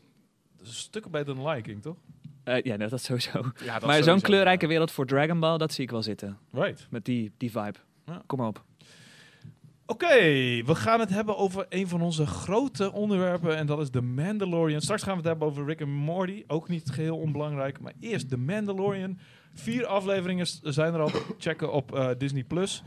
stukken 0.63 1.11
beter 1.11 1.35
dan 1.35 1.49
Lion 1.49 1.63
King, 1.63 1.83
toch? 1.83 1.97
Eh, 2.45 2.63
ja, 2.63 2.77
dat, 2.77 2.91
dat 2.91 3.01
sowieso. 3.03 3.53
Ja, 3.65 3.79
dat 3.79 3.89
maar 3.89 4.03
zo'n 4.03 4.15
ja. 4.15 4.21
kleurrijke 4.21 4.67
wereld 4.67 4.91
voor 4.91 5.07
Dragon 5.07 5.41
Ball, 5.41 5.59
dat 5.59 5.73
zie 5.73 5.85
ik 5.85 5.91
wel 5.91 6.03
zitten. 6.03 6.39
Right. 6.53 6.87
Met 6.91 7.05
die, 7.05 7.33
die 7.37 7.51
vibe. 7.51 7.79
Ja. 8.07 8.23
Kom 8.27 8.39
maar 8.39 8.49
op. 8.49 8.65
Oké, 9.89 10.17
we 10.65 10.75
gaan 10.75 11.01
het 11.01 11.11
hebben 11.11 11.37
over 11.37 11.67
een 11.69 11.89
van 11.89 12.03
onze 12.03 12.27
grote 12.27 12.93
onderwerpen 12.93 13.57
en 13.57 13.67
dat 13.67 13.81
is 13.81 13.91
The 13.91 14.01
Mandalorian. 14.01 14.81
Straks 14.81 15.03
gaan 15.03 15.13
we 15.13 15.19
het 15.19 15.29
hebben 15.29 15.49
over 15.49 15.65
Rick 15.65 15.81
en 15.81 15.89
Morty, 15.89 16.45
ook 16.47 16.69
niet 16.69 16.91
geheel 16.91 17.19
onbelangrijk, 17.19 17.81
maar 17.81 17.93
eerst 18.01 18.29
The 18.29 18.37
Mandalorian. 18.37 19.19
Vier 19.55 19.87
afleveringen 19.87 20.47
zijn 20.63 20.95
er 20.95 21.01
al 21.01 21.11
te 21.11 21.35
checken 21.39 21.73
op 21.73 21.95
eh, 21.95 22.09
Disney+. 22.19 22.45
Plus. 22.45 22.83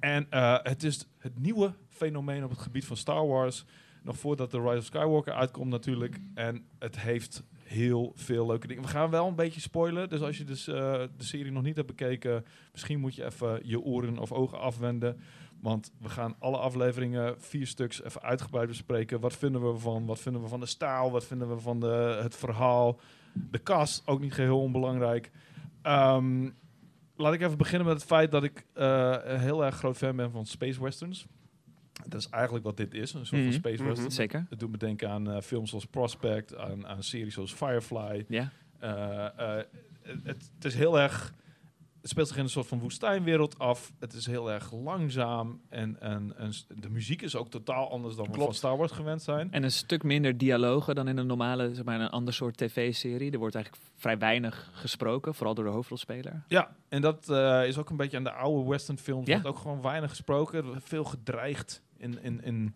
En 0.00 0.26
eh, 0.30 0.58
het 0.62 0.82
is 0.82 1.08
het 1.18 1.38
nieuwe 1.38 1.72
fenomeen 1.88 2.44
op 2.44 2.50
het 2.50 2.58
gebied 2.58 2.84
van 2.84 2.96
Star 2.96 3.26
Wars. 3.26 3.64
Nog 4.02 4.16
voordat 4.16 4.50
The 4.50 4.60
Rise 4.60 4.78
of 4.78 4.84
Skywalker 4.84 5.32
uitkomt 5.32 5.70
natuurlijk. 5.70 6.18
En 6.34 6.66
het 6.78 7.00
heeft 7.00 7.42
heel 7.64 8.12
veel 8.14 8.46
leuke 8.46 8.66
dingen. 8.66 8.82
We 8.82 8.88
gaan 8.88 9.10
wel 9.10 9.26
een 9.26 9.34
beetje 9.34 9.60
spoilen. 9.60 10.08
Dus 10.08 10.20
als 10.20 10.38
je 10.38 10.44
dus, 10.44 10.68
eh, 10.68 10.74
de 11.16 11.24
serie 11.24 11.52
nog 11.52 11.62
niet 11.62 11.76
hebt 11.76 11.88
bekeken... 11.88 12.44
misschien 12.72 13.00
moet 13.00 13.14
je 13.14 13.24
even 13.24 13.60
je 13.62 13.80
oren 13.80 14.18
of 14.18 14.32
ogen 14.32 14.58
afwenden. 14.58 15.20
Want 15.64 15.92
we 16.00 16.08
gaan 16.08 16.34
alle 16.38 16.56
afleveringen, 16.56 17.34
vier 17.40 17.66
stuks, 17.66 18.02
even 18.02 18.22
uitgebreid 18.22 18.68
bespreken. 18.68 19.20
Wat 19.20 19.36
vinden 19.36 19.62
we 19.66 19.72
ervan? 19.72 20.06
Wat 20.06 20.20
vinden 20.20 20.42
we 20.42 20.48
van 20.48 20.60
de 20.60 20.66
staal? 20.66 21.10
Wat 21.10 21.24
vinden 21.24 21.48
we 21.48 21.58
van 21.60 21.80
de, 21.80 22.18
het 22.22 22.36
verhaal? 22.36 23.00
De 23.50 23.62
cast, 23.62 24.06
ook 24.06 24.20
niet 24.20 24.32
geheel 24.34 24.60
onbelangrijk. 24.60 25.30
Ehm, 25.82 26.50
laat 27.16 27.32
ik 27.34 27.40
even 27.40 27.58
beginnen 27.58 27.86
met 27.86 27.96
het 27.96 28.04
feit 28.04 28.30
dat 28.30 28.44
ik 28.44 28.66
eh, 28.72 29.16
een 29.24 29.40
heel 29.40 29.64
erg 29.64 29.76
groot 29.76 29.96
fan 29.96 30.16
ben 30.16 30.30
van 30.30 30.46
space 30.46 30.82
westerns. 30.82 31.26
Dat 32.06 32.20
is 32.20 32.28
eigenlijk 32.28 32.64
wat 32.64 32.76
dit 32.76 32.94
is, 32.94 33.12
een 33.14 33.26
soort 33.26 33.42
van 33.42 33.52
space 33.52 33.76
Mhm. 33.82 33.86
western. 33.88 34.10
Zeker. 34.10 34.46
Het 34.50 34.58
doet 34.60 34.70
me 34.70 34.76
denken 34.76 35.10
aan 35.10 35.30
eh, 35.30 35.40
films 35.40 35.70
zoals 35.70 35.86
Prospect, 35.86 36.56
aan, 36.56 36.86
aan 36.86 37.02
series 37.02 37.34
zoals 37.34 37.54
Firefly. 37.54 38.24
Ja. 38.28 38.50
Eh, 38.78 39.24
eh, 39.58 39.64
het, 40.02 40.50
het 40.54 40.64
is 40.64 40.74
heel 40.74 41.00
erg. 41.00 41.34
Het 42.04 42.12
speelt 42.12 42.28
zich 42.28 42.36
in 42.36 42.42
een 42.42 42.50
soort 42.50 42.66
van 42.66 42.78
woestijnwereld 42.78 43.58
af. 43.58 43.92
Het 43.98 44.12
is 44.12 44.26
heel 44.26 44.50
erg 44.50 44.72
langzaam. 44.72 45.60
En, 45.68 46.00
en, 46.00 46.34
de 46.68 46.90
muziek 46.90 47.22
is 47.22 47.36
ook 47.36 47.50
totaal 47.50 47.90
anders 47.90 48.14
dan 48.14 48.24
we 48.24 48.30
Klopt. 48.30 48.46
van 48.46 48.54
Star 48.54 48.76
Wars 48.76 48.92
gewend 48.92 49.22
zijn. 49.22 49.52
En 49.52 49.62
een 49.62 49.72
stuk 49.72 50.02
minder 50.02 50.38
dialogen 50.38 50.94
dan 50.94 51.08
in 51.08 51.16
een 51.16 51.26
normale, 51.26 51.74
zeg 51.74 51.84
maar, 51.84 52.00
een 52.00 52.08
ander 52.08 52.34
soort 52.34 52.56
tv-serie. 52.56 53.30
Er 53.30 53.38
wordt 53.38 53.54
eigenlijk 53.54 53.84
vrij 53.96 54.18
weinig 54.18 54.70
gesproken, 54.72 55.34
vooral 55.34 55.54
door 55.54 55.64
de 55.64 55.70
hoofdrolspeler. 55.70 56.44
Ja, 56.48 56.76
en 56.88 57.00
dat 57.00 57.28
eh, 57.28 57.66
is 57.66 57.78
ook 57.78 57.90
een 57.90 57.96
beetje 57.96 58.16
aan 58.16 58.24
de 58.24 58.32
oude 58.32 58.70
western 58.70 58.98
films. 58.98 59.26
Ja. 59.26 59.32
wordt 59.32 59.48
ook 59.48 59.62
gewoon 59.62 59.82
weinig 59.82 60.10
gesproken. 60.10 60.58
Er 60.58 60.64
wordt 60.64 60.88
veel 60.88 61.04
gedreigd 61.04 61.82
in, 61.96 62.22
in, 62.22 62.42
in 62.42 62.74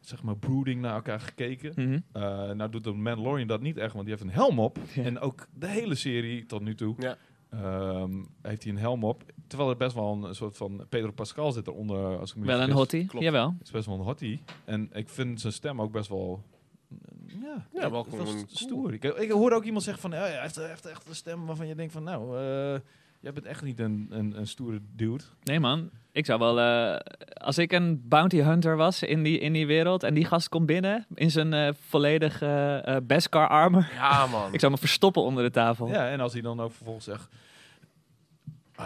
zeg 0.00 0.22
maar 0.22 0.36
brooding 0.36 0.80
naar 0.80 0.94
elkaar 0.94 1.20
gekeken. 1.20 1.72
Mhm. 1.76 1.98
Eh, 2.12 2.22
nou 2.50 2.70
doet 2.70 2.84
de 2.84 2.92
Mandalorian 2.92 3.48
dat 3.48 3.60
niet 3.60 3.76
echt, 3.76 3.92
want 3.92 4.06
die 4.06 4.14
heeft 4.14 4.26
een 4.26 4.34
helm 4.34 4.58
op. 4.58 4.78
Ja. 4.94 5.02
En 5.02 5.18
ook 5.18 5.46
de 5.54 5.68
hele 5.68 5.94
serie 5.94 6.46
tot 6.46 6.60
nu 6.60 6.74
toe 6.74 6.94
Ja. 6.98 7.16
Ehm, 7.62 8.12
heeft 8.42 8.62
hij 8.62 8.72
een 8.72 8.78
helm 8.78 9.04
op. 9.04 9.22
Terwijl 9.46 9.70
er 9.70 9.76
best 9.76 9.94
wel 9.94 10.18
een 10.24 10.34
soort 10.34 10.56
van 10.56 10.86
Pedro 10.88 11.10
Pascal 11.10 11.52
zit 11.52 11.66
eronder. 11.66 12.18
Als 12.18 12.30
ik 12.30 12.36
me 12.36 12.46
Wel 12.46 12.60
een 12.60 12.70
hottie, 12.70 13.06
Klopt. 13.06 13.24
jawel. 13.24 13.54
Het 13.58 13.66
is 13.66 13.70
best 13.70 13.86
wel 13.86 13.94
een 13.94 14.00
hottie. 14.04 14.42
En 14.64 14.90
ik 14.92 15.08
vind 15.08 15.40
zijn 15.40 15.52
stem 15.52 15.80
ook 15.80 15.92
best 15.92 16.08
wel... 16.08 16.42
Ja, 17.26 17.66
Ja, 17.72 17.90
wel 17.90 18.06
cool. 18.10 18.26
stoer. 18.46 18.92
Ik, 18.92 19.04
ik 19.04 19.30
hoorde 19.30 19.56
ook 19.56 19.64
iemand 19.64 19.84
zeggen 19.84 20.02
van... 20.02 20.10
Ja, 20.10 20.24
hij 20.26 20.40
heeft 20.40 20.56
echt, 20.56 20.86
echt 20.86 21.08
een 21.08 21.14
stem 21.14 21.46
waarvan 21.46 21.66
je 21.66 21.74
denkt 21.74 21.92
van... 21.92 22.02
Nou, 22.02 22.38
eh, 22.38 22.80
jij 23.20 23.32
bent 23.32 23.46
echt 23.46 23.62
niet 23.62 23.78
een, 23.80 24.06
een, 24.10 24.38
een 24.38 24.46
stoere 24.46 24.80
dude. 24.96 25.24
Nee 25.42 25.60
man, 25.60 25.90
ik 26.12 26.26
zou 26.26 26.38
wel... 26.38 26.60
eh, 26.60 26.96
als 27.34 27.58
ik 27.58 27.72
een 27.72 28.02
bounty 28.08 28.36
hunter 28.40 28.76
was 28.76 29.02
in 29.02 29.22
die, 29.22 29.38
in 29.38 29.52
die 29.52 29.66
wereld 29.66 30.02
en 30.02 30.14
die 30.14 30.24
gast 30.24 30.48
komt 30.48 30.66
binnen 30.66 31.06
in 31.14 31.30
zijn 31.30 31.52
eh 31.52 31.68
volledige 31.88 32.80
eh 32.84 32.96
Beskar 33.02 33.48
armor. 33.48 33.88
Ja, 33.94 34.26
man. 34.26 34.52
Ik 34.54 34.60
zou 34.60 34.72
me 34.72 34.78
verstoppen 34.78 35.22
onder 35.22 35.44
de 35.44 35.50
tafel. 35.50 35.88
Ja, 35.88 36.08
en 36.10 36.20
als 36.20 36.32
hij 36.32 36.42
dan 36.42 36.60
ook 36.60 36.72
vervolgens 36.72 37.04
zegt... 37.04 37.28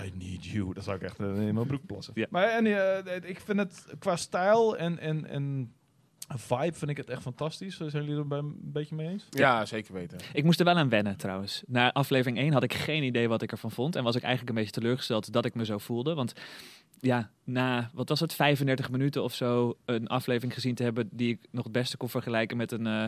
I 0.04 0.12
need 0.14 0.44
you. 0.44 0.74
Dan 0.74 0.82
zou 0.82 0.96
ik 0.96 1.02
echt 1.02 1.20
eh, 1.20 1.26
in 1.26 1.54
mijn 1.54 1.66
broek 1.66 1.86
plassen. 1.86 2.12
Ja. 2.16 2.26
Maar 2.30 2.48
en, 2.48 2.66
eh, 2.66 3.30
ik 3.30 3.40
vind 3.40 3.58
het 3.58 3.86
qua 3.98 4.16
stijl 4.16 4.76
en, 4.76 4.98
en, 4.98 5.26
en 5.26 5.72
Vibe 6.36 6.72
vind 6.72 6.90
ik 6.90 6.96
het 6.96 7.10
echt 7.10 7.22
fantastisch. 7.22 7.76
Zijn 7.76 7.90
jullie 8.04 8.24
er 8.24 8.38
een 8.38 8.56
beetje 8.62 8.94
mee 8.94 9.08
eens? 9.08 9.26
Ja, 9.30 9.64
zeker 9.64 9.94
weten. 9.94 10.18
Ik 10.32 10.44
moest 10.44 10.58
er 10.58 10.64
wel 10.64 10.76
aan 10.76 10.88
wennen 10.88 11.16
trouwens. 11.16 11.62
Na 11.66 11.92
aflevering 11.92 12.38
1 12.38 12.52
had 12.52 12.62
ik 12.62 12.74
geen 12.74 13.02
idee 13.02 13.28
wat 13.28 13.42
ik 13.42 13.52
ervan 13.52 13.70
vond. 13.70 13.96
En 13.96 14.02
was 14.04 14.16
ik 14.16 14.22
eigenlijk 14.22 14.50
een 14.50 14.64
beetje 14.64 14.80
teleurgesteld 14.80 15.32
dat 15.32 15.44
ik 15.44 15.54
me 15.54 15.64
zo 15.64 15.78
voelde. 15.78 16.14
Want 16.14 16.32
ja, 17.00 17.30
na, 17.44 17.90
wat 17.94 18.08
was 18.08 18.20
het, 18.20 18.34
35 18.34 18.90
minuten 18.90 19.22
of 19.22 19.34
zo 19.34 19.78
een 19.84 20.06
aflevering 20.06 20.54
gezien 20.54 20.74
te 20.74 20.82
hebben... 20.82 21.08
die 21.12 21.32
ik 21.32 21.46
nog 21.50 21.64
het 21.64 21.72
beste 21.72 21.96
kon 21.96 22.08
vergelijken 22.08 22.56
met 22.56 22.72
een, 22.72 22.86
eh, 22.86 23.04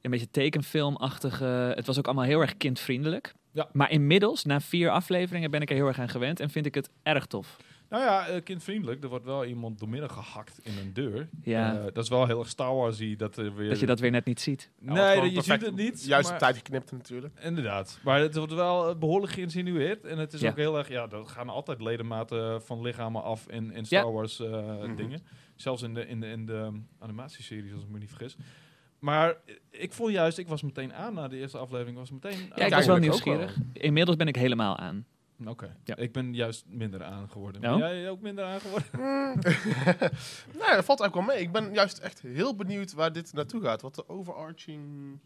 een 0.00 0.10
beetje 0.10 0.30
tekenfilmachtige... 0.30 1.44
Het 1.74 1.86
was 1.86 1.98
ook 1.98 2.06
allemaal 2.06 2.24
heel 2.24 2.40
erg 2.40 2.56
kindvriendelijk. 2.56 3.34
Ja. 3.52 3.68
Maar 3.72 3.90
inmiddels, 3.90 4.44
na 4.44 4.60
vier 4.60 4.90
afleveringen, 4.90 5.50
ben 5.50 5.60
ik 5.60 5.70
er 5.70 5.76
heel 5.76 5.86
erg 5.86 5.98
aan 5.98 6.08
gewend. 6.08 6.40
En 6.40 6.50
vind 6.50 6.66
ik 6.66 6.74
het 6.74 6.90
erg 7.02 7.26
tof. 7.26 7.56
Nou 7.88 8.04
ja, 8.04 8.26
eh, 8.26 8.42
kindvriendelijk. 8.42 9.02
Er 9.02 9.08
wordt 9.08 9.24
wel 9.24 9.44
iemand 9.44 9.78
doormidden 9.78 10.10
gehakt 10.10 10.58
in 10.62 10.78
een 10.78 10.92
deur. 10.92 11.28
Ja. 11.42 11.76
Eh, 11.78 11.84
dat 11.92 12.04
is 12.04 12.08
wel 12.08 12.26
heel 12.26 12.38
erg 12.38 12.48
Star 12.48 12.74
Wars-y. 12.74 13.16
Dat, 13.16 13.36
er 13.36 13.54
weer... 13.54 13.68
Dat 13.68 13.80
je 13.80 13.86
dat 13.86 14.00
weer 14.00 14.10
net 14.10 14.24
niet 14.24 14.40
ziet. 14.40 14.70
Nee, 14.78 15.20
dat 15.20 15.32
je 15.34 15.42
ziet 15.42 15.60
het 15.66 15.76
niet. 15.76 16.04
Juist 16.04 16.24
maar- 16.24 16.32
op 16.32 16.38
tijd 16.42 16.56
geknipt 16.56 16.92
natuurlijk. 16.92 17.34
Inderdaad. 17.40 17.98
Maar 18.04 18.20
het 18.20 18.36
wordt 18.36 18.52
wel 18.54 18.88
eh, 18.88 18.96
behoorlijk 18.98 19.32
geïnsinueerd. 19.32 20.04
En 20.04 20.18
het 20.18 20.32
is 20.32 20.40
Ja. 20.40 20.50
ook 20.50 20.56
heel 20.56 20.78
erg... 20.78 20.88
Ja, 20.88 21.08
er 21.10 21.26
gaan 21.26 21.48
altijd 21.48 21.80
ledematen 21.82 22.62
van 22.62 22.80
lichamen 22.82 23.22
af 23.22 23.48
in, 23.48 23.72
in 23.72 23.84
Star 23.84 24.04
Ja. 24.04 24.10
Wars 24.12 24.40
eh, 24.40 24.50
Mhm. 24.82 24.96
dingen. 24.96 25.20
Zelfs 25.56 25.82
in 25.82 25.94
de, 25.94 26.06
in 26.06 26.20
de, 26.20 26.26
in 26.26 26.46
de 26.46 26.70
animatieseries, 26.98 27.72
als 27.72 27.82
ik 27.82 27.88
me 27.88 27.98
niet 27.98 28.08
vergis. 28.10 28.36
Maar 29.02 29.36
ik 29.70 29.92
voel 29.92 30.08
juist... 30.08 30.38
Ik 30.38 30.48
was 30.48 30.62
meteen 30.62 30.94
aan 30.94 31.14
na 31.14 31.28
de 31.28 31.36
eerste 31.36 31.58
aflevering. 31.58 31.96
Was 31.96 32.10
meteen 32.10 32.52
Ja, 32.54 32.64
ik 32.64 32.74
was 32.74 32.86
wel 32.86 32.96
nieuwsgierig. 32.96 33.56
Inmiddels 33.72 34.16
ben 34.16 34.26
ik 34.26 34.36
helemaal 34.36 34.76
aan. 34.76 35.06
Oké. 35.46 35.76
Ja. 35.84 35.96
Ik 35.96 36.12
ben 36.12 36.34
juist 36.34 36.64
minder 36.68 37.04
aan 37.04 37.28
geworden. 37.28 37.64
Oh? 37.64 37.78
Ben 37.78 37.78
jij 37.78 38.10
ook 38.10 38.20
minder 38.20 38.44
aan 38.44 38.60
geworden? 38.60 38.88
nee, 40.60 40.74
dat 40.74 40.84
valt 40.84 41.00
eigenlijk 41.00 41.14
wel 41.14 41.22
mee. 41.22 41.40
Ik 41.40 41.52
ben 41.52 41.72
juist 41.72 41.98
echt 41.98 42.20
heel 42.20 42.56
benieuwd 42.56 42.92
waar 42.92 43.12
dit 43.12 43.32
naartoe 43.32 43.62
gaat. 43.62 43.82
Wat 43.82 43.94
de 43.94 44.08
overarching 44.08 45.18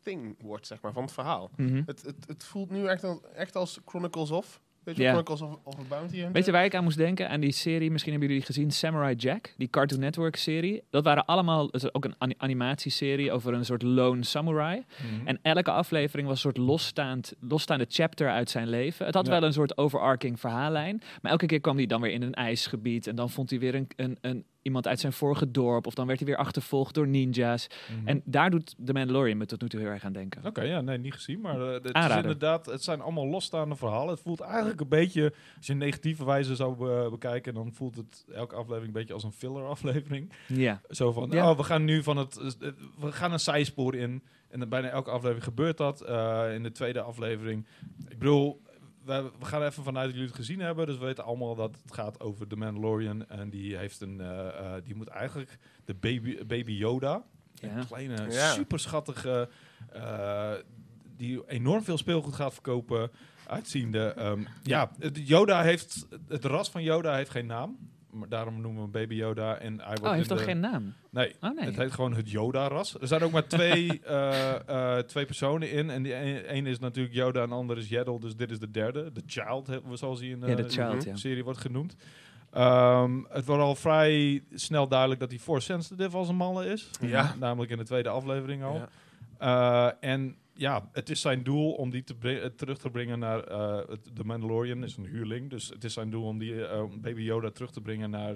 thing 0.00 0.36
wordt, 0.42 0.66
zeg 0.66 0.80
maar, 0.80 0.92
van 0.92 1.02
het 1.02 1.12
verhaal. 1.12 1.50
Mhm. 1.56 1.82
Het, 1.86 2.02
het, 2.02 2.26
het 2.26 2.44
voelt 2.44 2.70
nu 2.70 2.86
echt, 2.86 3.04
echt 3.34 3.56
als 3.56 3.80
Chronicles 3.84 4.30
of. 4.30 4.60
Weet 4.84 4.96
je, 4.96 5.02
Ja. 5.02 5.08
Chronicles 5.08 5.40
of, 5.40 5.58
of 5.62 5.78
a 5.78 5.82
Bounty 5.88 6.14
Hunter. 6.14 6.32
Weet 6.32 6.44
je 6.44 6.52
waar 6.52 6.64
ik 6.64 6.74
aan 6.74 6.84
moest 6.84 6.96
denken? 6.96 7.28
Aan 7.28 7.40
die 7.40 7.52
serie, 7.52 7.90
misschien 7.90 8.12
hebben 8.12 8.30
jullie 8.30 8.44
die 8.46 8.54
gezien, 8.54 8.70
Samurai 8.70 9.14
Jack, 9.14 9.54
die 9.56 9.68
Cartoon 9.70 10.00
Network 10.00 10.36
serie. 10.36 10.82
Dat 10.90 11.04
waren 11.04 11.24
allemaal, 11.24 11.70
ook 11.92 12.04
een 12.04 12.14
ani- 12.18 12.34
animatieserie 12.36 13.32
over 13.32 13.54
een 13.54 13.64
soort 13.64 13.82
lone 13.82 14.24
samurai. 14.24 14.84
Mhm. 15.18 15.26
En 15.26 15.38
elke 15.42 15.70
aflevering 15.70 16.28
was 16.28 16.36
een 16.36 16.52
soort 16.52 16.66
losstaand, 16.66 17.34
losstaande 17.40 17.86
chapter 17.88 18.30
uit 18.30 18.50
zijn 18.50 18.68
leven. 18.68 19.06
Het 19.06 19.14
had 19.14 19.26
Ja. 19.26 19.32
wel 19.32 19.42
een 19.42 19.52
soort 19.52 19.78
overarching 19.78 20.40
verhaallijn. 20.40 21.02
Maar 21.22 21.30
elke 21.32 21.46
keer 21.46 21.60
kwam 21.60 21.76
hij 21.76 21.86
dan 21.86 22.00
weer 22.00 22.12
in 22.12 22.22
een 22.22 22.34
ijsgebied. 22.34 23.06
En 23.06 23.14
dan 23.16 23.30
vond 23.30 23.50
hij 23.50 23.58
weer 23.58 23.74
een, 23.74 23.88
een, 23.96 24.18
een, 24.20 24.44
iemand 24.62 24.88
uit 24.88 25.00
zijn 25.00 25.12
vorige 25.12 25.50
dorp. 25.50 25.86
Of 25.86 25.94
dan 25.94 26.06
werd 26.06 26.18
hij 26.18 26.28
weer 26.28 26.36
achtervolgd 26.36 26.94
door 26.94 27.08
ninja's. 27.08 27.66
Mhm. 27.66 28.08
En 28.08 28.22
daar 28.24 28.50
doet 28.50 28.74
The 28.84 28.92
Mandalorian 28.92 29.36
me 29.36 29.46
tot 29.46 29.60
nu 29.60 29.68
toe 29.68 29.80
heel 29.80 29.88
erg 29.88 30.04
aan 30.04 30.12
denken. 30.12 30.44
Oké, 30.44 30.62
ja, 30.62 30.80
nee, 30.80 30.98
niet 30.98 31.14
gezien. 31.14 31.40
Maar 31.40 31.60
eh, 31.60 31.72
het 31.72 31.84
is 31.84 32.16
inderdaad, 32.16 32.66
het 32.66 32.82
zijn 32.82 33.00
allemaal 33.00 33.26
losstaande 33.26 33.76
verhalen. 33.76 34.14
Het 34.14 34.22
voelt 34.22 34.40
eigenlijk 34.40 34.80
een 34.80 34.88
beetje, 34.88 35.32
als 35.56 35.66
je 35.66 35.72
een 35.72 35.78
negatieve 35.78 36.24
wijze 36.24 36.56
zou 36.56 36.90
eh, 36.90 37.10
bekijken, 37.10 37.54
dan 37.54 37.72
voelt 37.72 37.96
het 37.96 38.24
elke 38.34 38.54
aflevering 38.54 38.86
een 38.86 39.00
beetje 39.00 39.14
als 39.14 39.24
een 39.24 39.32
filler 39.32 39.64
aflevering. 39.64 40.32
Ja. 40.46 40.80
Zo 40.90 41.12
van, 41.12 41.34
oh, 41.34 41.56
we 41.56 41.62
gaan 41.62 41.84
nu 41.84 42.02
van 42.02 42.16
het, 42.16 42.36
eh, 42.36 42.68
we 42.98 43.12
gaan 43.12 43.32
een 43.32 43.40
zijspoor 43.40 43.94
in. 43.94 44.22
En 44.48 44.68
bijna 44.68 44.88
elke 44.88 45.10
aflevering 45.10 45.44
gebeurt 45.44 45.76
dat. 45.76 46.00
In 46.54 46.62
de 46.62 46.70
tweede 46.72 47.00
aflevering, 47.00 47.66
ik 48.08 48.18
bedoel, 48.18 48.60
we, 49.04 49.30
we 49.38 49.44
gaan 49.44 49.60
er 49.62 49.68
even 49.68 49.82
vanuit 49.84 50.04
dat 50.04 50.14
jullie 50.14 50.28
het 50.28 50.38
gezien 50.38 50.60
hebben. 50.60 50.86
Dus 50.86 50.98
we 50.98 51.04
weten 51.04 51.24
allemaal 51.24 51.54
dat 51.54 51.76
het 51.82 51.94
gaat 51.94 52.20
over 52.20 52.48
de 52.48 52.56
Mandalorian. 52.56 53.28
En 53.28 53.50
die 53.50 53.76
heeft 53.76 54.00
een, 54.00 54.20
eh, 54.20 54.48
eh, 54.48 54.84
die 54.84 54.94
moet 54.94 55.08
eigenlijk 55.08 55.58
de 55.84 55.94
baby, 55.94 56.44
baby 56.46 56.72
Yoda. 56.72 57.22
Ja. 57.54 57.76
Een 57.76 57.86
kleine, 57.86 58.26
Ja. 58.30 58.52
super 58.52 58.80
schattige, 58.80 59.48
eh, 59.92 60.52
die 61.16 61.42
enorm 61.48 61.82
veel 61.84 61.98
speelgoed 61.98 62.34
gaat 62.34 62.52
verkopen. 62.52 63.10
Uitziende. 63.46 63.98
ehm, 64.08 64.40
ja, 64.62 64.90
Yoda 65.12 65.62
heeft, 65.62 66.06
het 66.28 66.44
ras 66.44 66.70
van 66.70 66.82
Yoda 66.82 67.14
heeft 67.14 67.30
geen 67.30 67.46
naam. 67.46 67.78
Maar 68.12 68.28
daarom 68.28 68.54
noemen 68.60 68.74
we 68.74 68.80
hem 68.80 68.90
Baby 68.90 69.14
Yoda. 69.14 69.56
En 69.58 69.76
hij 69.78 69.86
wordt 69.86 70.00
Oh, 70.00 70.06
hij 70.06 70.16
heeft 70.16 70.28
toch 70.28 70.38
de- 70.38 70.44
geen 70.44 70.60
naam? 70.60 70.94
Nee, 71.10 71.34
Oh 71.40 71.56
nee. 71.56 71.64
het 71.66 71.76
heet 71.76 71.92
gewoon 71.92 72.14
het 72.14 72.30
Yoda-ras. 72.30 73.00
Er 73.00 73.06
zijn 73.06 73.22
ook 73.22 73.30
maar 73.32 73.46
twee, 73.46 74.00
eh, 74.04 74.68
eh, 74.98 75.04
twee 75.04 75.24
personen 75.24 75.70
in. 75.70 75.90
En 75.90 76.02
die 76.02 76.14
een, 76.14 76.56
een 76.56 76.66
is 76.66 76.78
natuurlijk 76.78 77.14
Yoda 77.14 77.42
en 77.42 77.48
de 77.48 77.54
ander 77.54 77.78
is 77.78 77.88
Yaddle. 77.88 78.20
Dus 78.20 78.36
dit 78.36 78.50
is 78.50 78.58
de 78.58 78.70
derde. 78.70 79.12
De 79.12 79.22
Child, 79.26 79.68
zoals 79.92 80.20
hij 80.20 80.28
in 80.28 80.40
ja, 80.40 80.54
de 80.54 80.62
eh, 80.64 80.68
child, 80.68 81.02
de 81.04 81.16
serie 81.18 81.44
wordt 81.44 81.58
genoemd. 81.58 81.96
Ehm, 82.50 83.20
het 83.28 83.44
wordt 83.44 83.62
al 83.62 83.74
vrij 83.74 84.42
snel 84.54 84.88
duidelijk 84.88 85.20
dat 85.20 85.30
hij 85.30 85.38
force 85.38 85.66
sensitive 85.66 86.16
als 86.16 86.28
een 86.28 86.36
malle 86.36 86.66
is. 86.66 86.90
Ja. 87.00 87.34
Namelijk 87.38 87.70
in 87.70 87.78
de 87.78 87.84
tweede 87.84 88.08
aflevering 88.08 88.62
al. 88.62 88.74
Ja. 88.74 88.88
Eh, 90.00 90.10
en 90.10 90.36
ja, 90.54 90.88
het 90.92 91.10
is 91.10 91.20
zijn 91.20 91.42
doel 91.42 91.72
om 91.72 91.90
die 91.90 92.04
te 92.04 92.52
terug 92.56 92.78
te 92.78 92.90
brengen 92.90 93.18
naar 93.18 93.44
eh, 93.44 93.88
het, 93.88 94.10
de 94.12 94.24
Mandalorian. 94.24 94.84
is 94.84 94.96
een 94.96 95.06
huurling. 95.06 95.50
Dus 95.50 95.68
het 95.68 95.84
is 95.84 95.92
zijn 95.92 96.10
doel 96.10 96.24
om 96.26 96.38
die 96.38 96.66
eh, 96.66 96.84
Baby 97.00 97.22
Yoda 97.22 97.50
terug 97.50 97.70
te 97.70 97.80
brengen 97.80 98.10
naar... 98.10 98.34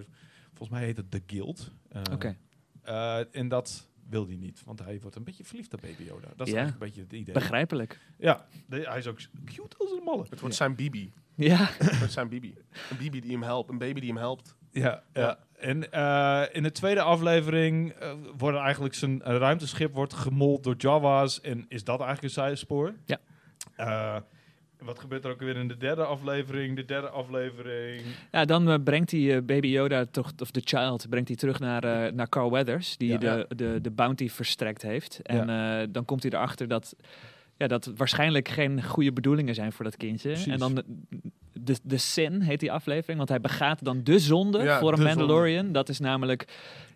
Volgens 0.54 0.78
mij 0.78 0.86
heet 0.86 0.96
het 0.96 1.10
The 1.10 1.22
Guild. 1.26 1.72
Eh, 1.88 2.02
Oké. 2.12 2.36
eh, 2.82 3.34
en 3.36 3.48
dat 3.48 3.88
wil 4.08 4.26
hij 4.26 4.36
niet. 4.36 4.62
Want 4.64 4.78
hij 4.84 5.00
wordt 5.00 5.16
een 5.16 5.24
beetje 5.24 5.44
verliefd 5.44 5.74
op 5.74 5.80
Baby 5.80 6.02
Yoda. 6.02 6.28
Dat 6.36 6.46
is 6.46 6.52
Ja. 6.52 6.58
eigenlijk 6.58 6.72
een 6.72 6.78
beetje 6.78 7.00
het 7.00 7.12
idee. 7.12 7.34
Begrijpelijk. 7.34 8.00
Ja, 8.18 8.46
de- 8.66 8.80
hij 8.88 8.98
is 8.98 9.06
ook 9.06 9.18
cute 9.44 9.76
als 9.78 9.90
een 9.90 10.02
malle. 10.04 10.26
Het 10.30 10.40
wordt 10.40 10.54
zijn 10.54 10.74
Bibi. 10.74 11.12
Ja. 11.34 11.56
Het 11.78 11.98
wordt 11.98 12.12
zijn 12.12 12.28
Bibi. 12.28 12.54
Een 12.90 12.96
Bibi 12.96 13.20
die 13.20 13.30
hem 13.30 13.42
helpt. 13.42 13.70
Een 13.70 13.78
baby 13.78 14.00
die 14.00 14.08
hem 14.08 14.18
helpt. 14.18 14.56
Ja, 14.70 15.02
ja. 15.12 15.38
En 15.58 15.92
eh, 15.92 16.42
in 16.52 16.62
de 16.62 16.72
tweede 16.72 17.00
aflevering 17.00 17.92
eh, 17.92 18.12
wordt 18.36 18.58
eigenlijk 18.58 18.94
zijn 18.94 19.22
ruimteschip 19.22 19.94
wordt 19.94 20.14
gemold 20.14 20.64
door 20.64 20.74
Jawa's. 20.78 21.40
En 21.40 21.64
is 21.68 21.84
dat 21.84 22.00
eigenlijk 22.00 22.22
een 22.36 22.42
zijspoor? 22.42 22.92
Ja. 23.04 23.18
Eh, 23.76 24.16
wat 24.78 24.98
gebeurt 24.98 25.24
er 25.24 25.30
ook 25.30 25.40
weer 25.40 25.56
in 25.56 25.68
de 25.68 25.76
derde 25.76 26.04
aflevering? 26.04 26.76
De 26.76 26.84
derde 26.84 27.08
aflevering. 27.08 28.02
Ja, 28.32 28.44
dan 28.44 28.82
brengt 28.82 29.10
hij 29.10 29.44
Baby 29.44 29.68
Yoda 29.68 30.04
toch, 30.04 30.32
of 30.38 30.50
de 30.50 30.60
child, 30.64 31.08
brengt 31.08 31.28
hij 31.28 31.36
terug 31.36 31.58
naar, 31.58 32.14
naar 32.14 32.28
Carl 32.28 32.50
Weathers, 32.50 32.96
die 32.96 33.08
Ja. 33.08 33.18
de, 33.18 33.46
de, 33.56 33.78
de 33.80 33.90
bounty 33.90 34.28
verstrekt 34.28 34.82
heeft. 34.82 35.20
En 35.22 35.92
dan 35.92 36.04
komt 36.04 36.22
hij 36.22 36.32
erachter 36.32 36.68
dat, 36.68 36.96
ja, 37.56 37.66
dat 37.66 37.92
waarschijnlijk 37.96 38.48
geen 38.48 38.82
goede 38.82 39.12
bedoelingen 39.12 39.54
zijn 39.54 39.72
voor 39.72 39.84
dat 39.84 39.96
kindje. 39.96 40.28
Precies. 40.28 40.52
En 40.52 40.58
dan 40.58 40.82
de, 41.60 41.76
de, 41.82 41.96
sin 41.98 42.40
heet 42.40 42.60
die 42.60 42.72
aflevering, 42.72 43.16
want 43.16 43.28
hij 43.28 43.40
begaat 43.40 43.84
dan 43.84 44.04
de 44.04 44.18
zonde 44.18 44.62
Ja, 44.62 44.78
voor 44.78 44.92
een 44.92 45.02
Mandalorian. 45.02 45.72
Dat 45.72 45.88
is 45.88 45.98
namelijk 46.00 46.44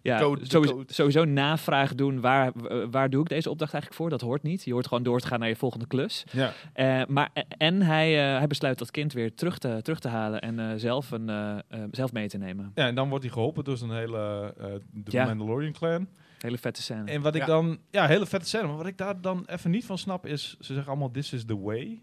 ja, 0.03 0.19
Code, 0.19 0.41
sowieso, 0.47 0.75
code. 0.75 0.93
sowieso 0.93 1.25
navraag 1.25 1.95
doen, 1.95 2.21
waar, 2.21 2.53
waar 2.91 3.11
doe 3.11 3.21
ik 3.23 3.29
deze 3.29 3.51
opdracht 3.51 3.73
eigenlijk 3.73 4.03
voor? 4.03 4.11
Dat 4.11 4.21
hoort 4.21 4.43
niet. 4.43 4.65
Je 4.65 4.73
hoort 4.73 4.87
gewoon 4.89 5.03
door 5.03 5.21
te 5.21 5.27
gaan 5.27 5.39
naar 5.41 5.49
je 5.49 5.57
volgende 5.57 5.87
klus. 5.87 6.25
Ja. 6.33 6.53
Eh, 6.73 7.03
maar, 7.09 7.31
en 7.59 7.83
hij, 7.83 8.33
eh, 8.33 8.39
hij 8.39 8.47
besluit 8.47 8.79
dat 8.79 8.91
kind 8.91 9.13
weer 9.13 9.35
terug 9.35 9.59
te, 9.59 9.79
terug 9.83 9.99
te 10.01 10.09
halen 10.09 10.41
en 10.41 10.59
eh, 10.59 10.67
zelf, 10.77 11.11
een, 11.11 11.63
zelf 11.91 12.13
mee 12.13 12.29
te 12.29 12.39
nemen. 12.39 12.73
ja, 12.75 12.87
en 12.87 12.95
dan 12.95 13.09
wordt 13.09 13.25
hij 13.25 13.33
geholpen 13.33 13.65
door 13.65 13.77
zijn 13.77 13.91
hele 13.91 14.55
eh, 14.59 14.67
de 14.91 15.11
Ja. 15.11 15.25
Mandalorian 15.25 15.73
clan. 15.73 16.09
Hele 16.39 16.59
vette 16.59 16.83
scène. 16.83 17.11
En 17.11 17.23
wat 17.23 17.35
ik 17.35 17.41
Ja. 17.41 17.47
dan, 17.47 17.79
ja, 17.91 18.07
hele 18.07 18.27
vette 18.27 18.47
scène. 18.49 18.67
Maar 18.67 18.77
wat 18.77 18.87
ik 18.87 18.99
daar 18.99 19.21
dan 19.21 19.45
even 19.47 19.71
niet 19.71 19.85
van 19.87 19.99
snap 19.99 20.27
is, 20.27 20.57
ze 20.61 20.73
zeggen 20.73 20.87
allemaal 20.91 21.11
this 21.11 21.33
is 21.33 21.45
the 21.45 21.61
way. 21.61 22.01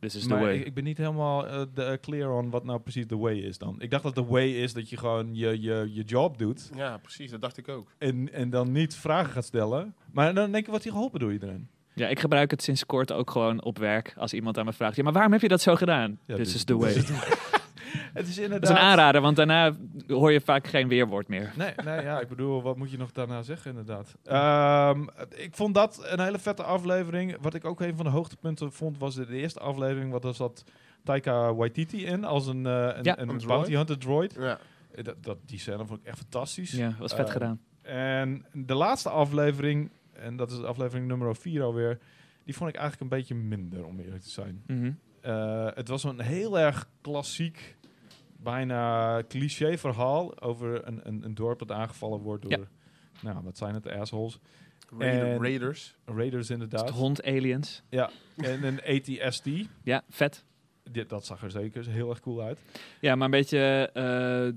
This 0.00 0.14
is 0.14 0.22
the 0.22 0.28
maar 0.28 0.40
way. 0.40 0.54
Ik, 0.58 0.66
ik 0.66 0.74
ben 0.74 0.84
niet 0.84 0.96
helemaal 0.98 1.46
eh, 1.46 1.60
de- 1.74 1.82
eh, 1.82 1.98
clear 2.00 2.30
on 2.32 2.50
wat 2.50 2.64
nou 2.64 2.78
precies 2.80 3.06
the 3.06 3.16
way 3.18 3.34
is 3.38 3.58
dan. 3.58 3.74
Ik 3.78 3.90
dacht 3.90 4.02
dat 4.02 4.14
the 4.14 4.24
way 4.26 4.48
is 4.50 4.72
dat 4.72 4.88
je 4.90 4.96
gewoon 4.96 5.34
je, 5.34 5.60
je, 5.60 5.88
je 5.92 6.02
job 6.02 6.38
doet. 6.38 6.70
Ja, 6.74 6.96
precies. 6.98 7.30
Dat 7.30 7.40
dacht 7.40 7.56
ik 7.56 7.68
ook. 7.68 7.92
En, 7.98 8.32
en 8.32 8.50
dan 8.50 8.72
niet 8.72 8.94
vragen 8.94 9.32
gaat 9.32 9.44
stellen. 9.44 9.94
Maar 10.12 10.34
dan 10.34 10.50
denk 10.50 10.62
ik, 10.64 10.68
wordt 10.70 10.84
hij 10.84 10.92
geholpen 10.92 11.20
door 11.20 11.32
iedereen? 11.32 11.68
Ja, 11.94 12.08
ik 12.08 12.20
gebruik 12.20 12.50
het 12.50 12.62
sinds 12.62 12.86
kort 12.86 13.12
ook 13.12 13.30
gewoon 13.30 13.62
op 13.62 13.78
werk. 13.78 14.14
Als 14.16 14.32
iemand 14.34 14.58
aan 14.58 14.64
me 14.64 14.72
vraagt, 14.72 14.96
ja, 14.96 15.02
maar 15.02 15.12
waarom 15.12 15.32
heb 15.32 15.40
je 15.40 15.48
dat 15.48 15.60
zo 15.60 15.74
gedaan? 15.74 16.18
Ja, 16.26 16.34
This 16.36 16.46
dit- 16.46 16.56
is 16.56 16.64
the 16.64 16.76
way. 16.76 16.94
Dat 17.96 18.12
Het 18.14 18.26
is 18.26 18.28
is 18.28 18.38
inderdaad... 18.38 18.70
een 18.70 18.76
aanrader, 18.76 19.20
want 19.20 19.36
daarna 19.36 19.72
hoor 20.06 20.32
je 20.32 20.40
vaak 20.40 20.66
geen 20.66 20.88
weerwoord 20.88 21.28
meer. 21.28 21.52
Nee, 21.56 21.72
nee, 21.84 22.02
ja, 22.02 22.20
ik 22.20 22.28
bedoel, 22.28 22.62
wat 22.62 22.76
moet 22.76 22.90
je 22.90 22.96
nog 22.98 23.12
daarna 23.12 23.42
zeggen 23.42 23.70
inderdaad? 23.70 24.14
Ehm, 24.24 25.02
ik 25.36 25.54
vond 25.54 25.74
dat 25.74 26.00
een 26.06 26.20
hele 26.20 26.38
vette 26.38 26.62
aflevering. 26.62 27.36
Wat 27.40 27.54
ik 27.54 27.64
ook 27.64 27.80
een 27.80 27.96
van 27.96 28.04
de 28.04 28.10
hoogtepunten 28.10 28.72
vond, 28.72 28.98
was 28.98 29.14
de 29.14 29.26
eerste 29.28 29.60
aflevering. 29.60 30.12
Wat 30.12 30.24
er 30.24 30.34
zat 30.34 30.64
Taika 31.04 31.54
Waititi 31.54 32.04
in, 32.06 32.24
als 32.24 32.46
een, 32.46 32.66
eh, 32.66 32.72
een, 32.94 33.04
Ja. 33.04 33.18
een, 33.18 33.28
Een 33.28 33.42
bounty 33.46 33.72
hunter 33.74 33.98
droid. 33.98 34.34
Ja. 34.38 34.58
Eh, 34.94 35.04
Dat, 35.04 35.22
dat, 35.22 35.38
die 35.46 35.58
scène 35.58 35.86
vond 35.86 36.00
ik 36.00 36.06
echt 36.06 36.18
fantastisch. 36.18 36.70
Ja, 36.70 36.94
was 36.98 37.14
vet 37.14 37.26
Eh, 37.26 37.32
gedaan. 37.32 37.60
En 37.82 38.44
de 38.52 38.74
laatste 38.74 39.08
aflevering, 39.10 39.90
en 40.12 40.36
dat 40.36 40.50
is 40.50 40.62
aflevering 40.62 41.06
nummer 41.06 41.36
4 41.36 41.62
alweer, 41.62 41.98
die 42.44 42.54
vond 42.56 42.70
ik 42.70 42.76
eigenlijk 42.76 43.10
een 43.10 43.18
beetje 43.18 43.34
minder, 43.34 43.84
om 43.84 44.00
eerlijk 44.00 44.22
te 44.22 44.30
zijn. 44.30 44.62
Mhm. 44.66 44.90
Eh, 45.20 45.66
het 45.74 45.88
was 45.88 46.04
een 46.04 46.20
heel 46.20 46.58
erg 46.58 46.88
klassiek, 47.00 47.76
bijna 48.50 49.22
cliché 49.28 49.78
verhaal 49.78 50.40
over 50.40 50.86
een, 50.86 51.00
een, 51.02 51.24
een 51.24 51.34
dorp 51.34 51.58
dat 51.58 51.72
aangevallen 51.72 52.20
wordt 52.20 52.42
door, 52.42 52.50
Ja. 52.52 52.58
nou, 53.22 53.44
wat 53.44 53.56
zijn 53.56 53.74
het, 53.74 53.86
assholes? 53.88 54.38
Raider- 54.98 55.26
En- 55.26 55.40
Raiders. 55.42 55.96
Raiders 56.04 56.50
inderdaad. 56.50 56.90
Hond 56.90 57.24
aliens. 57.24 57.82
Ja, 57.88 58.10
en 58.36 58.64
een 58.64 58.80
ATST. 58.84 59.48
Ja, 59.82 60.02
vet. 60.08 60.44
Dit, 60.90 61.08
dat 61.08 61.26
zag 61.26 61.42
er 61.42 61.50
zeker 61.50 61.86
heel 61.86 62.10
erg 62.10 62.20
cool 62.20 62.42
uit. 62.42 62.58
Ja, 63.00 63.14
maar 63.14 63.24
een 63.24 63.30
beetje... 63.30 63.90
eh, 63.92 64.46
eh, 64.48 64.54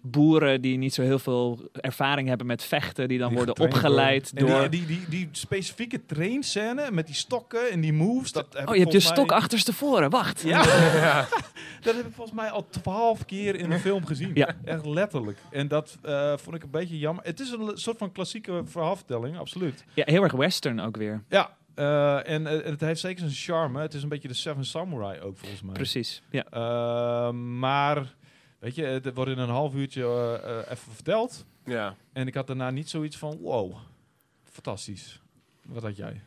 boeren 0.00 0.60
die 0.60 0.76
niet 0.78 0.94
zo 0.94 1.02
heel 1.02 1.18
veel 1.18 1.70
ervaring 1.72 2.28
hebben 2.28 2.46
met 2.46 2.62
vechten, 2.62 3.08
die 3.08 3.18
dan 3.18 3.28
Die 3.28 3.36
worden 3.36 3.58
opgeleid 3.58 4.30
worden. 4.34 4.58
Door... 4.58 4.70
die, 4.70 4.86
die, 4.86 4.98
die, 4.98 5.08
die 5.08 5.28
specifieke 5.32 6.06
trainscène 6.06 6.90
met 6.90 7.06
die 7.06 7.14
stokken 7.14 7.70
en 7.70 7.80
die 7.80 7.92
moves. 7.92 8.32
Dat 8.32 8.46
heb 8.52 8.68
oh, 8.68 8.74
je 8.74 8.80
hebt 8.80 8.92
je 8.92 9.00
stok 9.00 9.26
mij- 9.26 9.36
achterstevoren, 9.36 10.10
wacht. 10.10 10.42
Ja, 10.48 10.62
dat 11.80 11.96
heb 11.96 12.06
ik 12.06 12.14
volgens 12.14 12.36
mij 12.36 12.50
al 12.50 12.66
twaalf 12.70 13.24
keer 13.24 13.54
in 13.54 13.70
een 13.70 13.80
film 13.80 14.06
gezien. 14.06 14.30
Ja. 14.34 14.54
Echt 14.64 14.86
letterlijk. 14.86 15.38
En 15.50 15.68
dat 15.68 15.98
eh, 16.02 16.36
vond 16.36 16.56
ik 16.56 16.62
een 16.62 16.70
beetje 16.70 16.98
jammer. 16.98 17.24
Het 17.24 17.40
is 17.40 17.50
een 17.50 17.70
soort 17.74 17.98
van 17.98 18.12
klassieke 18.12 18.62
verhaalvertelling, 18.64 19.38
absoluut. 19.38 19.84
Ja, 19.94 20.04
heel 20.06 20.22
erg 20.22 20.32
western 20.32 20.80
ook 20.80 20.96
weer. 20.96 21.22
Ja, 21.28 21.56
eh, 21.74 22.28
en 22.28 22.46
eh, 22.46 22.64
het 22.64 22.80
heeft 22.80 23.00
zeker 23.00 23.18
zijn 23.18 23.32
charme. 23.32 23.80
Het 23.80 23.94
is 23.94 24.02
een 24.02 24.08
beetje 24.08 24.28
de 24.28 24.34
Seven 24.34 24.64
Samurai 24.64 25.20
ook, 25.20 25.38
volgens 25.38 25.62
mij. 25.62 25.72
Precies. 25.72 26.22
Ja. 26.30 27.30
Maar, 27.32 28.14
weet 28.58 28.74
je, 28.74 28.82
het 28.84 29.14
wordt 29.14 29.30
in 29.30 29.38
een 29.38 29.48
half 29.48 29.74
uurtje 29.74 30.02
eh, 30.02 30.58
eh, 30.58 30.70
even 30.70 30.92
verteld. 30.92 31.44
Ja. 31.64 31.96
En 32.12 32.26
ik 32.26 32.34
had 32.34 32.46
daarna 32.46 32.70
niet 32.70 32.88
zoiets 32.88 33.16
van, 33.18 33.36
wow, 33.38 33.76
fantastisch. 34.44 35.22
Wat 35.62 35.82
had 35.82 35.96
jij? 35.96 36.22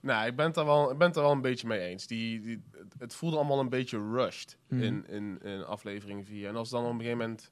Nou, 0.00 0.26
ik 0.26 0.36
ben 0.36 0.46
het 0.46 0.54
daar 0.54 0.64
wel, 0.64 0.90
ik 0.90 0.98
ben 0.98 1.06
het 1.06 1.16
er 1.16 1.22
wel 1.22 1.32
een 1.32 1.40
beetje 1.40 1.66
mee 1.66 1.80
eens. 1.80 2.06
Die, 2.06 2.40
die, 2.40 2.62
het, 2.98 3.14
voelde 3.14 3.36
allemaal 3.36 3.60
een 3.60 3.68
beetje 3.68 3.98
rushed 4.12 4.56
Mhm. 4.68 4.82
in, 4.82 5.06
in, 5.08 5.38
in 5.42 5.64
aflevering 5.64 6.26
4. 6.26 6.48
En 6.48 6.56
als 6.56 6.70
dan 6.70 6.84
op 6.84 6.90
een 6.90 6.96
gegeven 6.96 7.18
moment 7.18 7.50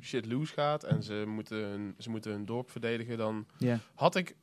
shit 0.00 0.26
loose 0.26 0.52
gaat 0.52 0.84
en 0.84 1.02
ze 1.02 1.24
moeten 1.26 1.56
hun, 1.58 1.94
ze 1.98 2.10
moeten 2.10 2.30
hun 2.30 2.44
dorp 2.44 2.70
verdedigen, 2.70 3.16
dan 3.18 3.46
had 3.94 4.14
ik 4.16 4.36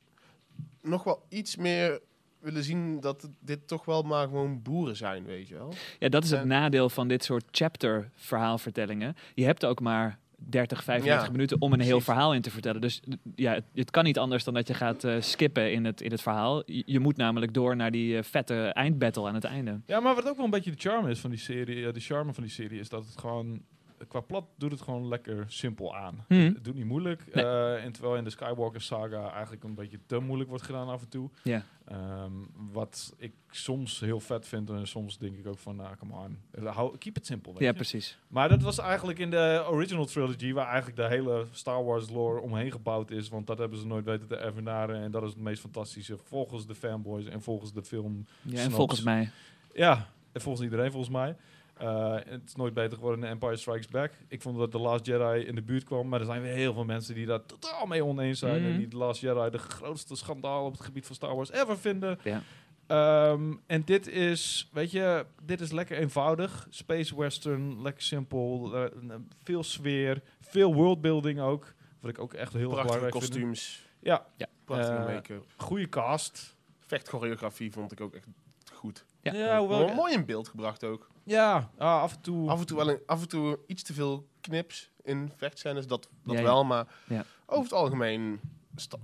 nog 0.81 1.03
wel 1.03 1.25
iets 1.29 1.55
meer 1.55 2.01
willen 2.39 2.63
zien 2.63 2.99
dat 2.99 3.29
dit 3.39 3.67
toch 3.67 3.85
wel 3.85 4.01
maar 4.01 4.23
gewoon 4.27 4.61
boeren 4.61 4.95
zijn, 4.95 5.23
weet 5.25 5.47
je 5.47 5.55
wel. 5.55 5.73
ja, 5.99 6.09
dat 6.09 6.23
is 6.23 6.29
het 6.31 6.39
En- 6.41 6.47
nadeel 6.47 6.89
van 6.89 7.07
dit 7.07 7.23
soort 7.23 7.43
chapter 7.51 8.09
verhaalvertellingen. 8.15 9.15
Je 9.33 9.45
hebt 9.45 9.65
ook 9.65 9.79
maar 9.81 10.19
30, 10.41 10.83
35 10.83 11.25
Ja, 11.25 11.31
minuten 11.31 11.61
om 11.61 11.73
een 11.73 11.79
heel 11.79 11.87
precies. 11.89 12.05
verhaal 12.05 12.33
in 12.33 12.41
te 12.41 12.51
vertellen. 12.51 12.81
Dus 12.81 13.01
ja, 13.35 13.53
het, 13.53 13.63
het 13.73 13.91
kan 13.91 14.03
niet 14.03 14.17
anders 14.17 14.43
dan 14.43 14.53
dat 14.53 14.67
je 14.67 14.73
gaat 14.73 15.03
eh, 15.03 15.15
skippen 15.21 15.71
in 15.71 15.85
het, 15.85 16.01
in 16.01 16.11
het 16.11 16.21
verhaal. 16.21 16.63
Je, 16.65 16.83
je 16.85 16.99
moet 16.99 17.17
namelijk 17.17 17.53
door 17.53 17.75
naar 17.75 17.91
die 17.91 18.17
eh, 18.17 18.23
vette 18.23 18.55
eindbattle 18.73 19.27
aan 19.27 19.33
het 19.35 19.43
einde. 19.43 19.79
Ja, 19.85 19.99
maar 19.99 20.15
wat 20.15 20.29
ook 20.29 20.35
wel 20.35 20.45
een 20.45 20.51
beetje 20.51 20.71
de 20.71 20.77
charme 20.79 21.09
is 21.09 21.19
van 21.19 21.29
die 21.29 21.39
serie, 21.39 21.87
eh, 21.87 21.93
de 21.93 21.99
charme 21.99 22.33
van 22.33 22.43
die 22.43 22.51
serie 22.51 22.79
is 22.79 22.89
dat 22.89 23.05
het 23.05 23.17
gewoon 23.19 23.61
qua 24.07 24.19
plot 24.19 24.45
doet 24.57 24.71
het 24.71 24.81
gewoon 24.81 25.07
lekker 25.07 25.45
simpel 25.47 25.95
aan. 25.95 26.25
Mhm. 26.27 26.41
Het 26.41 26.63
doet 26.63 26.75
niet 26.75 26.85
moeilijk. 26.85 27.35
Nee. 27.35 27.45
eh, 27.45 27.83
en 27.83 27.91
terwijl 27.91 28.15
in 28.15 28.23
de 28.23 28.29
Skywalker 28.29 28.81
saga 28.81 29.31
eigenlijk 29.31 29.63
een 29.63 29.75
beetje 29.75 29.99
te 30.05 30.19
moeilijk 30.19 30.49
wordt 30.49 30.65
gedaan 30.65 30.87
af 30.87 31.01
en 31.01 31.09
toe. 31.09 31.29
Ja. 31.43 31.63
Ehm, 31.85 32.31
wat 32.71 33.13
ik 33.17 33.33
soms 33.49 33.99
heel 33.99 34.19
vet 34.19 34.47
vind 34.47 34.69
en 34.69 34.87
soms 34.87 35.17
denk 35.17 35.37
ik 35.37 35.47
ook 35.47 35.57
van, 35.57 35.75
nou, 35.75 35.95
come 35.95 36.13
on, 36.13 36.65
hou, 36.65 36.97
keep 36.97 37.17
it 37.17 37.25
simple. 37.25 37.53
Ja, 37.57 37.67
je. 37.67 37.73
precies. 37.73 38.17
Maar 38.27 38.49
dat 38.49 38.61
was 38.61 38.77
eigenlijk 38.77 39.19
in 39.19 39.29
de 39.29 39.65
original 39.69 40.05
trilogy, 40.05 40.53
waar 40.53 40.67
eigenlijk 40.67 40.95
de 40.95 41.07
hele 41.07 41.45
Star 41.51 41.83
Wars 41.83 42.09
lore 42.09 42.39
omheen 42.39 42.71
gebouwd 42.71 43.11
is. 43.11 43.29
Want 43.29 43.47
dat 43.47 43.57
hebben 43.57 43.79
ze 43.79 43.87
nooit 43.87 44.05
weten 44.05 44.27
te 44.27 44.45
evenaren. 44.45 45.01
En 45.01 45.11
dat 45.11 45.23
is 45.23 45.29
het 45.29 45.39
meest 45.39 45.61
fantastische 45.61 46.17
volgens 46.17 46.67
de 46.67 46.75
fanboys 46.75 47.25
en 47.25 47.41
volgens 47.41 47.73
de 47.73 47.83
film. 47.83 48.25
Ja, 48.41 48.61
en 48.61 48.71
volgens 48.71 49.01
mij. 49.01 49.31
Ja, 49.73 50.07
en 50.31 50.41
volgens 50.41 50.63
iedereen 50.63 50.91
volgens 50.91 51.11
mij. 51.13 51.35
Eh, 51.79 52.15
het 52.25 52.41
is 52.45 52.55
nooit 52.55 52.73
beter 52.73 52.97
geworden 52.97 53.23
in 53.23 53.29
Empire 53.29 53.55
Strikes 53.57 53.87
Back. 53.87 54.11
Ik 54.27 54.41
vond 54.41 54.57
dat 54.57 54.71
The 54.71 54.79
Last 54.79 55.05
Jedi 55.05 55.45
in 55.45 55.55
de 55.55 55.61
buurt 55.61 55.83
kwam. 55.83 56.07
Maar 56.07 56.19
er 56.19 56.25
zijn 56.25 56.41
weer 56.41 56.53
heel 56.53 56.73
veel 56.73 56.85
mensen 56.85 57.15
die 57.15 57.25
daar 57.25 57.45
totaal 57.45 57.85
mee 57.85 58.03
oneens 58.05 58.39
zijn. 58.39 58.61
Mhm. 58.61 58.71
En 58.71 58.77
die 58.77 58.87
The 58.87 58.97
Last 58.97 59.21
Jedi 59.21 59.49
de 59.49 59.57
grootste 59.57 60.15
schandaal 60.15 60.65
op 60.65 60.71
het 60.71 60.81
gebied 60.81 61.05
van 61.05 61.15
Star 61.15 61.35
Wars 61.35 61.51
ever 61.51 61.77
vinden. 61.77 62.19
Ja. 62.23 62.41
Ehm, 62.87 63.53
en 63.67 63.81
dit 63.85 64.07
is, 64.07 64.69
weet 64.71 64.91
je, 64.91 65.25
dit 65.43 65.61
is 65.61 65.71
lekker 65.71 65.97
eenvoudig. 65.97 66.67
Space 66.69 67.15
western, 67.17 67.81
lekker 67.81 68.03
simpel. 68.03 68.75
eh, 68.75 69.15
veel 69.43 69.63
sfeer, 69.63 70.21
veel 70.41 70.73
worldbuilding 70.73 71.39
ook. 71.39 71.73
Wat 72.01 72.09
ik 72.11 72.19
ook 72.19 72.33
echt 72.33 72.53
heel 72.53 72.69
Prachtige 72.69 72.87
belangrijk 72.87 73.17
vind. 73.17 73.31
kostuums, 73.31 73.87
Ja, 73.99 74.25
prachtige 74.65 74.93
Eh, 74.97 75.05
make-up. 75.05 75.43
goede 75.57 75.89
cast. 75.89 76.55
Vechtchoreografie 76.79 77.71
vond 77.71 77.91
ik 77.91 78.01
ook 78.01 78.13
echt 78.13 78.27
goed. 78.73 79.05
Ja. 79.21 79.33
Ja, 79.33 79.59
hoewel, 79.59 79.79
Wel 79.85 79.95
mooi 79.95 80.13
in 80.13 80.25
beeld 80.25 80.47
gebracht 80.47 80.83
ook. 80.83 81.09
ja 81.23 81.69
ah, 81.77 82.01
af 82.01 82.15
en 82.15 82.21
toe. 82.21 82.49
Af 82.49 82.59
en 82.59 82.65
toe 82.65 82.77
wel 82.77 82.89
een, 82.89 82.99
af 83.05 83.21
en 83.21 83.27
toe 83.27 83.59
iets 83.67 83.83
te 83.83 83.93
veel 83.93 84.27
knips 84.41 84.91
in 85.03 85.31
vechtscènes, 85.35 85.87
dat, 85.87 86.09
dat 86.23 86.33
Ja, 86.35 86.39
ja. 86.39 86.45
wel. 86.45 86.63
Maar 86.65 86.87
Ja. 87.07 87.25
over 87.45 87.63
het 87.63 87.73
algemeen, 87.73 88.39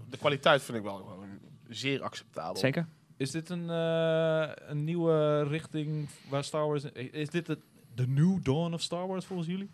de 0.09 0.17
kwaliteit 0.17 0.61
vind 0.61 0.77
ik 0.77 0.83
wel 0.83 0.95
gewoon 0.97 1.27
zeer 1.69 2.01
acceptabel. 2.03 2.55
Zeker. 2.57 2.87
Is 3.17 3.31
dit 3.31 3.49
een, 3.49 3.69
eh, 3.69 4.51
een 4.55 4.83
nieuwe 4.83 5.43
richting 5.43 6.09
waar 6.29 6.43
Star 6.43 6.67
Wars... 6.67 6.83
Is 6.93 7.29
dit 7.29 7.47
het, 7.47 7.59
de 7.93 8.07
new 8.07 8.43
dawn 8.43 8.73
of 8.73 8.81
Star 8.81 9.07
Wars 9.07 9.25
volgens 9.25 9.47
jullie? 9.47 9.69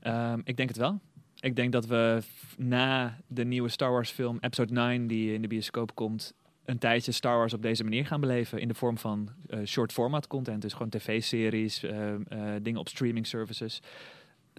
Ehm, 0.00 0.40
ik 0.44 0.56
denk 0.56 0.68
het 0.68 0.78
wel. 0.78 1.00
Ik 1.40 1.56
denk 1.56 1.72
dat 1.72 1.86
we 1.86 2.22
na 2.56 3.18
de 3.26 3.44
nieuwe 3.44 3.68
Star 3.68 3.90
Wars 3.90 4.10
film 4.10 4.38
Episode 4.40 4.72
9 4.72 5.06
die 5.06 5.32
in 5.34 5.42
de 5.42 5.48
bioscoop 5.48 5.94
komt, 5.94 6.34
een 6.70 6.78
tijdje 6.78 7.12
Star 7.12 7.36
Wars 7.36 7.52
op 7.54 7.62
deze 7.62 7.82
manier 7.84 8.06
gaan 8.06 8.20
beleven 8.20 8.58
in 8.60 8.68
de 8.68 8.74
vorm 8.74 8.98
van 8.98 9.28
eh, 9.48 9.58
short 9.64 9.92
format 9.92 10.26
content, 10.26 10.62
dus 10.62 10.72
gewoon 10.72 10.88
tv-series, 10.88 11.82
ehm, 11.82 12.20
eh, 12.28 12.40
dingen 12.62 12.80
op 12.80 12.88
streaming 12.88 13.26
services, 13.26 13.80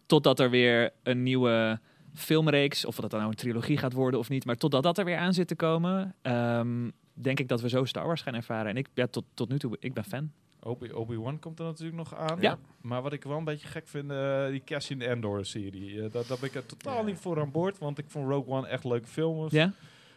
totdat 0.05 0.39
er 0.39 0.49
weer 0.49 0.91
een 1.03 1.23
nieuwe 1.23 1.79
filmreeks, 2.13 2.85
of 2.85 2.95
dat 2.95 3.09
dan 3.09 3.19
nou 3.19 3.31
een 3.31 3.37
trilogie 3.37 3.77
gaat 3.77 3.93
worden 3.93 4.19
of 4.19 4.29
niet, 4.29 4.45
maar 4.45 4.55
totdat 4.57 4.83
dat 4.83 4.97
er 4.97 5.05
weer 5.05 5.17
aan 5.17 5.33
zit 5.33 5.47
te 5.47 5.55
komen, 5.55 6.15
ehm, 6.21 6.89
denk 7.13 7.39
ik 7.39 7.47
dat 7.47 7.61
we 7.61 7.69
zo 7.69 7.85
Star 7.85 8.05
Wars 8.05 8.21
gaan 8.21 8.33
ervaren. 8.35 8.69
En 8.71 8.77
ik, 8.77 8.87
ja, 8.93 9.07
tot, 9.07 9.23
tot 9.33 9.49
nu 9.49 9.59
toe, 9.59 9.77
ik 9.79 9.93
ben 9.93 10.03
fan. 10.03 10.31
Obi- 10.63 10.91
Obi-Wan 10.93 11.39
komt 11.39 11.59
er 11.59 11.65
natuurlijk 11.65 11.97
nog 11.97 12.15
aan. 12.15 12.37
Ja. 12.41 12.57
Maar 12.81 13.01
wat 13.01 13.13
ik 13.13 13.23
wel 13.23 13.37
een 13.37 13.43
beetje 13.43 13.67
gek 13.67 13.87
vind, 13.87 14.11
eh, 14.11 14.47
die 14.47 14.61
Cassian 14.65 15.01
Andor-serie. 15.09 15.95
Eh, 16.03 16.11
daar, 16.11 16.23
daar 16.27 16.37
ben 16.39 16.49
ik 16.49 16.55
er 16.55 16.65
totaal 16.65 16.97
Ja. 16.97 17.01
niet 17.05 17.17
voor 17.17 17.39
aan 17.41 17.51
boord, 17.51 17.77
want 17.77 17.97
ik 17.97 18.05
vond 18.07 18.29
Rogue 18.29 18.53
One 18.53 18.67
echt 18.67 18.83
leuke 18.83 19.07
film. 19.07 19.47
Ja? 19.49 19.73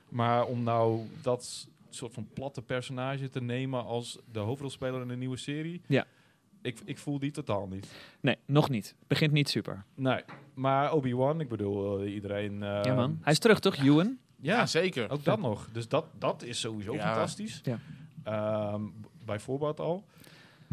Maar 0.09 0.45
om 0.47 0.63
nou 0.63 1.01
dat 1.23 1.69
soort 1.95 2.15
van 2.15 2.29
platte 2.35 2.63
personage 2.63 3.29
te 3.29 3.41
nemen 3.43 3.85
als 3.85 4.19
de 4.33 4.39
hoofdrolspeler 4.39 5.01
in 5.03 5.09
een 5.09 5.19
nieuwe 5.19 5.37
serie... 5.37 5.81
Ja. 5.87 6.05
Ik, 6.63 6.81
ik 6.85 6.99
voel 6.99 7.19
die 7.19 7.31
totaal 7.31 7.67
niet. 7.67 7.93
Nee, 8.21 8.37
nog 8.47 8.69
niet. 8.69 8.95
Begint 9.07 9.33
niet 9.33 9.49
super. 9.49 9.85
Nee, 9.95 10.21
maar 10.55 10.93
Obi-Wan, 10.93 11.41
ik 11.41 11.49
bedoel, 11.49 12.01
eh, 12.01 12.15
iedereen... 12.15 12.63
eh, 12.63 12.81
ja 12.83 12.95
man. 12.95 13.19
Hij 13.23 13.33
is 13.33 13.39
terug 13.39 13.61
toch, 13.61 13.77
Ewan? 13.77 14.19
Ja, 14.41 14.57
Ja, 14.57 14.67
zeker. 14.67 15.11
ook 15.11 15.25
dat 15.25 15.39
nog. 15.41 15.69
Dus 15.73 15.89
dat, 15.89 16.07
dat 16.19 16.43
is 16.43 16.61
sowieso 16.61 16.95
Ja. 16.95 17.01
fantastisch. 17.07 17.61
Ja. 17.63 17.79
Ehm, 18.25 18.85
b- 18.87 19.07
bij 19.25 19.39
voorbaat 19.41 19.81
al. 19.81 20.05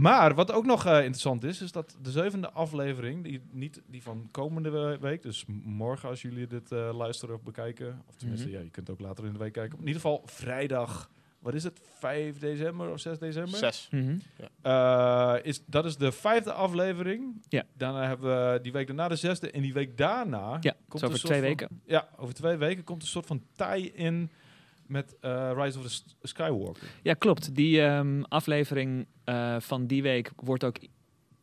Maar 0.02 0.36
wat 0.36 0.52
ook 0.52 0.66
nog 0.66 0.86
eh, 0.86 0.96
interessant 0.98 1.44
is, 1.44 1.62
is 1.62 1.72
dat 1.72 1.98
de 2.02 2.12
zevende 2.12 2.52
aflevering, 2.52 3.24
die, 3.24 3.42
niet 3.52 3.82
die 3.86 4.04
van 4.04 4.28
komende 4.32 4.70
we- 4.70 4.98
week, 5.02 5.22
dus 5.22 5.46
morgen 5.64 6.10
als 6.10 6.22
jullie 6.22 6.48
dit 6.48 6.72
eh, 6.72 6.90
luisteren 6.98 7.36
of 7.36 7.42
bekijken, 7.44 8.02
of 8.08 8.16
tenminste, 8.16 8.48
Mhm. 8.48 8.56
ja, 8.58 8.64
je 8.64 8.70
kunt 8.70 8.90
ook 8.90 9.00
later 9.00 9.26
in 9.26 9.32
de 9.34 9.40
week 9.40 9.54
kijken. 9.54 9.74
In 9.80 9.86
ieder 9.88 10.02
geval 10.02 10.22
vrijdag, 10.26 11.10
wat 11.40 11.54
is 11.54 11.64
het, 11.64 11.80
5 12.00 12.40
december 12.40 12.90
of 12.92 13.00
6 13.00 13.20
december? 13.20 13.58
Zes. 13.58 13.88
Mhm. 13.92 14.18
Eh, 14.62 15.36
is, 15.42 15.64
dat 15.66 15.86
is 15.86 15.98
de 15.98 16.12
vijfde 16.12 16.52
aflevering. 16.54 17.42
Ja. 17.50 17.64
Daarna 17.74 18.08
hebben 18.08 18.52
we 18.54 18.60
die 18.62 18.72
week 18.72 18.88
daarna 18.88 19.08
de 19.08 19.16
zesde. 19.16 19.52
En 19.52 19.62
die 19.62 19.74
week 19.74 19.98
daarna... 19.98 20.58
Ja, 20.62 20.76
komt 20.88 21.02
een 21.04 21.08
over 21.10 21.20
twee 21.20 21.40
van- 21.40 21.48
weken. 21.48 21.82
Ja, 21.86 22.10
over 22.18 22.34
twee 22.34 22.58
weken 22.58 22.84
komt 22.84 23.02
een 23.02 23.08
soort 23.08 23.26
van 23.26 23.44
tie-in 23.56 24.30
met 24.92 25.16
eh, 25.22 25.52
Rise 25.56 25.80
of 25.80 25.90
the 25.90 26.04
Skywalker. 26.28 26.84
Ja, 27.04 27.14
klopt. 27.14 27.56
Die 27.56 27.82
ehm, 27.82 28.22
aflevering 28.22 29.06
eh, 29.24 29.56
van 29.60 29.86
die 29.88 30.02
week 30.02 30.32
wordt 30.36 30.64
ook 30.64 30.78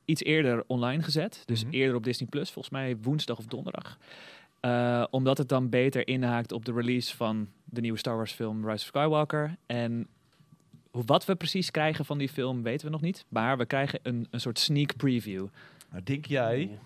iets 0.04 0.22
eerder 0.22 0.64
online 0.66 1.02
gezet. 1.02 1.42
Dus 1.46 1.64
Mhm. 1.64 1.72
eerder 1.72 1.96
op 1.96 2.04
Disney 2.04 2.28
Plus, 2.28 2.50
volgens 2.50 2.74
mij 2.74 2.96
woensdag 2.96 3.38
of 3.38 3.46
donderdag. 3.46 3.98
Eh, 4.60 5.04
omdat 5.10 5.38
het 5.38 5.48
dan 5.48 5.68
beter 5.68 6.08
inhaakt 6.08 6.52
op 6.52 6.64
de 6.64 6.72
release 6.72 7.16
van 7.16 7.48
de 7.64 7.80
nieuwe 7.80 7.98
Star 7.98 8.16
Wars 8.16 8.32
film 8.32 8.56
Rise 8.68 8.72
of 8.72 8.80
Skywalker. 8.80 9.56
En 9.66 10.06
wat 10.90 11.24
we 11.24 11.34
precies 11.34 11.70
krijgen 11.70 12.04
van 12.04 12.18
die 12.18 12.28
film 12.28 12.62
weten 12.62 12.86
we 12.86 12.92
nog 12.92 13.00
niet. 13.00 13.24
Maar 13.28 13.58
we 13.58 13.66
krijgen 13.66 13.98
een, 14.02 14.26
een 14.30 14.40
soort 14.40 14.58
sneak 14.58 14.96
preview. 14.96 15.46
Nou, 15.90 16.02
denk 16.02 16.26
jij 16.26 16.78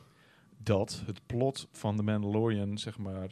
dat 0.58 1.02
het 1.06 1.20
plot 1.26 1.68
van 1.72 1.96
The 1.96 2.02
Mandalorian, 2.02 2.78
zeg 2.78 2.98
maar, 2.98 3.30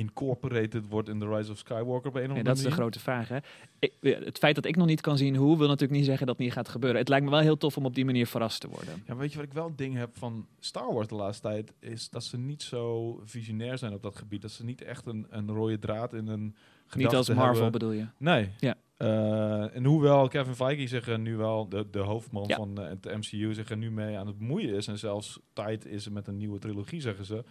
incorporated 0.00 0.88
wordt 0.88 1.08
in 1.08 1.18
The 1.18 1.28
Rise 1.28 1.50
of 1.50 1.58
Skywalker 1.58 2.08
op 2.08 2.14
een 2.14 2.22
of 2.22 2.28
andere 2.28 2.42
dat 2.44 2.56
is 2.56 2.62
de 2.62 2.68
manier? 2.68 2.82
grote 2.82 3.00
vraag. 3.00 3.28
Hè? 3.28 3.36
Ik, 3.78 3.92
het 4.24 4.38
feit 4.38 4.54
dat 4.54 4.64
ik 4.64 4.76
nog 4.76 4.86
niet 4.86 5.00
kan 5.00 5.16
zien 5.16 5.36
hoe, 5.36 5.58
wil 5.58 5.66
natuurlijk 5.66 5.98
niet 5.98 6.08
zeggen 6.08 6.26
dat 6.26 6.36
het 6.36 6.44
niet 6.44 6.54
gaat 6.54 6.68
gebeuren. 6.68 6.98
Het 6.98 7.08
lijkt 7.08 7.24
me 7.24 7.30
wel 7.30 7.40
heel 7.40 7.56
tof 7.56 7.76
om 7.76 7.84
op 7.84 7.94
die 7.94 8.04
manier 8.04 8.26
verrast 8.26 8.60
te 8.60 8.68
worden. 8.68 9.02
Ja, 9.06 9.16
weet 9.16 9.30
je 9.30 9.36
wat 9.36 9.46
ik 9.46 9.52
wel 9.52 9.66
een 9.66 9.76
ding 9.76 9.96
heb 9.96 10.10
van 10.18 10.46
Star 10.60 10.92
Wars 10.94 11.08
de 11.08 11.14
laatste 11.14 11.48
tijd, 11.48 11.72
is 11.80 12.08
dat 12.10 12.24
ze 12.24 12.38
niet 12.38 12.62
zo 12.62 13.14
visionair 13.24 13.78
zijn 13.78 13.92
op 13.92 14.02
dat 14.02 14.16
gebied. 14.16 14.42
Dat 14.42 14.50
ze 14.50 14.64
niet 14.64 14.82
echt 14.82 15.06
een, 15.06 15.26
een 15.30 15.50
rode 15.50 15.78
draad 15.78 16.12
in 16.14 16.26
een 16.26 16.54
Niet 16.94 17.14
als 17.14 17.28
Marvel 17.28 17.52
hebben. 17.62 17.72
bedoel 17.72 17.92
je. 17.92 18.06
Nee. 18.16 18.48
Ja. 18.60 18.74
Eh, 18.96 19.76
en 19.76 19.84
hoewel 19.84 20.28
Kevin 20.28 20.54
Feige 20.54 20.86
zich 20.86 21.18
nu 21.18 21.36
wel, 21.36 21.68
de, 21.68 21.86
de 21.90 21.98
hoofdman 21.98 22.44
Ja. 22.46 22.56
van 22.56 22.80
eh, 22.80 22.88
het 22.88 23.04
MCU, 23.04 23.54
zich 23.54 23.70
er 23.70 23.76
nu 23.76 23.90
mee 23.90 24.18
aan 24.18 24.26
het 24.26 24.38
bemoeien 24.38 24.74
is 24.74 24.86
en 24.86 24.98
zelfs 24.98 25.40
tijd 25.52 25.86
is 25.86 26.08
met 26.08 26.26
een 26.26 26.36
nieuwe 26.36 26.58
trilogie, 26.58 27.00
zeggen 27.00 27.24
ze, 27.24 27.44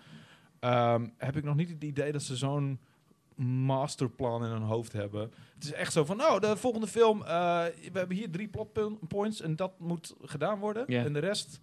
ehm, 0.60 1.08
heb 1.18 1.36
ik 1.36 1.44
nog 1.44 1.56
niet 1.56 1.70
het 1.70 1.84
idee 1.84 2.12
dat 2.12 2.22
ze 2.22 2.36
zo'n 2.36 2.80
masterplan 3.46 4.46
in 4.46 4.52
hun 4.52 4.62
hoofd 4.62 4.92
hebben. 4.92 5.32
Het 5.54 5.64
is 5.64 5.72
echt 5.72 5.94
zo 5.94 6.06
van, 6.06 6.18
nou, 6.18 6.40
de 6.40 6.58
volgende 6.58 6.88
film, 6.88 7.22
eh, 7.22 7.28
we 7.92 8.00
hebben 8.00 8.18
hier 8.18 8.32
drie 8.32 8.48
plot 8.48 8.80
points 9.08 9.42
en 9.42 9.56
dat 9.56 9.80
moet 9.80 10.16
gedaan 10.22 10.60
worden. 10.60 10.88
En 10.88 11.14
de 11.14 11.20
rest, 11.20 11.60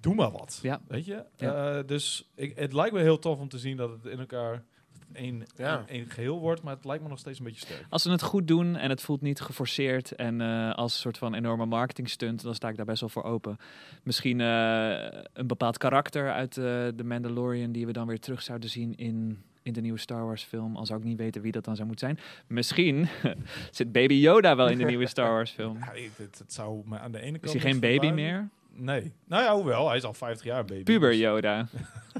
doe 0.00 0.14
maar 0.14 0.30
wat. 0.30 0.58
Ja. 0.62 0.80
Weet 0.88 1.04
je? 1.04 1.24
Ja. 1.36 1.78
Eh, 1.78 1.86
dus 1.86 2.30
ik, 2.34 2.58
het 2.58 2.72
lijkt 2.72 2.94
me 2.94 3.00
heel 3.00 3.18
tof 3.18 3.38
om 3.38 3.48
te 3.48 3.58
zien 3.58 3.76
dat 3.76 3.90
het 3.90 4.06
in 4.06 4.18
elkaar 4.18 4.64
één, 5.12 5.42
Ja. 5.56 5.76
één, 5.78 5.88
één 5.88 6.10
geheel 6.10 6.38
wordt, 6.38 6.62
maar 6.62 6.74
het 6.74 6.84
lijkt 6.84 7.02
me 7.02 7.08
nog 7.08 7.18
steeds 7.18 7.38
een 7.38 7.44
beetje 7.44 7.60
sterk. 7.60 7.86
Als 7.88 8.02
ze 8.02 8.10
het 8.10 8.22
goed 8.22 8.48
doen 8.48 8.76
en 8.76 8.90
het 8.90 9.00
voelt 9.00 9.20
niet 9.20 9.40
geforceerd 9.40 10.12
en 10.12 10.40
eh, 10.40 10.72
als 10.74 10.92
een 10.94 11.00
soort 11.00 11.18
van 11.18 11.34
enorme 11.34 11.66
marketing 11.66 12.08
stunt, 12.08 12.42
dan 12.42 12.54
sta 12.54 12.68
ik 12.68 12.76
daar 12.76 12.86
best 12.86 13.00
wel 13.00 13.08
voor 13.08 13.24
open. 13.24 13.56
Misschien 14.02 14.40
eh, 14.40 14.90
een 15.32 15.46
bepaald 15.46 15.78
karakter 15.78 16.32
uit 16.32 16.56
eh 16.56 16.64
The 16.88 17.04
Mandalorian 17.04 17.72
die 17.72 17.86
we 17.86 17.92
dan 17.92 18.06
weer 18.06 18.20
terug 18.20 18.42
zouden 18.42 18.70
zien 18.70 18.96
in, 18.96 19.42
in 19.62 19.72
de 19.72 19.80
nieuwe 19.80 19.98
Star 19.98 20.24
Wars 20.24 20.42
film. 20.42 20.76
Al 20.76 20.86
zou 20.86 20.98
ik 20.98 21.04
niet 21.04 21.18
weten 21.18 21.42
wie 21.42 21.52
dat 21.52 21.64
dan 21.64 21.76
zou 21.76 21.88
moeten 21.88 22.06
zijn. 22.08 22.18
Misschien 22.46 23.08
zit 23.70 23.92
Baby 23.92 24.14
Yoda 24.14 24.56
wel 24.56 24.68
in 24.68 24.78
de 24.78 24.84
nieuwe 24.84 25.06
Star 25.06 25.30
Wars 25.30 25.50
film. 25.50 25.78
Ja, 25.78 25.92
het, 26.16 26.38
het 26.38 26.52
zou 26.52 26.82
me 26.84 26.98
aan 26.98 27.12
de 27.12 27.20
ene 27.20 27.38
kant... 27.38 27.54
Is 27.54 27.62
hij 27.62 27.70
geen 27.72 27.80
baby 27.80 28.10
meer? 28.10 28.48
Nee. 28.74 29.12
Nou 29.28 29.42
ja, 29.42 29.54
hoewel, 29.54 29.88
hij 29.88 29.96
is 29.96 30.04
al 30.04 30.14
50 30.14 30.46
jaar 30.46 30.64
baby. 30.64 30.82
Puber 30.82 31.10
dus- 31.10 31.18
Yoda. 31.20 31.58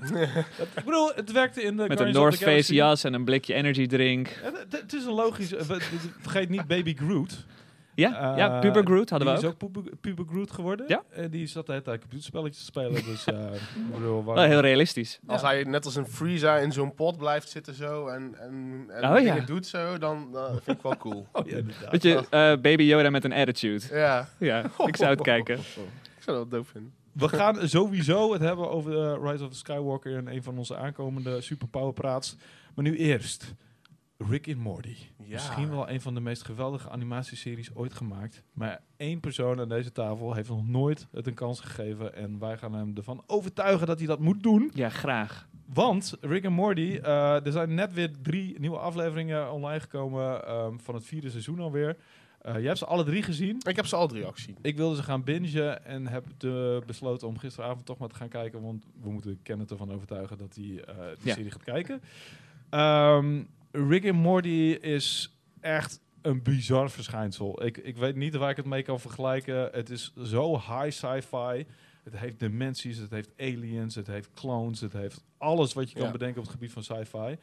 Ik 0.76 0.84
bedoel, 0.84 1.12
het 1.14 1.32
werkte 1.32 1.62
in 1.62 1.76
de 1.76 1.82
Met 1.82 1.90
een 1.90 1.96
Guardians 1.96 2.16
North 2.40 2.56
Face 2.56 2.74
jas 2.74 3.04
en 3.04 3.14
een 3.14 3.24
blikje 3.24 3.54
energy 3.54 3.86
drink. 3.86 4.28
Het- 4.70 4.92
is 4.94 5.04
een 5.04 5.12
logisch... 5.12 5.54
eh, 5.54 5.60
we- 5.60 5.80
Vergeet 6.20 6.48
niet 6.48 6.66
Baby 6.66 6.94
Groot. 6.96 7.44
Ja, 7.94 8.32
Eh, 8.32 8.38
ja 8.38 8.58
Puber 8.58 8.82
Groot 8.84 9.10
hadden 9.10 9.28
we 9.34 9.38
die 9.38 9.46
ook. 9.48 9.54
is 9.56 9.64
ook 9.66 9.72
puber, 9.72 9.92
puber 10.00 10.24
Groot 10.28 10.50
geworden. 10.50 10.84
Ja. 10.88 11.02
En 11.10 11.30
die 11.30 11.46
zat 11.46 11.66
de 11.66 11.72
hele 11.72 11.84
tijd 11.84 12.00
computerspelletjes 12.00 12.58
te 12.58 12.64
spelen. 12.64 13.04
Dus 13.04 13.24
eh, 13.24 13.34
ik 13.88 13.94
bedoel, 13.94 14.24
waar- 14.24 14.34
Wel 14.34 14.44
heel 14.44 14.60
realistisch. 14.60 15.18
Als 15.26 15.42
hij 15.42 15.62
net 15.62 15.84
als 15.84 15.96
een 15.96 16.06
Frieza 16.06 16.56
in 16.56 16.72
zo'n 16.72 16.94
pot 16.94 17.18
blijft 17.18 17.48
zitten 17.48 17.74
zo 17.74 18.06
en, 18.08 18.34
en, 18.38 18.84
en 18.88 19.10
Oh, 19.16 19.20
ja. 19.22 19.38
doet 19.40 19.66
zo, 19.66 19.98
dan 19.98 20.28
uh, 20.34 20.44
vind 20.64 20.76
ik 20.76 20.82
wel 20.82 20.96
cool. 20.96 21.26
Oh, 21.32 21.46
ja, 21.46 21.56
inderdaad. 21.56 21.90
Weet 21.90 22.02
je, 22.02 22.14
eh, 22.30 22.40
Baby 22.60 22.82
Yoda 22.82 23.10
met 23.10 23.24
een 23.24 23.32
attitude. 23.32 23.84
ja, 23.90 24.28
Ja, 24.38 24.64
ik 24.86 24.96
zou 24.96 25.10
het 25.10 25.20
kijken. 25.22 25.58
Ik 26.20 26.26
zou 26.26 26.36
dat 26.36 26.50
doof 26.50 26.68
vinden. 26.68 26.92
We 27.12 27.28
gaan 27.28 27.68
sowieso 27.68 28.32
het 28.32 28.42
hebben 28.42 28.70
over 28.70 28.92
eh, 28.92 29.30
Rise 29.30 29.44
of 29.44 29.50
the 29.50 29.56
Skywalker 29.56 30.16
in 30.16 30.26
een 30.26 30.42
van 30.42 30.58
onze 30.58 30.76
aankomende 30.76 31.40
superpower 31.40 31.92
praats. 31.92 32.36
Maar 32.74 32.84
nu 32.84 32.96
eerst 32.96 33.54
Rick 34.16 34.48
and 34.48 34.56
Morty. 34.56 34.96
Ja. 35.24 35.34
Misschien 35.34 35.70
wel 35.70 35.90
een 35.90 36.00
van 36.00 36.14
de 36.14 36.20
meest 36.20 36.44
geweldige 36.44 36.90
animatieseries 36.90 37.74
ooit 37.74 37.94
gemaakt. 37.94 38.42
Maar 38.52 38.82
één 38.96 39.20
persoon 39.20 39.60
aan 39.60 39.68
deze 39.68 39.92
tafel 39.92 40.34
heeft 40.34 40.48
nog 40.48 40.66
nooit 40.66 41.06
het 41.12 41.26
een 41.26 41.34
kans 41.34 41.60
gegeven. 41.60 42.14
En 42.14 42.38
wij 42.38 42.58
gaan 42.58 42.74
hem 42.74 42.92
ervan 42.96 43.22
overtuigen 43.26 43.86
dat 43.86 43.98
hij 43.98 44.06
dat 44.06 44.20
moet 44.20 44.42
doen. 44.42 44.70
Ja, 44.74 44.88
graag. 44.88 45.48
Want 45.66 46.16
Rick 46.20 46.44
and 46.44 46.54
Morty, 46.54 46.98
eh, 47.02 47.46
er 47.46 47.52
zijn 47.52 47.74
net 47.74 47.92
weer 47.92 48.10
drie 48.22 48.60
nieuwe 48.60 48.78
afleveringen 48.78 49.52
online 49.52 49.80
gekomen 49.80 50.46
ehm, 50.46 50.78
van 50.78 50.94
het 50.94 51.04
vierde 51.04 51.30
seizoen 51.30 51.60
alweer. 51.60 51.96
Eh 52.40 52.54
jij 52.54 52.62
hebt 52.66 52.78
ze 52.78 52.86
alle 52.86 53.04
drie 53.04 53.22
gezien. 53.22 53.60
Ik 53.68 53.76
heb 53.76 53.86
ze 53.86 53.96
al 53.96 54.08
drie 54.08 54.26
ook 54.26 54.34
gezien. 54.34 54.56
Ik 54.62 54.76
wilde 54.76 54.96
ze 54.96 55.02
gaan 55.02 55.24
bingen 55.24 55.84
en 55.84 56.06
heb 56.06 56.24
de 56.38 56.82
besloten 56.86 57.28
om 57.28 57.38
gisteravond 57.38 57.86
toch 57.86 57.98
maar 57.98 58.08
te 58.08 58.14
gaan 58.14 58.28
kijken. 58.28 58.60
Want 58.62 58.84
we 59.02 59.10
moeten 59.10 59.42
Kenneth 59.42 59.70
ervan 59.70 59.92
overtuigen 59.92 60.38
dat 60.38 60.54
hij 60.54 60.64
eh 60.84 60.94
die 61.18 61.28
Ja. 61.28 61.34
serie 61.34 61.50
gaat 61.50 61.62
kijken. 61.64 62.00
Ehm, 62.70 63.42
Rick 63.72 64.04
and 64.04 64.14
Morty 64.22 64.76
is 64.80 65.36
echt 65.60 66.00
een 66.22 66.42
bizar 66.42 66.90
verschijnsel. 66.90 67.64
Ik, 67.64 67.76
ik 67.78 67.96
weet 67.96 68.16
niet 68.16 68.34
waar 68.34 68.50
ik 68.50 68.56
het 68.56 68.66
mee 68.66 68.82
kan 68.82 69.00
vergelijken. 69.00 69.68
Het 69.72 69.90
is 69.90 70.12
zo 70.22 70.52
high 70.52 70.90
sci-fi. 70.90 71.66
Het 72.04 72.16
heeft 72.16 72.38
dimensies, 72.38 72.96
het 72.98 73.10
heeft 73.10 73.30
aliens, 73.38 73.94
het 73.94 74.06
heeft 74.06 74.30
clones, 74.34 74.80
het 74.80 74.92
heeft 74.92 75.24
alles 75.38 75.72
wat 75.72 75.88
je 75.90 75.94
kan 75.96 76.04
Ja. 76.06 76.10
bedenken 76.12 76.36
op 76.38 76.42
het 76.44 76.52
gebied 76.52 76.72
van 76.72 76.82
sci-fi. 76.84 77.36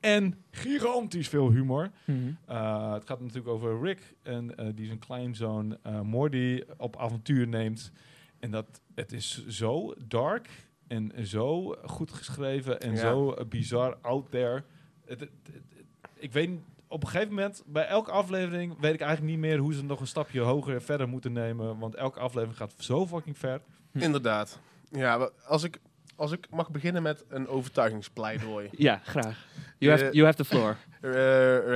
En 0.00 0.44
gigantisch 0.50 1.28
veel 1.28 1.50
humor. 1.50 1.90
Mhm. 2.04 2.18
Uh, 2.50 2.92
het 2.92 3.06
gaat 3.06 3.20
natuurlijk 3.20 3.48
over 3.48 3.80
Rick 3.82 4.14
en 4.22 4.52
uh, 4.60 4.66
die 4.74 4.86
zijn 4.86 4.98
kleinzoon 4.98 5.76
uh, 5.86 6.00
Morty 6.00 6.62
op 6.76 6.96
avontuur 6.96 7.48
neemt. 7.48 7.92
En 8.40 8.50
dat 8.50 8.80
het 8.94 9.12
is 9.12 9.46
zo 9.46 9.94
dark 10.06 10.48
en 10.86 11.26
zo 11.26 11.76
goed 11.84 12.12
geschreven 12.12 12.80
en 12.80 12.90
Ja. 12.92 12.96
zo 12.98 13.36
bizar 13.48 13.96
out 14.00 14.30
there. 14.30 14.62
Het, 15.04 15.20
het- 15.20 15.30
het- 15.52 15.62
het- 15.76 15.86
ik 16.14 16.32
weet 16.32 16.50
op 16.88 17.02
een 17.02 17.08
gegeven 17.08 17.34
moment 17.34 17.62
bij 17.66 17.86
elke 17.86 18.10
aflevering 18.10 18.80
weet 18.80 18.94
ik 18.94 19.00
eigenlijk 19.00 19.30
niet 19.32 19.40
meer 19.40 19.58
hoe 19.58 19.74
ze 19.74 19.84
nog 19.84 20.00
een 20.00 20.06
stapje 20.06 20.40
hoger 20.40 20.74
en 20.74 20.82
verder 20.82 21.08
moeten 21.08 21.32
nemen, 21.32 21.78
want 21.78 21.94
elke 21.94 22.20
aflevering 22.20 22.56
gaat 22.58 22.74
zo 22.78 23.06
fucking 23.06 23.38
ver. 23.38 23.60
Hm. 23.92 23.98
Inderdaad. 23.98 24.60
Ja, 24.90 25.30
als 25.46 25.62
ik, 25.62 25.80
als 26.16 26.32
ik 26.32 26.46
mag 26.50 26.70
beginnen 26.70 27.02
met 27.02 27.24
een 27.28 27.48
overtuigingspleidooi. 27.48 28.68
Ja, 28.88 29.00
graag. 29.04 29.46
You 29.78 29.92
have, 29.92 30.04
Eh, 30.04 30.12
you 30.12 30.24
have 30.24 30.36
the 30.36 30.44
floor. 30.44 30.76
Eh, 31.00 31.10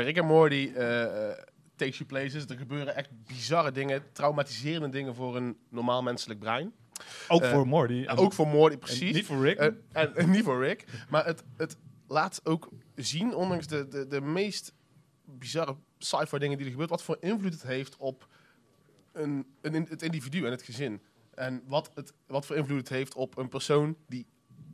Rick 0.04 0.16
en 0.16 0.24
Morty 0.26 0.72
eh, 0.74 1.30
eh, 1.30 1.38
takes 1.76 1.96
you 1.98 2.08
places. 2.08 2.44
Er 2.46 2.56
gebeuren 2.56 2.94
echt 2.96 3.08
bizarre 3.26 3.72
dingen, 3.72 4.02
traumatiserende 4.12 4.88
dingen 4.88 5.14
voor 5.14 5.36
een 5.36 5.56
normaal 5.68 6.02
menselijk 6.02 6.40
brein. 6.40 6.72
Ook 7.28 7.42
Eh, 7.42 7.50
voor 7.50 7.66
Morty. 7.66 8.04
En- 8.06 8.16
Ook 8.16 8.32
voor 8.32 8.46
Morty, 8.46 8.72
en 8.74 8.78
precies. 8.78 9.14
niet 9.14 9.26
voor 9.26 9.44
Rick. 9.44 9.58
Eh, 9.58 9.66
en, 9.92 10.14
en 10.16 10.30
niet 10.34 10.44
voor 10.44 10.64
Rick. 10.64 10.84
Maar 11.10 11.24
het, 11.26 11.42
het 11.56 11.76
laat 12.08 12.40
ook 12.44 12.68
zien, 12.94 13.34
ondanks 13.34 13.66
de, 13.66 13.88
de, 13.88 14.06
de 14.06 14.20
meest 14.20 14.72
bizarre 15.24 15.76
sci-fi 15.98 16.38
dingen 16.38 16.56
die 16.56 16.66
er 16.66 16.72
gebeurt, 16.72 16.90
wat 16.90 17.02
voor 17.02 17.16
invloed 17.20 17.52
het 17.52 17.62
heeft 17.62 17.96
op 17.96 18.28
een, 19.12 19.46
een, 19.60 19.86
het 19.88 20.02
individu 20.02 20.44
en 20.44 20.50
het 20.50 20.62
gezin. 20.62 21.02
En 21.34 21.62
wat, 21.66 21.90
het, 21.94 22.12
wat 22.26 22.46
voor 22.46 22.56
invloed 22.56 22.78
het 22.78 22.88
heeft 22.88 23.14
op 23.14 23.36
een 23.38 23.48
persoon 23.48 23.96
die 24.08 24.26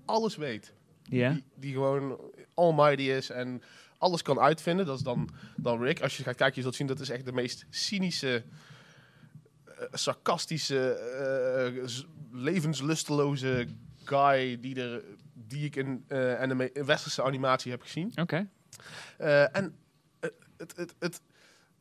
alles 0.05 0.37
weet. 0.37 0.75
Die, 1.09 1.45
die 1.55 1.73
gewoon 1.73 2.21
almighty 2.55 3.03
is 3.03 3.31
en 3.31 3.63
alles 3.99 4.23
kan 4.23 4.39
uitvinden. 4.39 4.87
Dat 4.87 4.97
is 4.97 5.03
dan, 5.03 5.29
dan 5.57 5.83
Rick. 5.83 6.03
Als 6.03 6.17
je 6.17 6.23
gaat 6.23 6.37
kijken, 6.37 6.57
je 6.57 6.63
zult 6.63 6.75
zien 6.75 6.87
dat 6.87 7.01
is 7.01 7.11
echt 7.11 7.25
de 7.25 7.33
meest 7.33 7.67
cynische, 7.71 8.45
eh, 9.65 9.87
sarcastische, 9.93 10.91
eh, 10.91 11.89
levenslusteloze 12.33 13.67
guy 14.05 14.61
die, 14.61 14.83
er, 14.83 15.03
die 15.33 15.65
ik 15.65 15.77
in, 15.77 16.05
eh, 16.09 16.41
anime, 16.41 16.73
in 16.73 16.85
westerse 16.85 17.23
animatie 17.23 17.71
heb 17.71 17.83
gezien. 17.83 18.13
Oké. 18.15 18.49
En 19.53 19.77
het, 20.57 20.77
het, 20.77 20.95
het, 20.99 21.21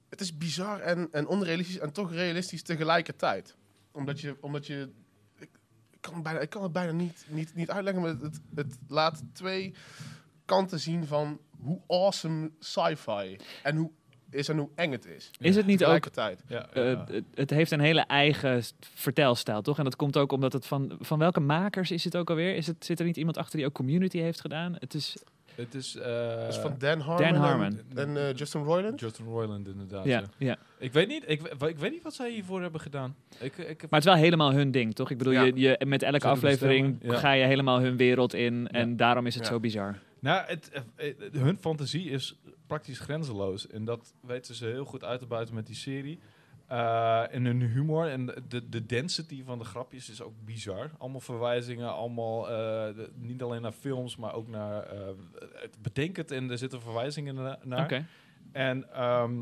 het 0.10 0.22
is 0.22 0.38
bizar 0.38 0.80
en, 0.80 1.08
en 1.12 1.28
onrealistisch 1.28 1.80
en 1.80 1.92
toch 1.92 2.12
realistisch 2.12 2.64
tegelijkertijd. 2.64 3.56
Omdat 3.92 4.20
je, 4.22 4.38
omdat 4.40 4.68
je 4.68 4.90
kan, 6.08 6.16
het 6.16 6.24
bijna, 6.24 6.40
ik 6.40 6.50
kan 6.50 6.64
het 6.64 6.72
bijna 6.72 6.92
niet, 6.92 7.26
niet, 7.30 7.56
niet 7.56 7.70
uitleggen, 7.70 8.02
maar 8.02 8.12
het, 8.12 8.40
het 8.56 8.78
laat 8.88 9.24
twee 9.34 9.74
kanten 10.46 10.80
zien 10.80 11.06
van 11.06 11.40
hoe 11.62 11.82
awesome 11.88 12.52
sci-fi 12.60 13.38
en 13.64 13.76
hoe 13.76 13.92
is 14.30 14.50
en 14.50 14.58
hoe 14.58 14.70
eng 14.76 14.92
het 14.92 15.06
is. 15.06 15.32
Is 15.40 15.56
het 15.56 15.66
niet 15.66 15.86
ook... 15.86 16.08
Ja, 16.16 16.70
eh, 16.70 16.92
ja. 16.92 17.06
het, 17.08 17.26
het 17.34 17.50
heeft 17.50 17.72
een 17.72 17.80
hele 17.80 18.02
eigen 18.02 18.64
vertelstijl, 18.80 19.62
toch? 19.62 19.78
En 19.78 19.84
dat 19.84 19.96
komt 19.96 20.18
ook 20.18 20.32
omdat 20.32 20.54
het 20.54 20.66
van... 20.66 20.96
Van 21.00 21.20
welke 21.20 21.40
makers 21.40 21.92
is 21.92 22.04
het 22.04 22.18
ook 22.18 22.30
alweer? 22.30 22.56
Is 22.56 22.68
het, 22.68 22.86
zit 22.86 23.00
er 23.00 23.06
niet 23.06 23.18
iemand 23.18 23.38
achter 23.38 23.58
die 23.58 23.66
ook 23.66 23.74
Community 23.74 24.20
heeft 24.20 24.42
gedaan? 24.42 24.76
Het 24.80 24.94
is... 24.94 25.18
het 25.58 25.76
is, 25.76 25.96
eh, 25.96 26.48
is 26.48 26.56
van 26.56 26.76
Dan 26.78 27.00
Harmon, 27.00 27.26
Dan 27.26 27.36
en- 27.36 27.42
Harmon. 27.42 27.80
en, 27.96 28.18
eh, 28.18 28.34
Justin 28.34 28.64
Roiland. 28.64 29.00
Justin 29.00 29.26
Roiland 29.26 29.68
inderdaad. 29.68 30.06
Ja, 30.06 30.20
ja. 30.20 30.26
ja. 30.38 30.58
Ik 30.78 30.94
weet 30.94 31.08
niet, 31.08 31.24
ik, 31.28 31.42
ik 31.68 31.78
weet 31.78 31.92
niet 31.92 32.04
wat 32.04 32.14
zij 32.14 32.32
hiervoor 32.32 32.62
hebben 32.62 32.82
gedaan. 32.82 33.16
Ik, 33.40 33.58
ik 33.58 33.68
heb, 33.68 33.82
Maar 33.82 34.00
het 34.00 34.00
is 34.00 34.14
wel 34.14 34.24
helemaal 34.24 34.52
hun 34.54 34.72
ding, 34.72 34.96
toch? 34.96 35.12
Ik 35.12 35.18
bedoel, 35.18 35.34
Ja. 35.34 35.44
je, 35.44 35.56
je, 35.56 35.86
met 35.86 36.04
elke 36.04 36.28
aflevering 36.28 36.98
ga 37.06 37.32
je 37.32 37.46
helemaal 37.46 37.80
hun 37.80 37.98
wereld 37.98 38.34
in. 38.34 38.68
En 38.68 38.98
daarom 38.98 39.26
is 39.26 39.36
het 39.36 39.44
Ja. 39.44 39.50
zo 39.50 39.60
bizar. 39.60 39.98
nou, 40.20 40.46
het, 40.48 40.72
eh, 40.96 41.14
hun 41.32 41.58
fantasie 41.58 42.10
is 42.10 42.36
praktisch 42.68 43.00
grenzeloos. 43.00 43.68
En 43.68 43.86
dat 43.86 44.14
weten 44.22 44.56
ze 44.56 44.66
heel 44.66 44.86
goed 44.86 45.04
uit 45.04 45.20
te 45.20 45.26
buiten 45.26 45.56
met 45.56 45.66
die 45.68 45.76
serie. 45.76 46.20
Eh, 46.68 47.34
en 47.34 47.46
hun 47.46 47.62
humor 47.62 48.08
en 48.10 48.26
de, 48.48 48.70
de 48.70 48.86
density 48.86 49.44
van 49.44 49.58
de 49.58 49.64
grapjes 49.66 50.10
is 50.10 50.22
ook 50.22 50.34
bizar. 50.46 50.90
Allemaal 50.98 51.20
verwijzingen, 51.20 51.94
allemaal 51.94 52.50
eh, 52.50 52.56
de- 52.96 53.12
niet 53.16 53.42
alleen 53.42 53.62
naar 53.62 53.72
films, 53.72 54.16
maar 54.16 54.34
ook 54.34 54.48
naar 54.48 54.84
eh, 54.84 55.08
het 55.54 55.78
bedenk 55.82 56.16
het 56.16 56.32
en 56.32 56.52
er 56.52 56.58
zitten 56.58 56.82
verwijzingen 56.82 57.36
na- 57.36 57.60
naar. 57.64 57.84
Oké. 57.84 58.06
En 58.52 58.94
ehm, 58.94 59.34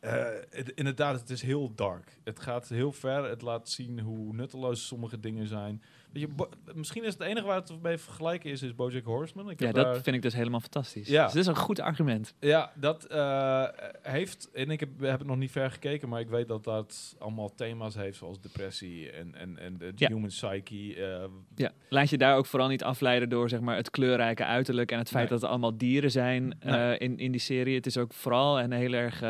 eh, 0.00 0.24
het- 0.50 0.70
inderdaad, 0.74 1.20
het 1.20 1.30
is 1.30 1.42
heel 1.42 1.74
dark. 1.74 2.18
Het 2.24 2.40
gaat 2.40 2.68
heel 2.68 2.92
ver. 2.92 3.24
Het 3.24 3.42
laat 3.42 3.68
zien 3.68 4.00
hoe 4.00 4.34
nutteloos 4.34 4.86
sommige 4.86 5.20
dingen 5.20 5.46
zijn. 5.46 5.82
Je, 6.14 6.28
misschien 6.74 7.04
is 7.04 7.12
het 7.12 7.22
enige 7.22 7.46
waar 7.46 7.56
het 7.60 7.82
mee 7.82 7.98
vergelijken 7.98 8.50
is, 8.50 8.62
is 8.62 8.74
BoJack 8.74 9.04
Horseman. 9.04 9.50
Ik 9.50 9.60
Ja, 9.60 9.66
heb 9.66 9.74
dat 9.74 9.84
daar- 9.84 10.02
vind 10.02 10.16
ik 10.16 10.22
dus 10.22 10.34
helemaal 10.34 10.60
fantastisch. 10.60 11.08
Ja. 11.08 11.24
Dus 11.24 11.32
dit 11.32 11.42
is 11.42 11.48
een 11.48 11.56
goed 11.56 11.80
argument. 11.80 12.34
ja, 12.40 12.72
dat 12.74 13.04
eh, 13.04 13.64
heeft, 14.02 14.50
en 14.52 14.70
ik 14.70 14.80
heb, 14.80 14.88
heb 15.00 15.18
het 15.18 15.28
nog 15.28 15.36
niet 15.36 15.50
ver 15.50 15.70
gekeken, 15.70 16.08
maar 16.08 16.20
ik 16.20 16.28
weet 16.28 16.48
dat 16.48 16.64
dat 16.64 17.16
allemaal 17.18 17.54
thema's 17.54 17.94
heeft, 17.94 18.16
zoals 18.18 18.40
depressie 18.40 19.10
en, 19.10 19.34
en, 19.34 19.58
en 19.58 19.78
de 19.78 19.92
Ja. 19.96 20.08
human 20.08 20.28
psyche. 20.28 20.94
eh, 21.04 21.24
Ja. 21.54 21.70
Laat 21.88 22.10
je 22.10 22.18
daar 22.18 22.36
ook 22.36 22.46
vooral 22.46 22.68
niet 22.68 22.82
afleiden 22.84 23.28
door 23.28 23.48
zeg 23.48 23.60
maar, 23.60 23.76
het 23.76 23.90
kleurrijke 23.90 24.44
uiterlijk 24.44 24.92
en 24.92 24.98
het 24.98 25.08
feit 25.08 25.22
Nee. 25.22 25.32
dat 25.32 25.40
het 25.40 25.50
allemaal 25.50 25.76
dieren 25.78 26.10
zijn 26.10 26.56
eh, 26.60 26.92
in, 27.00 27.18
in 27.18 27.32
die 27.32 27.40
serie. 27.40 27.74
Het 27.74 27.86
is 27.86 27.96
ook 27.98 28.12
vooral 28.12 28.60
een 28.60 28.72
heel 28.72 28.92
erg... 28.92 29.22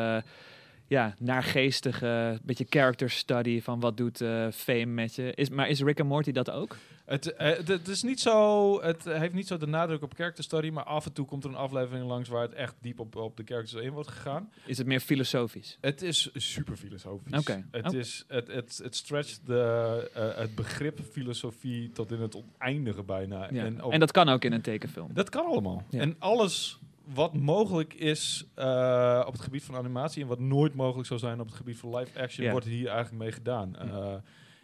ja, 0.87 1.13
naargeestige, 1.19 2.39
beetje 2.43 2.65
character 2.69 3.09
study 3.09 3.61
van 3.61 3.79
wat 3.79 3.97
doet 3.97 4.21
eh, 4.21 4.47
fame 4.51 4.85
met 4.85 5.15
je. 5.15 5.31
Is, 5.35 5.49
maar 5.49 5.69
is 5.69 5.81
Rick 5.81 5.99
en 5.99 6.07
Morty 6.07 6.31
dat 6.31 6.51
ook? 6.51 6.77
Het, 7.05 7.33
eh, 7.35 7.47
het, 7.57 7.67
het 7.67 7.87
is 7.87 8.03
niet 8.03 8.19
zo, 8.19 8.81
het 8.81 9.03
heeft 9.03 9.33
niet 9.33 9.47
zo 9.47 9.57
de 9.57 9.67
nadruk 9.67 10.01
op 10.01 10.13
character 10.13 10.43
study, 10.43 10.69
maar 10.69 10.83
af 10.83 11.05
en 11.05 11.13
toe 11.13 11.25
komt 11.25 11.43
er 11.43 11.49
een 11.49 11.55
aflevering 11.55 12.07
langs 12.07 12.29
waar 12.29 12.41
het 12.41 12.53
echt 12.53 12.75
diep 12.81 12.99
op, 12.99 13.15
op 13.15 13.37
de 13.37 13.43
characters 13.45 13.81
in 13.83 13.91
wordt 13.91 14.09
gegaan. 14.09 14.49
Is 14.65 14.77
het 14.77 14.87
meer 14.87 14.99
filosofisch? 14.99 15.77
Het 15.81 16.01
is 16.01 16.29
super 16.33 16.75
filosofisch. 16.75 17.37
Oké. 17.39 17.65
Het, 17.71 17.85
Oh. 17.85 17.93
is, 17.99 18.25
het, 18.27 18.47
het, 18.47 18.79
het 18.83 18.95
stretcht 18.95 19.41
de, 19.45 20.11
eh, 20.13 20.35
het 20.37 20.55
begrip 20.55 20.99
filosofie 21.11 21.91
tot 21.91 22.11
in 22.11 22.19
het 22.21 22.35
oneindige 22.35 23.03
bijna. 23.03 23.47
Ja. 23.51 23.63
En, 23.65 23.79
En 23.89 23.99
dat 23.99 24.11
kan 24.11 24.29
ook 24.29 24.43
in 24.43 24.51
een 24.53 24.61
tekenfilm. 24.61 25.09
dat 25.13 25.29
kan 25.29 25.45
allemaal. 25.45 25.83
Ja. 25.89 25.99
En 25.99 26.15
alles 26.19 26.79
wat 27.13 27.33
mogelijk 27.33 27.93
is 27.93 28.45
eh, 28.55 29.23
op 29.25 29.33
het 29.33 29.41
gebied 29.41 29.63
van 29.63 29.75
animatie 29.75 30.21
en 30.21 30.27
wat 30.27 30.39
nooit 30.39 30.75
mogelijk 30.75 31.07
zou 31.07 31.19
zijn 31.19 31.39
op 31.39 31.45
het 31.45 31.55
gebied 31.55 31.77
van 31.77 31.95
live 31.95 32.19
action, 32.19 32.51
wordt 32.51 32.65
hier 32.65 32.87
eigenlijk 32.87 33.23
mee 33.23 33.31
gedaan. 33.31 33.75
Eh, 33.75 34.13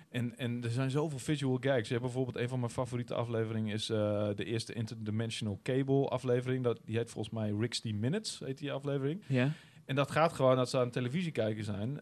en, 0.10 0.38
en 0.38 0.64
er 0.64 0.70
zijn 0.70 0.92
zoveel 0.92 1.20
visual 1.20 1.58
gags. 1.62 1.88
Je 1.88 1.94
hebt 1.94 2.06
bijvoorbeeld 2.06 2.38
een 2.38 2.50
van 2.50 2.60
mijn 2.60 2.72
favoriete 2.72 3.14
afleveringen 3.14 3.74
is 3.74 3.90
eh, 3.90 4.28
de 4.36 4.46
eerste 4.46 4.74
Interdimensional 4.74 5.60
Cable 5.64 6.08
aflevering. 6.08 6.64
Dat, 6.64 6.80
die 6.86 6.98
heet 6.98 7.12
volgens 7.12 7.34
mij 7.34 7.54
60 7.60 7.94
Minutes, 7.94 8.40
heet 8.40 8.58
die 8.58 8.72
aflevering. 8.72 9.22
Ja? 9.28 9.52
En 9.86 9.96
dat 9.96 10.12
gaat 10.12 10.34
gewoon 10.34 10.56
dat 10.56 10.70
ze 10.70 10.80
aan 10.80 10.90
televisie 10.90 11.32
kijken 11.32 11.64
zijn. 11.64 12.02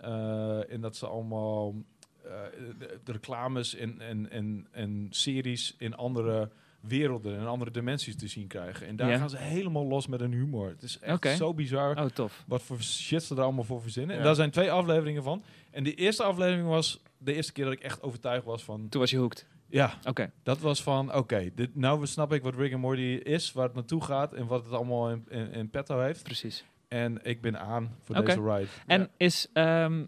en 0.69 0.81
dat 0.81 0.95
ze 0.95 1.07
allemaal 1.07 1.75
de, 2.77 2.99
de 3.03 3.11
reclames 3.11 3.75
en, 3.75 4.01
en, 4.01 4.29
en, 4.29 4.67
en 4.71 5.07
series 5.09 5.75
in 5.77 5.95
andere 5.95 6.49
werelden 6.79 7.39
en 7.39 7.47
andere 7.47 7.71
dimensies 7.71 8.15
te 8.15 8.27
zien 8.27 8.47
krijgen. 8.47 8.87
En 8.87 8.95
daar 8.95 9.09
Ja. 9.09 9.17
gaan 9.17 9.29
ze 9.29 9.37
helemaal 9.37 9.85
los 9.85 10.07
met 10.07 10.21
een 10.21 10.31
humor. 10.33 10.67
Het 10.69 10.81
is 10.83 10.99
echt 10.99 11.37
zo 11.37 11.53
bizar 11.53 11.97
Oh, 11.97 12.05
tof. 12.05 12.43
wat 12.47 12.61
voor 12.63 12.81
shit 12.81 13.23
ze 13.23 13.35
er 13.35 13.41
allemaal 13.41 13.63
voor 13.63 13.81
verzinnen. 13.81 14.17
En 14.17 14.23
daar 14.23 14.35
zijn 14.35 14.51
twee 14.51 14.71
afleveringen 14.71 15.23
van. 15.23 15.43
En 15.71 15.83
de 15.83 15.93
eerste 15.95 16.23
aflevering 16.23 16.67
was 16.67 17.01
de 17.17 17.33
eerste 17.33 17.51
keer 17.51 17.63
dat 17.63 17.73
ik 17.73 17.79
echt 17.81 18.01
overtuigd 18.03 18.45
was 18.45 18.63
van... 18.63 18.89
Toen 18.89 19.01
was 19.01 19.09
je 19.09 19.17
hooked. 19.17 19.45
Ja, 19.71 19.93
Oké. 20.07 20.31
dat 20.43 20.59
was 20.59 20.83
van, 20.83 21.15
oké, 21.15 21.49
dit 21.55 21.75
nou 21.75 22.05
snap 22.07 22.33
ik 22.33 22.41
wat 22.43 22.55
Rick 22.55 22.71
and 22.73 22.81
Morty 22.81 23.01
is, 23.23 23.51
waar 23.51 23.65
het 23.65 23.73
naartoe 23.75 24.03
gaat 24.03 24.33
en 24.33 24.47
wat 24.47 24.63
het 24.65 24.73
allemaal 24.73 25.09
in, 25.09 25.25
in, 25.29 25.51
in 25.51 25.69
petto 25.69 25.99
heeft. 25.99 26.23
Precies. 26.23 26.65
En 26.87 27.19
ik 27.23 27.41
ben 27.41 27.59
aan 27.59 27.95
voor 28.01 28.15
deze 28.25 28.41
ride. 28.41 28.67
En 28.87 28.99
Ja. 29.01 29.07
is... 29.17 29.47
ehm, 29.53 30.05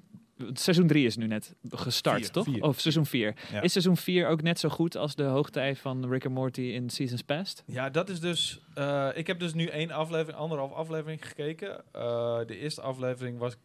seizoen 0.54 0.88
3 0.88 1.06
is 1.06 1.16
nu 1.18 1.28
net 1.28 1.56
gestart, 1.70 2.18
Vier, 2.20 2.32
toch? 2.32 2.44
vier. 2.46 2.64
Of 2.64 2.80
seizoen 2.80 3.06
4. 3.06 3.36
Ja. 3.52 3.62
Is 3.62 3.72
seizoen 3.72 3.98
4 3.98 4.28
ook 4.28 4.42
net 4.42 4.60
zo 4.60 4.70
goed 4.70 4.96
als 4.98 5.16
de 5.16 5.24
hoogtij 5.24 5.76
van 5.76 6.10
Rick 6.10 6.26
and 6.26 6.34
Morty 6.34 6.62
in 6.62 6.90
Seasons 6.90 7.22
Past? 7.22 7.64
Ja, 7.66 7.90
dat 7.90 8.10
is 8.10 8.20
dus. 8.20 8.60
eh, 8.74 9.10
ik 9.14 9.28
heb 9.28 9.40
dus 9.40 9.54
nu 9.54 9.66
één 9.66 9.92
aflevering, 9.92 10.38
anderhalf 10.38 10.72
aflevering 10.72 11.28
gekeken. 11.28 11.84
Eh, 11.92 12.40
de 12.46 12.58
eerste 12.58 12.82
aflevering 12.82 13.38
was. 13.38 13.56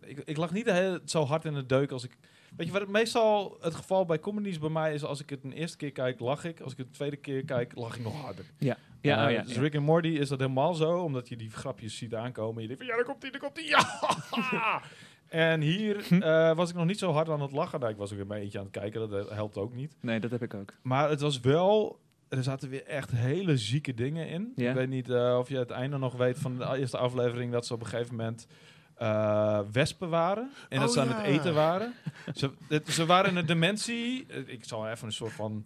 Ik, 0.00 0.18
ik 0.24 0.36
lag 0.36 0.52
niet 0.52 0.72
zo 1.04 1.24
hard 1.24 1.44
in 1.44 1.54
de 1.54 1.66
deuk 1.66 1.90
als 1.90 2.04
ik. 2.04 2.16
Weet 2.56 2.66
je 2.66 2.72
wat 2.72 2.82
het 2.82 2.90
meestal 2.90 3.56
het 3.60 3.74
geval 3.74 4.04
bij 4.04 4.18
comedies 4.18 4.58
bij 4.58 4.68
mij 4.68 4.94
is? 4.94 5.04
Als 5.04 5.20
ik 5.20 5.30
het 5.30 5.44
een 5.44 5.52
eerste 5.52 5.76
keer 5.76 5.92
kijk, 5.92 6.20
lach 6.20 6.44
ik. 6.44 6.60
Als 6.60 6.72
ik 6.72 6.78
het 6.78 6.92
tweede 6.92 7.16
keer 7.16 7.44
kijk, 7.44 7.72
lach 7.74 7.96
ik 7.96 8.02
nog 8.02 8.20
harder. 8.22 8.44
Ja, 8.58 8.76
Eh, 9.00 9.24
oh 9.24 9.30
ja, 9.30 9.42
dus 9.42 9.54
ja. 9.54 9.60
Rick 9.60 9.74
en 9.74 9.82
Morty 9.82 10.08
is 10.08 10.28
dat 10.28 10.38
helemaal 10.40 10.74
zo, 10.74 10.98
omdat 10.98 11.28
je 11.28 11.36
die 11.36 11.50
grapjes 11.50 11.96
ziet 11.96 12.14
aankomen. 12.14 12.54
En 12.56 12.62
je 12.62 12.66
denkt 12.76 12.82
van, 12.82 12.86
ja, 12.90 12.96
daar 12.96 13.04
komt 13.04 13.22
hij, 13.22 13.30
daar 13.30 13.40
komt 13.40 13.56
hij, 13.56 13.66
ja! 13.66 14.82
En 15.28 15.60
hier 15.60 16.04
Hm. 16.08 16.22
eh, 16.22 16.54
was 16.56 16.70
ik 16.70 16.76
nog 16.76 16.86
niet 16.86 16.98
zo 16.98 17.12
hard 17.12 17.28
aan 17.28 17.40
het 17.42 17.52
lachen. 17.52 17.80
Nou, 17.80 17.92
ik 17.92 17.98
was 17.98 18.12
ook 18.12 18.18
in 18.18 18.26
mijn 18.26 18.42
eentje 18.42 18.58
aan 18.58 18.64
het 18.64 18.72
kijken, 18.72 19.08
dat 19.10 19.30
helpt 19.30 19.56
ook 19.56 19.74
niet. 19.74 19.96
Nee, 20.00 20.20
dat 20.20 20.30
heb 20.30 20.42
ik 20.42 20.54
ook. 20.54 20.72
Maar 20.82 21.08
het 21.10 21.20
was 21.20 21.40
wel. 21.40 21.98
Er 22.28 22.42
zaten 22.42 22.68
weer 22.68 22.84
echt 22.86 23.10
hele 23.10 23.56
zieke 23.56 23.94
dingen 23.94 24.28
in. 24.28 24.52
Ik 24.56 24.72
weet 24.74 24.88
niet 24.88 25.10
eh, 25.10 25.36
of 25.38 25.48
je 25.48 25.56
het 25.58 25.70
einde 25.70 25.98
nog 25.98 26.16
weet 26.16 26.38
van 26.38 26.56
de 26.58 26.76
eerste 26.78 26.98
aflevering 26.98 27.52
dat 27.52 27.66
ze 27.66 27.74
op 27.74 27.80
een 27.80 27.86
gegeven 27.86 28.16
moment 28.16 28.46
eh, 28.94 29.60
wespen 29.72 30.08
waren. 30.08 30.50
En 30.68 30.80
dat 30.80 30.88
Oh, 30.88 30.94
ze 30.94 31.00
aan 31.00 31.08
het 31.08 31.24
eten 31.24 31.54
waren. 31.54 31.92
ze, 32.34 32.50
ze 32.86 33.06
waren 33.06 33.30
in 33.30 33.36
een 33.36 33.46
dimensie. 33.46 34.26
eh, 34.28 34.38
Ik 34.48 34.64
zal 34.64 34.88
even 34.88 35.06
een 35.06 35.12
soort 35.12 35.32
van 35.32 35.64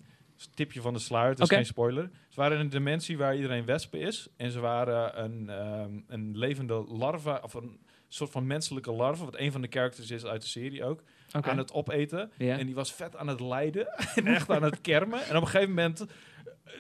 tipje 0.55 0.81
van 0.81 0.93
de 0.93 0.99
sluier. 0.99 1.31
Het 1.31 1.41
is 1.41 1.49
geen 1.49 1.67
spoiler. 1.67 2.11
Ze 2.29 2.41
waren 2.41 2.57
in 2.59 2.65
een 2.65 2.71
dimensie 2.71 3.19
waar 3.19 3.35
iedereen 3.37 3.65
wespen 3.65 4.01
is. 4.01 4.29
En 4.37 4.51
ze 4.51 4.61
waren 4.61 5.25
een, 5.25 5.49
ehm, 5.49 5.91
een 6.07 6.37
levende 6.39 6.85
larva. 6.89 7.41
Of 7.43 7.55
een 7.55 7.79
soort 8.15 8.31
van 8.31 8.47
menselijke 8.47 8.93
larve. 8.93 9.25
Wat 9.25 9.39
een 9.39 9.53
van 9.53 9.61
de 9.61 9.69
characters 9.71 10.11
is 10.11 10.25
uit 10.25 10.43
de 10.43 10.49
serie 10.49 10.85
ook. 10.85 11.03
Aan 11.31 11.59
het 11.59 11.73
opeten. 11.73 12.31
En 12.39 12.67
die 12.67 12.75
was 12.75 12.93
vet 12.93 13.17
aan 13.17 13.29
het 13.29 13.41
lijden 13.41 13.87
en 14.15 14.27
echt 14.27 14.51
aan 14.51 14.63
het 14.63 14.81
kermen. 14.81 15.25
En 15.25 15.37
op 15.37 15.43
een 15.43 15.49
gegeven 15.49 15.75
moment 15.75 16.01
eh, 16.01 16.73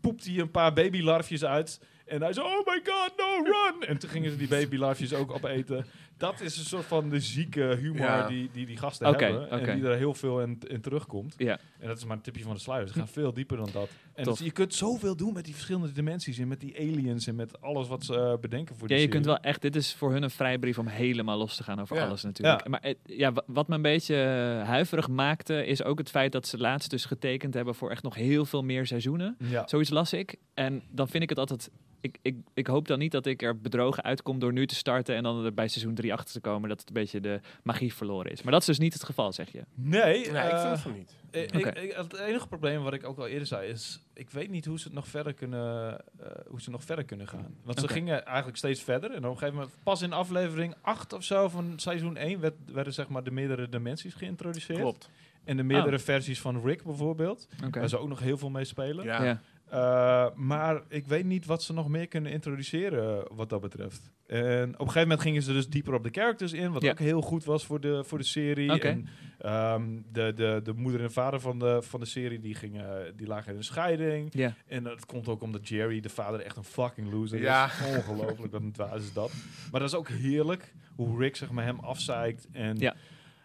poept 0.00 0.24
hij 0.24 0.38
een 0.38 0.50
paar 0.50 0.72
babylarfjes 0.72 1.44
uit. 1.44 1.80
En 2.06 2.22
hij 2.22 2.32
zei, 2.32 2.46
oh 2.46 2.66
my 2.66 2.80
god, 2.84 3.12
no, 3.16 3.52
run! 3.52 3.88
En 3.88 3.98
toen 3.98 4.10
gingen 4.10 4.30
ze 4.30 4.36
die 4.36 4.48
babylarfjes 4.48 5.14
ook 5.14 5.32
opeten. 5.32 5.86
Dat 6.18 6.40
is 6.40 6.56
een 6.58 6.64
soort 6.64 6.84
van 6.84 7.08
de 7.08 7.20
zieke 7.20 7.76
humor 7.80 8.00
Ja. 8.00 8.26
die, 8.26 8.50
die 8.52 8.66
die 8.66 8.76
gasten 8.76 9.06
hebben. 9.06 9.50
En 9.50 9.74
die 9.80 9.88
er 9.88 9.96
heel 9.96 10.14
veel 10.14 10.40
in, 10.40 10.58
in 10.66 10.80
terugkomt. 10.80 11.34
Ja. 11.36 11.58
En 11.78 11.88
dat 11.88 11.96
is 11.96 12.04
maar 12.04 12.16
een 12.16 12.22
tipje 12.22 12.42
van 12.44 12.54
de 12.54 12.60
sluier. 12.60 12.86
Ze 12.88 12.92
gaan 12.94 13.08
veel 13.08 13.32
dieper 13.34 13.56
dan 13.56 13.68
dat. 13.72 13.88
En 14.14 14.24
dus 14.24 14.38
je 14.38 14.50
kunt 14.50 14.74
zoveel 14.74 15.16
doen 15.16 15.32
met 15.32 15.44
die 15.44 15.54
verschillende 15.54 15.92
dimensies. 15.92 16.38
En 16.38 16.48
met 16.48 16.60
die 16.60 16.76
aliens 16.78 17.26
en 17.26 17.34
met 17.34 17.60
alles 17.60 17.88
wat 17.88 18.04
ze 18.04 18.14
eh, 18.14 18.34
bedenken 18.40 18.76
voor 18.76 18.88
die 18.88 18.96
Ja, 18.96 19.02
je 19.02 19.08
serie. 19.08 19.24
kunt 19.24 19.24
wel 19.24 19.50
echt, 19.50 19.62
dit 19.62 19.76
is 19.76 19.94
voor 19.94 20.12
hun 20.12 20.22
een 20.22 20.30
vrijbrief 20.30 20.78
om 20.78 20.86
helemaal 20.86 21.38
los 21.38 21.56
te 21.56 21.62
gaan 21.62 21.80
over 21.80 21.96
Ja. 21.96 22.06
alles 22.06 22.22
natuurlijk. 22.22 22.62
Ja. 22.64 22.70
Maar 22.70 22.80
het- 22.82 22.98
ja, 23.04 23.32
wa- 23.32 23.44
wat 23.46 23.68
me 23.68 23.74
een 23.74 23.82
beetje 23.82 24.14
eh, 24.14 24.66
huiverig 24.68 25.08
maakte, 25.08 25.66
is 25.66 25.82
ook 25.82 25.98
het 25.98 26.10
feit 26.10 26.32
dat 26.32 26.46
ze 26.46 26.58
laatst 26.58 26.90
dus 26.90 27.04
getekend 27.04 27.54
hebben 27.54 27.74
voor 27.74 27.90
echt 27.90 28.02
nog 28.02 28.14
heel 28.14 28.44
veel 28.44 28.62
meer 28.62 28.86
seizoenen. 28.86 29.36
Ja. 29.38 29.66
Zoiets 29.66 29.90
las 29.90 30.12
ik. 30.12 30.36
En 30.54 30.82
dan 30.90 31.08
vind 31.08 31.22
ik 31.22 31.28
het 31.28 31.38
altijd. 31.38 31.70
Ik, 32.00 32.18
ik, 32.22 32.36
ik 32.54 32.66
hoop 32.66 32.88
dan 32.88 32.98
niet 32.98 33.12
dat 33.12 33.26
ik 33.26 33.42
er 33.42 33.60
bedrogen 33.60 34.02
uitkom 34.02 34.38
door 34.38 34.52
nu 34.52 34.66
te 34.66 34.74
starten 34.74 35.14
en 35.16 35.22
dan 35.22 35.44
er 35.44 35.54
bij 35.54 35.68
seizoen 35.68 35.94
3 35.94 36.07
achter 36.12 36.32
te 36.34 36.40
komen 36.40 36.68
dat 36.68 36.78
het 36.80 36.88
een 36.88 36.94
beetje 36.94 37.20
de 37.20 37.40
magie 37.62 37.94
verloren 37.94 38.32
is. 38.32 38.42
Maar 38.42 38.52
dat 38.52 38.60
is 38.60 38.66
dus 38.66 38.78
niet 38.78 38.92
het 38.92 39.04
geval, 39.04 39.32
zeg 39.32 39.52
je. 39.52 39.62
Nee, 39.74 40.00
Nee, 40.00 40.20
ik 40.22 40.32
eh, 40.34 40.60
vind 40.60 40.70
het 40.70 40.80
van 40.80 40.92
niet. 40.92 41.14
Ik, 41.30 41.54
Oké. 41.54 41.68
ik- 41.80 41.92
het 41.92 42.14
enige 42.16 42.48
probleem 42.48 42.82
wat 42.82 42.92
ik 42.92 43.04
ook 43.06 43.18
al 43.18 43.26
eerder 43.26 43.46
zei 43.46 43.68
is, 43.68 44.00
ik 44.14 44.30
weet 44.30 44.50
niet 44.50 44.64
hoe 44.64 44.78
ze 44.78 44.84
het 44.84 44.92
nog 44.94 45.08
verder 45.08 45.34
kunnen, 45.34 45.90
eh, 46.20 46.26
hoe 46.48 46.60
ze 46.60 46.70
nog 46.70 46.84
verder 46.84 47.04
kunnen 47.04 47.28
gaan. 47.28 47.54
Want 47.64 47.80
ze 47.80 47.88
gingen 47.88 48.24
eigenlijk 48.26 48.56
steeds 48.56 48.82
verder 48.82 49.10
en 49.10 49.16
op 49.24 49.30
een 49.30 49.38
gegeven 49.38 49.54
moment, 49.54 49.74
pas 49.82 50.02
in 50.02 50.12
aflevering 50.12 50.74
8 50.80 51.12
of 51.12 51.24
zo 51.24 51.48
van 51.48 51.72
seizoen 51.76 52.16
1 52.16 52.40
werd, 52.40 52.54
werden 52.72 52.92
zeg 52.92 53.08
maar 53.08 53.24
de 53.24 53.30
meerdere 53.30 53.68
dimensies 53.68 54.14
geïntroduceerd. 54.14 54.78
Klopt. 54.78 55.10
En 55.44 55.56
de 55.56 55.62
meerdere 55.62 55.96
Oh. 55.96 56.02
versies 56.02 56.40
van 56.40 56.62
Rick 56.64 56.82
bijvoorbeeld, 56.82 57.48
waar 57.70 57.88
ze 57.88 57.98
ook 57.98 58.08
nog 58.08 58.20
heel 58.20 58.38
veel 58.38 58.50
mee 58.50 58.64
spelen. 58.64 59.04
Ja. 59.04 59.24
Ja. 59.24 59.40
Eh, 59.70 60.26
maar 60.34 60.82
ik 60.88 61.06
weet 61.06 61.24
niet 61.24 61.46
wat 61.46 61.62
ze 61.62 61.72
nog 61.72 61.88
meer 61.88 62.08
kunnen 62.08 62.32
introduceren 62.32 63.18
eh, 63.18 63.30
wat 63.36 63.48
dat 63.48 63.60
betreft. 63.60 64.10
En 64.26 64.64
op 64.64 64.80
een 64.80 64.86
gegeven 64.86 65.00
moment 65.00 65.20
gingen 65.20 65.42
ze 65.42 65.52
dus 65.52 65.68
dieper 65.68 65.94
op 65.94 66.04
de 66.04 66.10
characters 66.12 66.52
in, 66.52 66.72
wat 66.72 66.82
Ja. 66.82 66.90
ook 66.90 66.98
heel 66.98 67.20
goed 67.20 67.44
was 67.44 67.66
voor 67.66 67.80
de, 67.80 68.04
voor 68.04 68.18
de 68.18 68.24
serie. 68.24 68.80
En, 68.80 69.08
ehm, 69.38 69.82
de, 70.12 70.32
de, 70.34 70.60
de 70.64 70.72
moeder 70.72 71.00
en 71.00 71.12
vader 71.12 71.40
van 71.40 71.58
de, 71.58 71.82
van 71.82 72.00
de 72.00 72.06
serie 72.06 72.40
die, 72.40 72.54
gingen, 72.54 73.16
die 73.16 73.26
lagen 73.26 73.50
in 73.52 73.58
een 73.58 73.64
scheiding. 73.64 74.30
Ja. 74.34 74.54
En 74.66 74.82
dat 74.82 75.06
komt 75.06 75.28
ook 75.28 75.42
omdat 75.42 75.68
Jerry, 75.68 76.00
de 76.00 76.08
vader, 76.08 76.40
echt 76.40 76.56
een 76.56 76.64
fucking 76.64 77.12
loser 77.12 77.40
Ja. 77.40 77.66
is. 77.66 77.96
Ongelooflijk, 77.96 78.52
wat 78.52 78.62
een 78.62 78.72
dwaas 78.72 79.00
is 79.02 79.12
dat. 79.12 79.32
Maar 79.70 79.80
dat 79.80 79.88
is 79.88 79.96
ook 79.96 80.08
heerlijk, 80.08 80.74
hoe 80.96 81.18
Rick 81.18 81.36
zeg 81.36 81.50
maar, 81.50 81.64
hem 81.64 81.78
afzeikt. 81.78 82.46
En 82.52 82.78
Ja. 82.78 82.94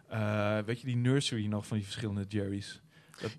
eh, 0.08 0.66
weet 0.66 0.80
je 0.80 0.86
die 0.88 0.96
nursery 0.98 1.46
nog 1.46 1.68
van 1.68 1.78
die 1.78 1.86
verschillende 1.86 2.26
Jerry's? 2.28 2.82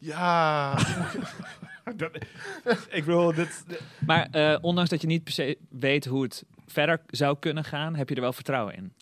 Ja. 0.00 0.74
Ik 2.98 3.04
bedoel, 3.04 3.34
dit- 3.34 3.64
Maar 4.06 4.28
eh, 4.30 4.58
ondanks 4.60 4.90
dat 4.90 5.00
je 5.00 5.06
niet 5.06 5.24
per 5.24 5.32
se 5.32 5.58
weet 5.68 6.04
hoe 6.04 6.22
het 6.22 6.44
verder 6.66 7.00
zou 7.06 7.36
kunnen 7.38 7.64
gaan, 7.64 7.94
heb 7.94 8.08
je 8.08 8.14
er 8.14 8.20
wel 8.20 8.32
vertrouwen 8.32 8.74
in. 8.74 8.92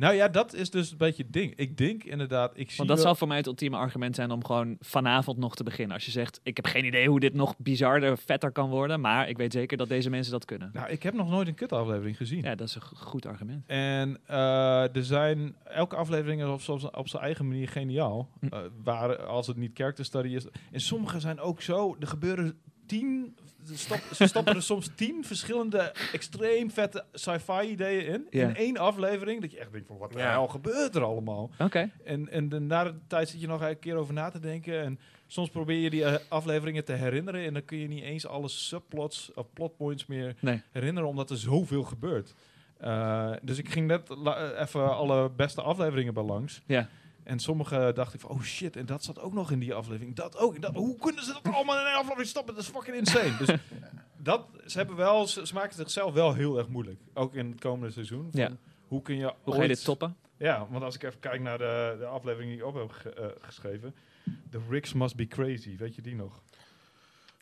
Nou 0.00 0.14
ja, 0.14 0.28
dat 0.28 0.54
is 0.54 0.70
dus 0.70 0.90
een 0.90 0.96
beetje 0.96 1.22
het 1.22 1.32
ding. 1.32 1.52
Ik 1.56 1.76
denk 1.76 2.04
inderdaad, 2.04 2.52
ik 2.54 2.68
zie 2.68 2.76
Want 2.76 2.88
dat 2.88 2.96
wel- 2.98 3.06
zal 3.06 3.14
voor 3.14 3.28
mij 3.28 3.36
het 3.36 3.46
ultieme 3.46 3.76
argument 3.76 4.14
zijn 4.14 4.30
om 4.30 4.44
gewoon 4.44 4.76
vanavond 4.80 5.38
nog 5.38 5.54
te 5.56 5.62
beginnen. 5.64 5.94
Als 5.94 6.04
je 6.04 6.10
zegt, 6.10 6.40
ik 6.42 6.56
heb 6.56 6.66
geen 6.66 6.84
idee 6.84 7.08
hoe 7.08 7.20
dit 7.20 7.34
nog 7.34 7.54
bizarder, 7.58 8.18
vetter 8.18 8.52
kan 8.52 8.68
worden, 8.70 9.00
maar 9.00 9.28
ik 9.28 9.36
weet 9.36 9.52
zeker 9.52 9.76
dat 9.76 9.88
deze 9.88 10.10
mensen 10.10 10.32
dat 10.32 10.44
kunnen. 10.44 10.70
Nou, 10.72 10.88
ik 10.90 11.02
heb 11.02 11.14
nog 11.14 11.30
nooit 11.30 11.48
een 11.48 11.54
kutaflevering 11.54 12.16
gezien. 12.16 12.42
Ja, 12.42 12.54
dat 12.54 12.68
is 12.68 12.74
een 12.74 12.80
go- 12.82 12.96
goed 12.96 13.26
argument. 13.26 13.64
En 13.66 14.18
eh, 14.26 14.96
er 14.96 15.04
zijn 15.04 15.56
elke 15.64 15.96
aflevering 15.96 16.40
is 16.42 16.68
op, 16.68 16.82
op, 16.84 16.96
op 16.96 17.08
zijn 17.08 17.22
eigen 17.22 17.48
manier 17.48 17.68
geniaal. 17.68 18.28
Hm. 18.40 18.46
Eh, 18.46 18.58
waar 18.82 19.22
als 19.24 19.46
het 19.46 19.56
niet 19.56 19.70
character 19.74 20.04
study 20.04 20.28
is. 20.28 20.46
En 20.72 20.80
sommige 20.80 21.20
zijn 21.20 21.40
ook 21.40 21.62
zo. 21.62 21.96
Er 22.00 22.06
gebeuren 22.06 22.58
tien. 22.86 23.36
Ze 23.66 23.78
stop- 23.78 24.08
ze 24.14 24.26
stoppen 24.26 24.54
er 24.54 24.62
soms 24.62 24.90
tien 24.94 25.24
verschillende 25.24 25.94
extreem 26.12 26.70
vette 26.70 27.04
sci-fi 27.12 27.60
ideeën 27.60 28.06
in. 28.06 28.26
In 28.30 28.56
één 28.56 28.76
aflevering. 28.76 29.40
Dat 29.40 29.50
je 29.52 29.58
echt 29.58 29.72
denkt 29.72 29.86
van 29.86 29.98
wat 29.98 30.12
de 30.12 30.20
hel 30.20 30.48
gebeurt 30.48 30.94
er 30.94 31.02
allemaal. 31.04 31.50
Oké. 31.58 31.90
En, 32.04 32.28
en 32.28 32.48
de, 32.48 32.58
na 32.58 32.84
de 32.84 32.94
tijd 33.06 33.28
zit 33.28 33.40
je 33.40 33.46
nog 33.46 33.60
een 33.62 33.78
keer 33.78 33.94
over 33.96 34.14
na 34.14 34.30
te 34.30 34.38
denken. 34.38 34.80
En 34.82 34.98
soms 35.26 35.48
probeer 35.50 35.78
je 35.78 35.90
die 35.90 36.04
eh, 36.04 36.14
afleveringen 36.28 36.84
te 36.84 36.92
herinneren. 36.92 37.44
En 37.44 37.52
dan 37.52 37.64
kun 37.64 37.78
je 37.78 37.88
niet 37.88 38.02
eens 38.02 38.26
alle 38.26 38.48
subplots 38.48 39.30
of 39.34 39.46
plotpoints 39.52 40.06
meer 40.06 40.34
Nee. 40.40 40.62
herinneren. 40.70 41.08
Omdat 41.08 41.30
er 41.30 41.36
zoveel 41.38 41.82
gebeurt. 41.82 42.34
Eh, 42.78 43.32
dus 43.42 43.58
ik 43.58 43.68
ging 43.68 43.86
net 43.86 44.10
eh, 44.10 44.50
even 44.60 44.96
alle 44.96 45.30
beste 45.30 45.62
afleveringen 45.62 46.14
bij 46.14 46.22
langs. 46.22 46.60
Ja. 46.66 46.88
En 47.30 47.38
sommige 47.38 47.90
dacht 47.94 48.14
ik 48.14 48.20
van, 48.20 48.30
oh 48.30 48.40
shit, 48.42 48.76
en 48.76 48.86
dat 48.86 49.04
zat 49.04 49.20
ook 49.20 49.32
nog 49.32 49.50
in 49.50 49.58
die 49.58 49.74
aflevering. 49.74 50.14
Dat 50.16 50.36
ook. 50.38 50.54
En 50.54 50.60
Dat, 50.60 50.74
hoe 50.74 50.96
kunnen 50.98 51.24
ze 51.24 51.32
dat 51.42 51.54
allemaal 51.54 51.78
in 51.80 51.86
een 51.86 51.92
aflevering 51.92 52.28
stoppen? 52.28 52.54
Dat 52.54 52.62
is 52.64 52.70
fucking 52.70 52.96
insane. 52.96 53.36
Dus 53.36 53.48
dat, 54.30 54.46
ze 54.66 54.78
hebben 54.78 54.96
wel, 54.96 55.26
ze, 55.26 55.46
ze 55.46 55.54
maken 55.54 55.74
zichzelf 55.74 56.12
wel 56.14 56.34
heel 56.34 56.58
erg 56.58 56.68
moeilijk. 56.68 57.00
Ook 57.14 57.34
in 57.34 57.50
het 57.50 57.60
komende 57.60 57.92
seizoen. 57.92 58.28
Van, 58.30 58.40
Ja. 58.40 58.50
hoe 58.86 59.02
kun 59.02 59.14
je 59.16 59.22
Hoe 59.24 59.32
ga 59.44 59.52
je 59.52 59.58
ooit- 59.58 59.68
dit 59.68 59.84
toppen? 59.84 60.16
Ja, 60.36 60.66
want 60.70 60.84
als 60.84 60.94
ik 60.94 61.02
even 61.02 61.20
kijk 61.20 61.40
naar 61.40 61.58
de, 61.58 61.96
de 61.98 62.06
aflevering 62.06 62.50
die 62.50 62.60
ik 62.60 62.66
op 62.66 62.74
heb 62.74 62.90
ge- 62.90 63.10
eh, 63.12 63.26
geschreven. 63.40 63.94
The 64.50 64.60
Ricks 64.68 64.92
Must 64.92 65.16
Be 65.16 65.26
Crazy, 65.26 65.76
weet 65.76 65.94
je 65.94 66.02
die 66.02 66.14
nog? 66.14 66.42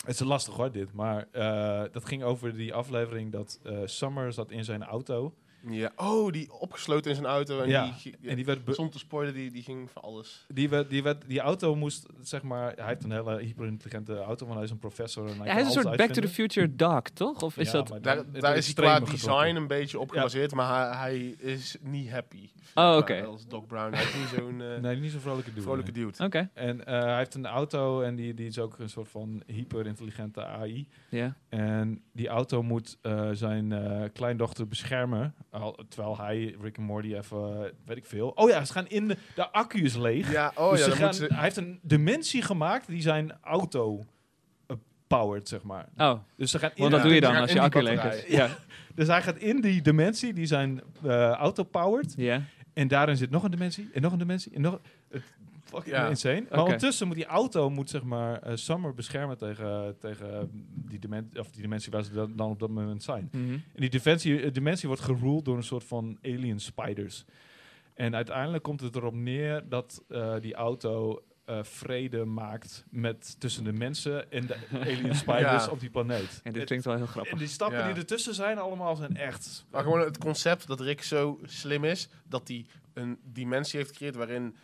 Het 0.06 0.14
is 0.14 0.26
lastig 0.26 0.54
hoor, 0.54 0.72
dit. 0.72 0.92
Maar 0.92 1.26
eh, 1.30 1.82
dat 1.92 2.04
ging 2.04 2.22
over 2.22 2.54
die 2.56 2.74
aflevering 2.74 3.32
dat 3.32 3.58
eh, 3.62 3.78
Summer 3.84 4.32
zat 4.32 4.50
in 4.50 4.64
zijn 4.64 4.84
auto. 4.84 5.34
Ja. 5.70 5.92
Oh, 5.96 6.32
die 6.32 6.52
opgesloten 6.52 7.10
in 7.10 7.16
zijn 7.16 7.28
auto. 7.28 7.60
En 7.60 7.68
Ja, 7.68 7.94
die, 8.02 8.16
En 8.22 8.36
die 8.36 8.44
werd, 8.44 8.60
zonder 8.66 8.92
te 8.92 8.98
spoilen, 8.98 9.34
die, 9.34 9.50
die 9.50 9.62
ging 9.62 9.90
voor 9.90 10.02
alles. 10.02 10.44
die, 10.48 10.68
werd, 10.68 10.90
die, 10.90 11.02
werd, 11.02 11.28
die 11.28 11.40
auto 11.40 11.74
moest, 11.74 12.06
zeg 12.22 12.42
maar... 12.42 12.72
Hij 12.76 12.86
heeft 12.86 13.04
een 13.04 13.12
hele 13.12 13.38
hyperintelligente 13.38 14.18
auto, 14.18 14.44
want 14.44 14.56
hij 14.56 14.64
is 14.64 14.70
een 14.70 14.78
professor. 14.78 15.28
En 15.28 15.36
hij 15.36 15.46
Ja, 15.46 15.52
hij 15.52 15.60
is 15.60 15.66
een 15.66 15.82
soort 15.82 15.96
Back 15.96 16.10
to 16.10 16.20
the. 16.20 16.28
Future 16.28 16.74
dog, 16.76 17.02
toch? 17.02 17.42
Of 17.42 17.56
is 17.56 17.70
Ja, 17.70 17.82
dat... 17.82 18.02
Daar, 18.02 18.56
is 18.56 18.64
hij 18.66 18.74
qua 18.74 19.00
design 19.00 19.16
getrokken. 19.16 19.56
een 19.56 19.66
beetje 19.66 19.98
op 19.98 20.10
gebaseerd, 20.10 20.54
maar 20.54 20.68
hij, 20.68 20.96
hij 20.96 21.18
is 21.52 21.76
niet 21.80 22.10
happy. 22.10 22.48
Oh, 22.74 22.96
oké. 22.96 23.24
Als 23.24 23.46
Doc 23.46 23.66
Brown. 23.66 23.94
Hij 23.94 24.02
is 24.04 24.14
niet 24.14 24.28
zo'n 24.38 24.60
eh, 24.62 24.80
Nee, 24.80 24.96
niet 24.96 25.10
zo'n 25.10 25.20
vrolijke 25.20 25.50
dude. 25.50 25.62
vrolijke 25.62 25.90
nee. 25.90 26.04
dude. 26.04 26.24
Oké, 26.24 26.50
En 26.54 26.86
eh, 26.86 27.02
hij 27.02 27.16
heeft 27.16 27.34
een 27.34 27.46
auto 27.46 28.00
en 28.02 28.14
die, 28.14 28.34
die 28.34 28.46
is 28.46 28.58
ook 28.58 28.78
een 28.78 28.88
soort 28.88 29.08
van 29.08 29.42
hyperintelligente 29.46 30.44
AI. 30.44 30.88
ja. 31.08 31.36
En 31.48 32.02
die 32.12 32.28
auto 32.28 32.62
moet 32.62 32.98
eh, 33.02 33.28
zijn 33.32 33.72
eh, 33.72 34.02
kleindochter 34.12 34.68
beschermen. 34.68 35.34
Al, 35.50 35.78
terwijl 35.88 36.18
hij, 36.18 36.56
Rick 36.60 36.76
en 36.76 36.82
Morty, 36.82 37.14
even, 37.14 37.72
weet 37.84 37.96
ik 37.96 38.06
veel. 38.06 38.28
Oh 38.28 38.48
ja, 38.50 38.64
ze 38.64 38.72
gaan 38.72 38.86
in 38.86 39.08
de, 39.08 39.16
de 39.34 39.50
accu 39.52 39.82
is 39.82 39.96
leeg. 39.96 40.32
Ja, 40.32 40.52
oh 40.54 40.70
dus 40.70 40.78
ja, 40.78 40.84
ze 40.84 40.90
dan 40.90 40.98
gaan, 40.98 41.14
ze... 41.14 41.26
hij 41.26 41.42
heeft 41.42 41.56
een 41.56 41.78
dimensie 41.82 42.42
gemaakt 42.42 42.86
die 42.86 43.02
zijn 43.02 43.32
auto 43.42 44.04
eh, 44.66 44.76
powered, 45.06 45.48
zeg 45.48 45.62
maar. 45.62 45.88
Oh, 45.96 46.18
Dus 46.36 46.50
ze 46.50 46.58
gaan 46.58 46.70
in 46.74 46.80
want 46.80 46.90
dat 46.90 47.00
Ja, 47.00 47.06
doe 47.06 47.14
je 47.14 47.20
dan 47.20 47.36
als 47.36 47.52
je 47.52 47.60
accu 47.60 47.82
leeg 47.82 48.04
is. 48.04 48.26
Ja. 48.26 48.48
Dus 48.94 49.06
hij 49.08 49.22
gaat 49.22 49.36
in 49.36 49.60
die 49.60 49.82
dimensie 49.82 50.32
die 50.32 50.46
zijn 50.46 50.82
eh, 51.02 51.30
auto 51.30 51.62
powered. 51.62 52.14
ja. 52.16 52.42
En 52.72 52.88
daarin 52.88 53.16
zit 53.16 53.30
nog 53.30 53.42
een 53.42 53.50
dimensie, 53.50 53.90
en 53.92 54.02
nog 54.02 54.12
een 54.12 54.18
dimensie, 54.18 54.54
en 54.54 54.60
nog... 54.60 54.80
Het, 55.08 55.22
fucking 55.68 55.94
Ja. 55.96 56.08
insane. 56.08 56.44
Maar 56.50 56.62
ondertussen 56.62 57.06
moet 57.06 57.16
die 57.16 57.26
auto 57.26 57.70
moet, 57.70 57.90
zeg 57.90 58.02
maar, 58.02 58.42
eh, 58.42 58.56
Summer 58.56 58.94
beschermen 58.94 59.38
tegen, 59.38 59.96
tegen 59.98 60.50
die, 60.88 60.98
dimensie, 60.98 61.38
of 61.40 61.50
die 61.50 61.62
dimensie 61.62 61.92
waar 61.92 62.02
ze 62.04 62.12
dan, 62.12 62.32
dan 62.36 62.50
op 62.50 62.58
dat 62.58 62.70
moment 62.70 63.02
zijn. 63.02 63.28
Mhm. 63.32 63.52
En 63.52 63.60
die 63.74 63.90
dimensie, 63.90 64.40
eh, 64.40 64.52
dimensie 64.52 64.88
wordt 64.88 65.02
geruled 65.02 65.44
door 65.44 65.56
een 65.56 65.62
soort 65.62 65.84
van 65.84 66.18
alien 66.22 66.60
spiders. 66.60 67.24
En 67.94 68.14
uiteindelijk 68.14 68.62
komt 68.64 68.80
het 68.80 68.96
erop 68.96 69.14
neer 69.14 69.68
dat 69.68 70.02
eh, 70.08 70.34
die 70.40 70.54
auto 70.54 71.22
eh, 71.44 71.58
vrede 71.62 72.24
maakt 72.24 72.84
met, 72.90 73.36
tussen 73.40 73.64
de 73.64 73.72
mensen 73.72 74.30
en 74.30 74.46
de 74.46 74.56
alien 74.80 75.14
spiders 75.14 75.64
Ja. 75.64 75.70
op 75.70 75.80
die 75.80 75.90
planeet. 75.90 76.40
En 76.44 76.52
dit 76.52 76.64
klinkt 76.64 76.84
wel 76.84 76.96
heel 76.96 77.06
grappig. 77.06 77.32
en 77.32 77.38
die 77.38 77.46
stappen 77.48 77.78
Ja. 77.78 77.86
die 77.86 77.94
ertussen 77.94 78.34
zijn 78.34 78.58
allemaal 78.58 78.96
zijn 78.96 79.16
echt... 79.16 79.64
Maar 79.70 79.82
gewoon 79.82 80.00
het 80.00 80.18
concept 80.18 80.66
dat 80.66 80.80
Rick 80.80 81.02
zo 81.02 81.38
slim 81.44 81.84
is, 81.84 82.08
dat 82.28 82.48
hij 82.48 82.66
een 82.92 83.18
dimensie 83.24 83.78
heeft 83.78 83.90
gecreëerd 83.90 84.14
waarin 84.16 84.56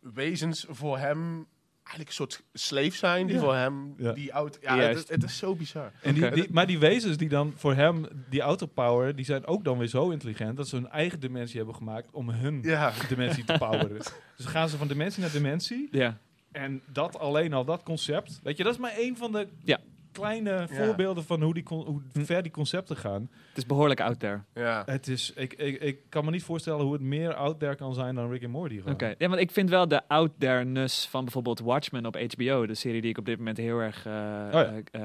wezens 0.00 0.66
voor 0.68 0.98
hem 0.98 1.46
eigenlijk 1.82 2.08
een 2.08 2.14
soort 2.14 2.42
slave 2.52 2.90
zijn, 2.96 3.26
die 3.26 3.36
Ja. 3.36 3.42
voor 3.42 3.54
hem 3.54 3.94
Ja. 3.96 4.12
die 4.12 4.30
auto... 4.30 4.58
Ja, 4.62 4.76
het, 4.78 5.08
het 5.08 5.22
is 5.22 5.36
zo 5.36 5.54
bizar. 5.54 5.92
En 6.02 6.14
die, 6.14 6.46
maar 6.52 6.66
die 6.66 6.78
wezens 6.78 7.16
die 7.16 7.28
dan 7.28 7.52
voor 7.56 7.74
hem 7.74 8.06
die 8.28 8.40
autopower, 8.40 9.16
die 9.16 9.24
zijn 9.24 9.46
ook 9.46 9.64
dan 9.64 9.78
weer 9.78 9.86
zo 9.88 10.10
intelligent 10.10 10.56
dat 10.56 10.68
ze 10.68 10.76
hun 10.76 10.88
eigen 10.88 11.20
dimensie 11.20 11.56
hebben 11.56 11.74
gemaakt 11.74 12.08
om 12.12 12.30
hun 12.30 12.60
Ja. 12.62 12.92
dimensie 13.08 13.44
te 13.44 13.54
poweren. 13.58 13.96
dus 14.36 14.46
gaan 14.46 14.68
ze 14.68 14.76
van 14.76 14.88
dimensie 14.88 15.22
naar 15.22 15.32
dimensie. 15.32 15.88
Ja. 15.90 16.18
En 16.52 16.82
dat 16.92 17.18
alleen 17.18 17.52
al, 17.52 17.64
dat 17.64 17.82
concept. 17.82 18.40
Weet 18.42 18.56
je, 18.56 18.62
dat 18.64 18.72
is 18.72 18.78
maar 18.78 18.92
één 18.92 19.16
van 19.16 19.32
de 19.32 19.48
Ja. 19.64 19.78
Kleine 20.12 20.66
voorbeelden 20.70 21.24
van 21.24 21.42
hoe, 21.42 21.54
die 21.54 21.62
con- 21.62 21.84
hoe 21.86 22.00
Hm. 22.12 22.22
ver 22.22 22.42
die 22.42 22.52
concepten 22.52 22.96
gaan. 22.96 23.28
Het 23.48 23.56
is 23.58 23.66
behoorlijk 23.66 24.00
out 24.00 24.20
there. 24.20 24.40
Ja. 24.54 24.82
Het 24.86 25.08
is, 25.08 25.32
ik, 25.36 25.52
ik, 25.54 25.80
ik 25.80 25.98
kan 26.08 26.24
me 26.24 26.30
niet 26.30 26.42
voorstellen 26.42 26.84
hoe 26.84 26.92
het 26.92 27.02
meer 27.02 27.34
out 27.34 27.58
there 27.58 27.74
kan 27.74 27.94
zijn 27.94 28.14
dan 28.14 28.30
Rick 28.30 28.42
and 28.42 28.52
Morty. 28.52 28.80
Oké, 28.86 29.14
ja, 29.18 29.28
want 29.28 29.40
ik 29.40 29.50
vind 29.50 29.70
wel 29.70 29.88
de 29.88 30.08
out 30.08 30.30
there-ness 30.38 31.06
van 31.08 31.24
bijvoorbeeld 31.24 31.60
Watchmen 31.60 32.06
op 32.06 32.16
HBO, 32.16 32.66
de 32.66 32.74
serie 32.74 33.00
die 33.00 33.10
ik 33.10 33.18
op 33.18 33.24
dit 33.26 33.38
moment 33.38 33.56
heel 33.56 33.78
erg, 33.78 34.06
eh, 34.06 34.12
ja. 34.12 34.50
eh, 34.50 34.76
eh, 34.90 35.02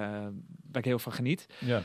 waar 0.72 0.82
ik 0.82 0.86
heel 0.86 0.99
van 0.99 1.12
geniet. 1.12 1.45
Ja. 1.60 1.82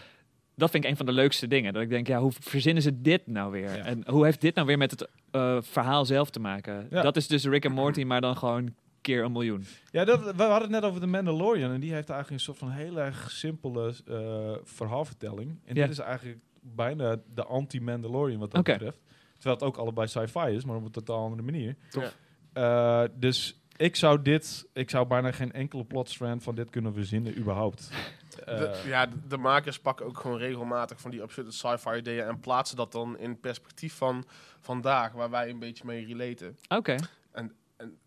Dat 0.54 0.70
vind 0.70 0.84
ik 0.84 0.90
een 0.90 0.96
van 0.96 1.06
de 1.06 1.12
leukste 1.12 1.46
dingen. 1.46 1.72
Dat 1.72 1.82
ik 1.82 1.88
denk, 1.88 2.06
ja, 2.06 2.18
hoe 2.20 2.32
verzinnen 2.40 2.82
ze 2.82 3.00
dit 3.00 3.26
nou 3.26 3.50
weer? 3.50 3.76
Ja. 3.76 3.84
En 3.84 4.02
hoe 4.08 4.24
heeft 4.24 4.40
dit 4.40 4.54
nou 4.54 4.66
weer 4.66 4.78
met 4.78 4.90
het 4.90 5.08
eh, 5.30 5.56
verhaal 5.60 6.04
zelf 6.04 6.30
te 6.30 6.40
maken? 6.40 6.86
Ja. 6.90 7.02
Dat 7.02 7.16
is 7.16 7.26
dus 7.26 7.44
Rick 7.44 7.66
and 7.66 7.74
Morty, 7.74 8.02
maar 8.02 8.20
dan 8.20 8.36
gewoon 8.36 8.74
keer 9.00 9.24
een 9.24 9.32
miljoen. 9.32 9.66
Ja, 9.90 10.04
dat, 10.04 10.20
we 10.20 10.42
hadden 10.42 10.60
het 10.60 10.70
net 10.70 10.82
over 10.84 11.00
de 11.00 11.06
Mandalorian. 11.06 11.72
En 11.72 11.80
die 11.80 11.92
heeft 11.92 12.08
eigenlijk 12.10 12.40
een 12.40 12.44
soort 12.54 12.58
van 12.58 12.70
heel 12.70 12.98
erg 13.00 13.30
simpele 13.30 13.94
eh, 14.06 14.56
verhaalvertelling. 14.64 15.58
En 15.64 15.74
Ja. 15.74 15.82
dit 15.82 15.90
is 15.90 15.98
eigenlijk 15.98 16.38
bijna 16.60 17.16
de 17.34 17.44
anti-Mandalorian 17.44 18.38
wat 18.38 18.50
dat 18.50 18.62
betreft. 18.64 18.98
Terwijl 19.34 19.54
het 19.56 19.64
ook 19.64 19.76
allebei 19.76 20.06
sci-fi 20.08 20.40
is, 20.54 20.64
maar 20.64 20.76
op 20.76 20.84
een 20.84 20.90
totaal 20.90 21.24
andere 21.24 21.42
manier. 21.42 21.76
Tof. 21.90 22.16
Eh, 22.52 23.02
dus 23.14 23.60
ik 23.76 23.96
zou 23.96 24.22
dit, 24.22 24.66
ik 24.72 24.90
zou 24.90 25.06
bijna 25.06 25.32
geen 25.32 25.52
enkele 25.52 25.84
plotstrand 25.84 26.42
van 26.42 26.54
dit 26.54 26.70
kunnen 26.70 26.94
verzinnen 26.94 27.38
überhaupt. 27.38 27.90
Eh, 28.44 28.58
De, 28.58 28.82
ja, 28.86 29.06
de, 29.06 29.16
de 29.28 29.36
makers 29.36 29.78
pakken 29.80 30.06
ook 30.06 30.18
gewoon 30.20 30.38
regelmatig 30.38 31.00
van 31.00 31.10
die 31.10 31.22
absurde 31.22 31.50
sci-fi 31.50 31.96
ideeën 31.96 32.24
en 32.24 32.40
plaatsen 32.40 32.76
dat 32.76 32.92
dan 32.92 33.18
in 33.18 33.40
perspectief 33.40 33.94
van 33.94 34.24
vandaag, 34.60 35.12
waar 35.12 35.30
wij 35.30 35.48
een 35.50 35.58
beetje 35.58 35.84
mee 35.86 36.06
relaten. 36.06 36.56
Oké. 36.68 36.96
En 37.32 37.52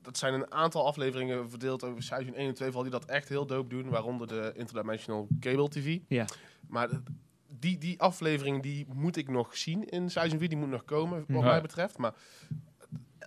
dat 0.02 0.18
zijn 0.18 0.34
een 0.34 0.52
aantal 0.52 0.86
afleveringen 0.86 1.50
verdeeld 1.50 1.84
over 1.84 2.04
seizoen 2.04 2.36
1 2.36 2.48
en 2.48 2.54
2, 2.54 2.68
vooral 2.72 2.90
die 2.92 3.00
dat 3.00 3.10
echt 3.10 3.30
heel 3.30 3.46
dope 3.46 3.70
doen, 3.70 3.90
waaronder 3.90 4.28
de 4.28 4.52
Interdimensional 4.56 5.28
Cable 5.40 5.70
TV. 5.70 6.00
Ja. 6.08 6.26
Maar 6.68 6.90
die, 7.60 7.78
die 7.78 8.02
aflevering 8.02 8.62
die 8.64 8.86
moet 8.94 9.16
ik 9.18 9.30
nog 9.30 9.58
zien 9.58 9.86
in 9.90 10.10
seizoen 10.12 10.40
4, 10.40 10.50
die 10.50 10.58
moet 10.58 10.70
nog 10.70 10.86
komen, 10.86 11.26
wat 11.28 11.42
Ja. 11.44 11.48
mij 11.50 11.62
betreft. 11.62 11.98
Maar 11.98 12.14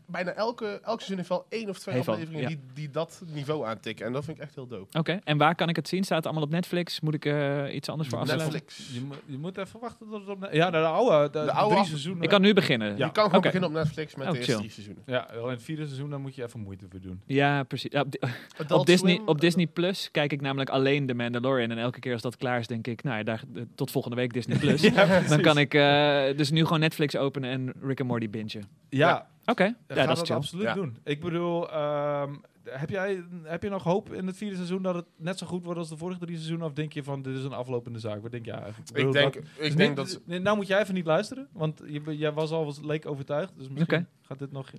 bijna 0.06 0.30
elke, 0.32 0.66
elk 0.66 0.96
seizoen 0.96 1.16
heeft 1.16 1.28
wel 1.28 1.46
één 1.48 1.68
of 1.68 1.78
twee 1.78 1.94
Heeft 1.94 2.08
afleveringen 2.08 2.42
ja. 2.42 2.48
die, 2.48 2.60
die 2.74 2.90
dat 2.90 3.22
niveau 3.32 3.66
aantikken. 3.66 4.06
En 4.06 4.12
dat 4.12 4.24
vind 4.24 4.36
ik 4.36 4.42
echt 4.42 4.54
heel 4.54 4.66
dope. 4.66 4.98
Oké, 4.98 5.18
en 5.24 5.38
waar 5.38 5.54
kan 5.54 5.68
ik 5.68 5.76
het 5.76 5.88
zien? 5.88 6.04
Staat 6.04 6.16
het 6.16 6.26
allemaal 6.26 6.44
op 6.44 6.50
Netflix? 6.50 7.00
Moet 7.00 7.14
ik 7.14 7.24
eh, 7.24 7.74
iets 7.74 7.88
anders 7.88 8.08
voor 8.08 8.18
afsluiten? 8.18 8.52
Netflix. 8.52 8.90
je, 8.94 9.00
moet- 9.00 9.16
je 9.26 9.38
moet 9.38 9.58
even 9.58 9.80
wachten 9.80 10.06
tot 10.10 10.20
het 10.20 10.28
op... 10.28 10.48
Ja, 10.52 10.70
de, 10.70 10.76
oude, 10.78 11.30
de, 11.30 11.38
De 11.38 11.44
de 11.44 11.52
oude 11.52 11.68
drie 11.68 11.80
af- 11.80 11.86
seizoenen. 11.88 12.22
Ik 12.22 12.28
kan 12.28 12.40
nu 12.40 12.52
beginnen. 12.52 12.96
Ja. 12.96 13.06
Je 13.06 13.12
kan 13.12 13.24
gewoon 13.24 13.40
beginnen 13.40 13.68
op 13.68 13.74
Netflix 13.74 14.14
met 14.14 14.26
Oh, 14.26 14.32
de 14.32 14.36
eerste 14.38 14.52
chill. 14.52 14.60
drie 14.60 14.72
seizoenen. 14.72 15.02
Ja, 15.06 15.28
wel 15.34 15.44
in 15.44 15.50
het 15.54 15.62
vierde 15.62 15.84
seizoen, 15.84 16.10
dan 16.10 16.20
moet 16.20 16.34
je 16.34 16.42
even 16.42 16.60
moeite 16.60 16.84
voor 16.90 17.00
doen. 17.00 17.20
Ja, 17.26 17.62
precies. 17.62 17.90
Ja, 17.92 18.04
op, 18.68 18.86
Disney, 18.86 19.14
Swim, 19.14 19.28
op 19.28 19.40
Disney 19.40 19.66
Plus 19.66 20.08
kijk 20.10 20.32
ik 20.32 20.40
namelijk 20.40 20.70
alleen 20.70 21.06
The 21.06 21.14
Mandalorian. 21.14 21.70
En 21.70 21.78
elke 21.78 21.98
keer 22.00 22.12
als 22.12 22.22
dat 22.22 22.36
klaar 22.36 22.58
is, 22.58 22.66
denk 22.66 22.86
ik, 22.86 23.02
nou 23.02 23.16
ja, 23.16 23.22
daar, 23.22 23.42
eh, 23.54 23.62
tot 23.74 23.90
volgende 23.90 24.16
week 24.16 24.32
Disney 24.32 24.58
Plus. 24.58 24.80
Dan 25.28 25.40
kan 25.40 25.58
ik 25.58 25.74
eh, 25.74 26.24
dus 26.36 26.50
nu 26.50 26.62
gewoon 26.62 26.80
Netflix 26.80 27.16
openen 27.16 27.50
en 27.50 27.72
Rick 27.82 28.00
and 28.00 28.08
Morty 28.08 28.30
bingen. 28.30 28.44
Ja, 28.88 29.26
Oké, 29.46 29.64
ja, 29.64 29.74
ja, 29.88 30.06
dat 30.06 30.30
absoluut 30.30 30.64
Ja. 30.66 30.74
doen. 30.74 30.96
Ik 31.04 31.20
bedoel, 31.20 31.70
ehm, 31.70 32.34
heb, 32.64 32.90
jij, 32.90 33.22
heb 33.42 33.62
je 33.62 33.68
nog 33.68 33.82
hoop 33.82 34.12
in 34.12 34.26
het 34.26 34.36
vierde 34.36 34.54
seizoen 34.56 34.82
dat 34.82 34.94
het 34.94 35.04
net 35.16 35.38
zo 35.38 35.46
goed 35.46 35.64
wordt 35.64 35.78
als 35.78 35.88
de 35.88 35.96
vorige 35.96 36.18
drie 36.20 36.34
seizoenen? 36.36 36.66
Of 36.66 36.72
denk 36.72 36.92
je 36.92 37.02
van, 37.02 37.22
dit 37.22 37.36
is 37.36 37.44
een 37.44 37.52
aflopende 37.52 37.98
zaak? 37.98 38.22
Wat 38.22 38.30
denk 38.30 38.44
jij 38.44 38.54
eigenlijk? 38.58 38.92
bedoel, 38.92 39.06
Ik 39.08 39.12
denk, 39.14 39.34
dat- 39.34 39.42
ik 39.44 39.58
dus 39.58 39.74
denk 39.76 39.96
dat... 39.96 40.20
nou 40.42 40.56
moet 40.56 40.66
jij 40.66 40.80
even 40.80 40.94
niet 40.94 41.06
luisteren, 41.06 41.48
want 41.52 41.82
jij 42.08 42.32
was 42.32 42.50
al 42.50 42.74
leek 42.82 43.06
overtuigd. 43.06 43.52
Dus 43.56 43.68
misschien 43.68 43.94
Oké. 43.98 44.06
Gaat 44.26 44.38
dit 44.38 44.52
nog... 44.52 44.70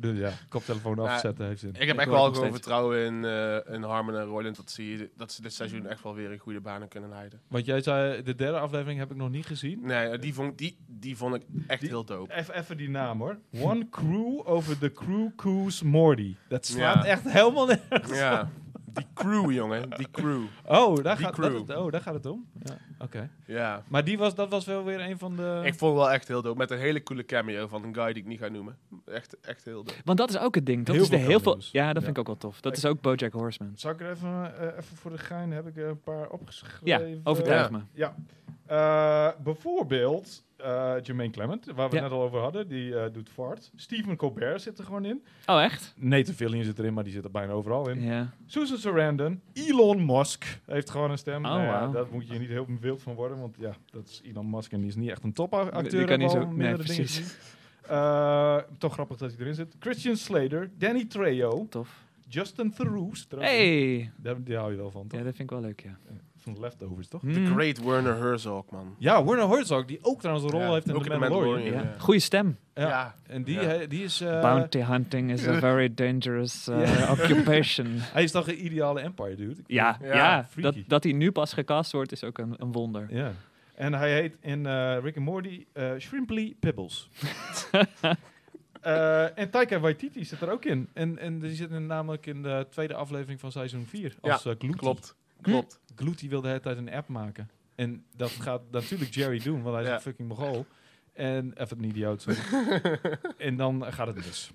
Ja, 0.00 0.32
koptelefoon 0.48 0.96
Nou, 0.96 1.08
afzetten 1.08 1.46
heeft 1.46 1.60
zin. 1.60 1.70
Ik 1.74 1.86
heb 1.86 1.88
Ik 1.96 2.00
echt 2.00 2.08
wel 2.10 2.34
steeds. 2.34 2.50
vertrouwen 2.52 3.04
in, 3.04 3.24
eh 3.24 3.74
in 3.74 3.82
Harmon 3.82 4.14
en 4.16 4.24
Roland 4.24 4.56
dat 4.56 4.70
ze, 4.70 5.10
dat 5.16 5.32
ze 5.32 5.42
dit 5.42 5.52
seizoen 5.52 5.86
echt 5.86 6.02
wel 6.02 6.14
weer 6.14 6.32
in 6.32 6.38
goede 6.38 6.60
banen 6.60 6.88
kunnen 6.88 7.08
leiden. 7.10 7.40
Want 7.48 7.64
jij 7.64 7.80
zei, 7.80 8.22
de 8.22 8.34
derde 8.34 8.58
aflevering 8.58 8.98
heb 8.98 9.10
ik 9.10 9.16
nog 9.16 9.30
niet 9.30 9.46
gezien. 9.46 9.80
Nee, 9.82 10.08
eh, 10.08 10.20
die 10.20 10.34
vond, 10.34 10.58
die, 10.58 10.76
die 10.86 11.16
vond 11.16 11.34
ik 11.34 11.42
echt 11.66 11.80
Die- 11.80 11.88
heel 11.88 12.04
dope. 12.04 12.34
Even, 12.34 12.54
even 12.54 12.76
die 12.76 12.90
naam 12.90 13.18
hoor. 13.20 13.38
One 13.60 13.88
Crew 13.90 14.40
over 14.48 14.78
the 14.78 14.92
Crew 14.92 15.28
Coos 15.36 15.82
Morty. 15.82 16.34
Dat 16.48 16.66
slaat 16.66 17.04
Ja. 17.04 17.10
echt 17.10 17.30
helemaal 17.30 17.66
nergens 17.66 18.18
Ja, 18.18 18.50
die 18.92 19.06
crew, 19.14 19.50
jongen. 19.52 19.90
Die 19.90 20.10
crew. 20.10 20.42
Oh, 20.66 21.02
daar, 21.02 21.16
Die 21.16 21.24
gaat, 21.24 21.34
crew. 21.34 21.66
dat- 21.66 21.76
oh, 21.76 21.90
daar 21.92 22.00
gaat 22.00 22.14
het 22.14 22.26
om. 22.26 22.46
Ja, 22.62 22.76
oké. 22.98 23.30
Ja. 23.46 23.82
Maar 23.88 24.04
die 24.04 24.18
was, 24.18 24.34
dat 24.34 24.48
was 24.50 24.64
wel 24.64 24.84
weer 24.84 25.00
een 25.00 25.18
van 25.18 25.36
de... 25.36 25.60
Ik 25.64 25.74
vond 25.74 25.92
het 25.94 26.00
wel 26.02 26.10
echt 26.10 26.28
heel 26.28 26.42
dope. 26.42 26.58
Met 26.58 26.70
een 26.70 26.78
hele 26.78 27.02
coole 27.02 27.24
cameo 27.24 27.66
van 27.66 27.84
een 27.84 27.94
guy 27.94 28.12
die 28.12 28.22
ik 28.22 28.28
niet 28.28 28.38
ga 28.38 28.48
noemen. 28.48 28.76
Echt, 29.06 29.40
echt 29.40 29.64
heel 29.64 29.84
dope. 29.84 29.98
Want 30.04 30.18
dat 30.18 30.30
is 30.30 30.38
ook 30.38 30.54
het 30.54 30.66
ding. 30.66 30.86
Dat 30.86 30.94
Heel 30.94 31.04
is 31.04 31.10
de 31.10 31.16
heel 31.16 31.40
veel. 31.40 31.58
Ja, 31.72 31.86
dat 31.86 31.94
Ja. 31.96 32.00
vind 32.00 32.06
ik 32.10 32.18
ook 32.18 32.26
wel 32.26 32.36
tof. 32.36 32.60
Dat 32.60 32.76
is 32.76 32.84
ook 32.84 33.00
BoJack 33.00 33.32
Horseman. 33.32 33.72
Zal 33.74 33.90
ik 33.90 34.00
er 34.00 34.10
even, 34.10 34.58
eh, 34.58 34.66
even 34.66 34.96
voor 34.96 35.10
de 35.10 35.18
gein, 35.18 35.50
heb 35.52 35.66
ik 35.66 35.76
er 35.76 35.88
een 35.88 36.00
paar 36.00 36.18
Ja, 36.20 36.26
opgeschreven. 36.30 37.20
overtuig 37.24 37.70
Ja. 37.70 37.76
me. 37.76 37.82
Ja. 37.92 38.14
Eh, 38.66 39.42
bijvoorbeeld 39.42 40.44
eh 40.58 40.94
Jermaine 41.02 41.32
Clement, 41.32 41.64
waar 41.66 41.74
we 41.74 41.96
Ja. 41.96 42.02
het 42.02 42.10
net 42.10 42.18
al 42.18 42.22
over 42.24 42.38
hadden. 42.40 42.68
Die 42.68 42.96
eh, 42.98 43.12
doet 43.12 43.28
fart. 43.28 43.70
Stephen 43.76 44.16
Colbert 44.16 44.62
zit 44.62 44.78
er 44.78 44.84
gewoon 44.84 45.04
in. 45.04 45.24
Oh, 45.46 45.62
echt? 45.62 45.94
Nathan 45.96 46.34
Fillion 46.34 46.64
zit 46.64 46.78
erin, 46.78 46.94
maar 46.94 47.04
die 47.04 47.12
zit 47.12 47.24
er 47.24 47.30
bijna 47.30 47.52
overal 47.52 47.88
in. 47.88 48.02
Ja. 48.02 48.30
Susan 48.46 48.78
Sarandon. 48.78 49.40
Elon 49.52 50.06
Musk 50.06 50.58
heeft 50.66 50.90
gewoon 50.90 51.10
een 51.10 51.18
stem. 51.18 51.44
Oh, 51.44 51.50
Nou 51.50 51.62
ja. 51.62 51.86
Daar 51.86 52.04
moet 52.12 52.28
je 52.28 52.38
niet 52.38 52.48
heel 52.48 52.66
wild 52.80 53.02
van 53.02 53.14
worden, 53.14 53.40
want 53.40 53.56
ja, 53.58 53.72
dat 53.90 54.08
is 54.08 54.20
Elon 54.24 54.50
Musk 54.50 54.72
en 54.72 54.80
die 54.80 54.88
is 54.88 54.96
niet 54.96 55.10
echt 55.10 55.24
een 55.24 55.32
topacteur. 55.32 55.90
Die 55.90 56.04
kan 56.04 56.18
niet 56.18 56.30
zo- 56.30 56.46
nee, 56.52 56.74
precies. 56.74 57.36
Eh, 57.88 58.56
toch 58.78 58.92
grappig 58.92 59.16
dat 59.16 59.30
hij 59.30 59.40
erin 59.40 59.54
zit. 59.54 59.74
Christian 59.80 60.16
Slater, 60.16 60.70
Danny 60.78 61.04
Trejo, 61.04 61.66
Tof. 61.70 62.06
Justin 62.28 62.70
Theroux. 62.72 63.26
Hey! 63.38 64.10
Daar, 64.16 64.42
die 64.42 64.56
hou 64.56 64.70
je 64.70 64.76
wel 64.76 64.90
van, 64.90 65.06
toch? 65.06 65.18
Ja, 65.18 65.24
dat 65.24 65.36
vind 65.36 65.50
ik 65.50 65.56
wel 65.56 65.64
leuk, 65.66 65.80
ja. 65.82 65.98
Van 66.52 66.54
de 66.54 66.60
Leftovers, 66.60 67.08
toch? 67.08 67.20
Hmm. 67.20 67.32
The 67.32 67.44
Great 67.52 67.78
Werner 67.84 68.16
Herzog, 68.16 68.64
man. 68.70 68.94
Ja, 68.98 69.24
Werner 69.24 69.48
Herzog, 69.48 69.84
die 69.84 69.98
ook 70.02 70.20
trouwens 70.20 70.46
een 70.46 70.52
rol 70.52 70.60
Ja, 70.68 70.72
heeft 70.72 70.88
in 70.88 70.94
ook 70.94 71.02
The 71.02 71.08
in 71.08 71.14
The 71.14 71.20
Mandalorian. 71.20 71.54
Mandalorian. 71.54 71.84
Ja. 71.88 71.94
Ja. 71.94 72.00
Goeie 72.00 72.20
stem. 72.20 72.58
Ja. 72.74 72.88
Ja. 72.88 73.14
En 73.26 73.42
die, 73.42 73.60
Ja. 73.60 73.86
die 73.86 74.02
is... 74.04 74.20
eh, 74.20 74.40
Bounty 74.40 74.78
hunting 74.82 75.30
is 75.30 75.46
a 75.46 75.58
very 75.58 75.94
dangerous 75.94 76.68
uh, 76.68 76.98
Ja. 76.98 77.10
occupation. 77.14 77.86
Hij 77.90 78.22
is 78.22 78.30
toch 78.30 78.48
een 78.48 78.64
ideale 78.64 79.00
Empire 79.00 79.36
dude? 79.36 79.50
Ik 79.60 79.64
Ja, 79.66 79.98
Ja, 80.02 80.14
ja, 80.14 80.36
dat, 80.36 80.46
freaky. 80.50 80.84
dat 80.86 81.02
hij 81.04 81.12
nu 81.12 81.32
pas 81.32 81.52
gecast 81.52 81.92
wordt 81.92 82.12
is 82.12 82.24
ook 82.24 82.38
een, 82.38 82.54
een 82.58 82.72
wonder. 82.72 83.06
Ja. 83.10 83.32
En 83.74 83.92
hij 83.94 84.12
heet 84.12 84.36
in 84.40 84.66
eh, 84.66 84.96
Rick 85.02 85.16
and 85.16 85.24
Morty 85.24 85.66
eh 85.72 85.90
Shrimply 85.98 86.54
Pibbles. 86.60 87.08
Eh, 88.80 89.38
en 89.38 89.50
Taika 89.50 89.78
Waititi 89.80 90.24
zit 90.24 90.40
er 90.40 90.50
ook 90.50 90.64
in. 90.64 90.88
En, 90.92 91.18
en 91.18 91.38
die 91.38 91.54
zit 91.54 91.70
in, 91.70 91.86
namelijk 91.86 92.26
in 92.26 92.42
de 92.42 92.66
tweede 92.70 92.94
aflevering 92.94 93.40
van 93.40 93.52
seizoen 93.52 93.86
4. 93.86 94.14
Als 94.20 94.42
Ja, 94.42 94.50
eh, 94.50 94.56
Klopt. 95.42 95.80
Klopt. 95.84 96.00
Gluty 96.00 96.28
wil 96.28 96.40
de 96.40 96.48
hele 96.48 96.60
tijd 96.60 96.76
een 96.76 96.92
app 96.92 97.08
maken. 97.08 97.50
En 97.74 98.04
dat 98.16 98.30
gaat 98.30 98.62
natuurlijk 98.70 99.14
Jerry 99.14 99.38
doen, 99.38 99.62
want 99.62 99.74
hij 99.74 99.82
is 99.84 99.88
Ja. 99.88 99.94
een 99.94 100.00
fucking 100.00 100.28
mogol. 100.28 100.66
En 101.12 101.52
even 101.56 101.78
een 101.78 101.84
idioot, 101.84 102.22
sorry. 102.22 102.38
en 103.38 103.56
dan 103.56 103.92
gaat 103.92 104.06
het 104.06 104.16
mis. 104.16 104.50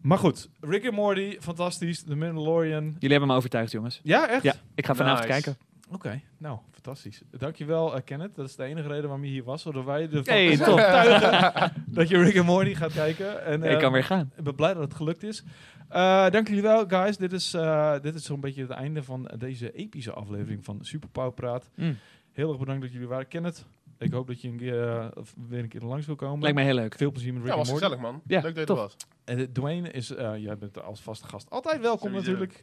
Maar 0.00 0.18
goed, 0.18 0.48
Rick 0.60 0.84
and 0.84 0.94
Morty, 0.94 1.36
fantastisch. 1.40 2.02
The 2.02 2.14
Mandalorian. 2.16 2.84
Jullie 2.84 3.10
hebben 3.10 3.28
me 3.28 3.34
overtuigd, 3.34 3.72
jongens. 3.72 4.00
Ja, 4.02 4.28
echt? 4.28 4.42
Ja, 4.42 4.54
ik 4.74 4.86
ga 4.86 4.94
vanavond 4.94 5.28
Nice. 5.28 5.40
kijken. 5.42 5.60
Oké, 5.90 6.20
nou, 6.38 6.58
fantastisch. 6.70 7.22
Dankjewel, 7.30 7.96
uh, 7.96 8.00
Kenneth. 8.04 8.34
Dat 8.34 8.48
is 8.48 8.56
de 8.56 8.64
enige 8.64 8.88
reden 8.88 9.02
waarom 9.02 9.24
je 9.24 9.30
hier 9.30 9.44
was. 9.44 9.62
Zodat 9.62 9.84
wij 9.84 10.02
ervan 10.02 10.22
Hey, 10.24 10.52
overtuigen 10.68 11.84
dat 11.86 12.08
je 12.08 12.22
Rick 12.22 12.36
and 12.36 12.46
Morty 12.46 12.74
gaat 12.74 12.92
kijken. 12.92 13.44
En, 13.44 13.62
ik 13.62 13.70
eh, 13.70 13.78
kan 13.78 13.92
weer 13.92 14.04
gaan. 14.04 14.32
Ik 14.36 14.44
ben 14.44 14.54
blij 14.54 14.74
dat 14.74 14.82
het 14.82 14.94
gelukt 14.94 15.22
is. 15.22 15.44
Eh 15.88 16.30
dank 16.30 16.48
jullie 16.48 16.62
wel, 16.62 16.86
guys. 16.88 17.16
Dit 17.16 17.32
is, 17.32 17.54
eh, 17.54 17.94
dit 18.02 18.14
is 18.14 18.24
zo'n 18.24 18.40
beetje 18.40 18.62
het 18.62 18.70
einde 18.70 19.02
van 19.02 19.30
deze 19.38 19.72
epische 19.72 20.12
aflevering 20.12 20.64
van 20.64 20.78
Super 20.80 21.08
Power 21.08 21.32
Praat. 21.32 21.70
Mm. 21.74 21.96
Heel 22.32 22.48
erg 22.48 22.58
bedankt 22.58 22.82
dat 22.82 22.92
jullie 22.92 23.08
waren. 23.08 23.28
Kenneth, 23.28 23.64
ik 23.98 24.12
hoop 24.12 24.26
dat 24.26 24.40
je 24.40 24.48
een 24.48 24.56
keer, 24.56 24.88
eh, 24.88 25.06
weer 25.48 25.62
een 25.62 25.68
keer 25.68 25.80
langs 25.80 26.06
wil 26.06 26.16
komen. 26.16 26.40
Lijkt 26.40 26.56
mij 26.56 26.64
heel 26.64 26.74
leuk. 26.74 26.94
Veel 26.96 27.10
plezier 27.10 27.32
met 27.32 27.42
Rick 27.42 27.52
Ja, 27.52 27.58
was 27.58 27.70
gezellig, 27.70 27.98
man. 27.98 28.22
Ja, 28.26 28.40
Leuk 28.40 28.54
dat 28.54 28.66
je 28.68 28.74
er 28.74 28.80
was. 28.80 28.96
En 29.24 29.38
eh, 29.38 29.44
Dwayne 29.52 29.90
is, 29.90 30.14
eh, 30.14 30.36
jij 30.36 30.58
bent 30.58 30.82
als 30.82 31.00
vaste 31.00 31.26
gast 31.26 31.50
altijd 31.50 31.80
welkom 31.80 32.08
Sowieso. 32.08 32.30
natuurlijk. 32.30 32.62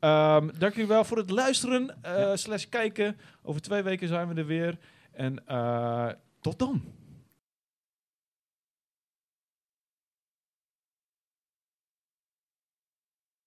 Ehm, 0.00 0.48
dank 0.58 0.72
jullie 0.72 0.88
wel 0.88 1.04
voor 1.04 1.16
het 1.16 1.30
luisteren, 1.30 2.02
eh, 2.02 2.30
slash 2.34 2.64
kijken. 2.64 3.16
Over 3.42 3.60
twee 3.60 3.82
weken 3.82 4.08
zijn 4.08 4.28
we 4.28 4.34
er 4.34 4.46
weer. 4.46 4.78
En 5.12 5.46
eh, 5.46 6.08
tot 6.40 6.58
dan. 6.58 6.82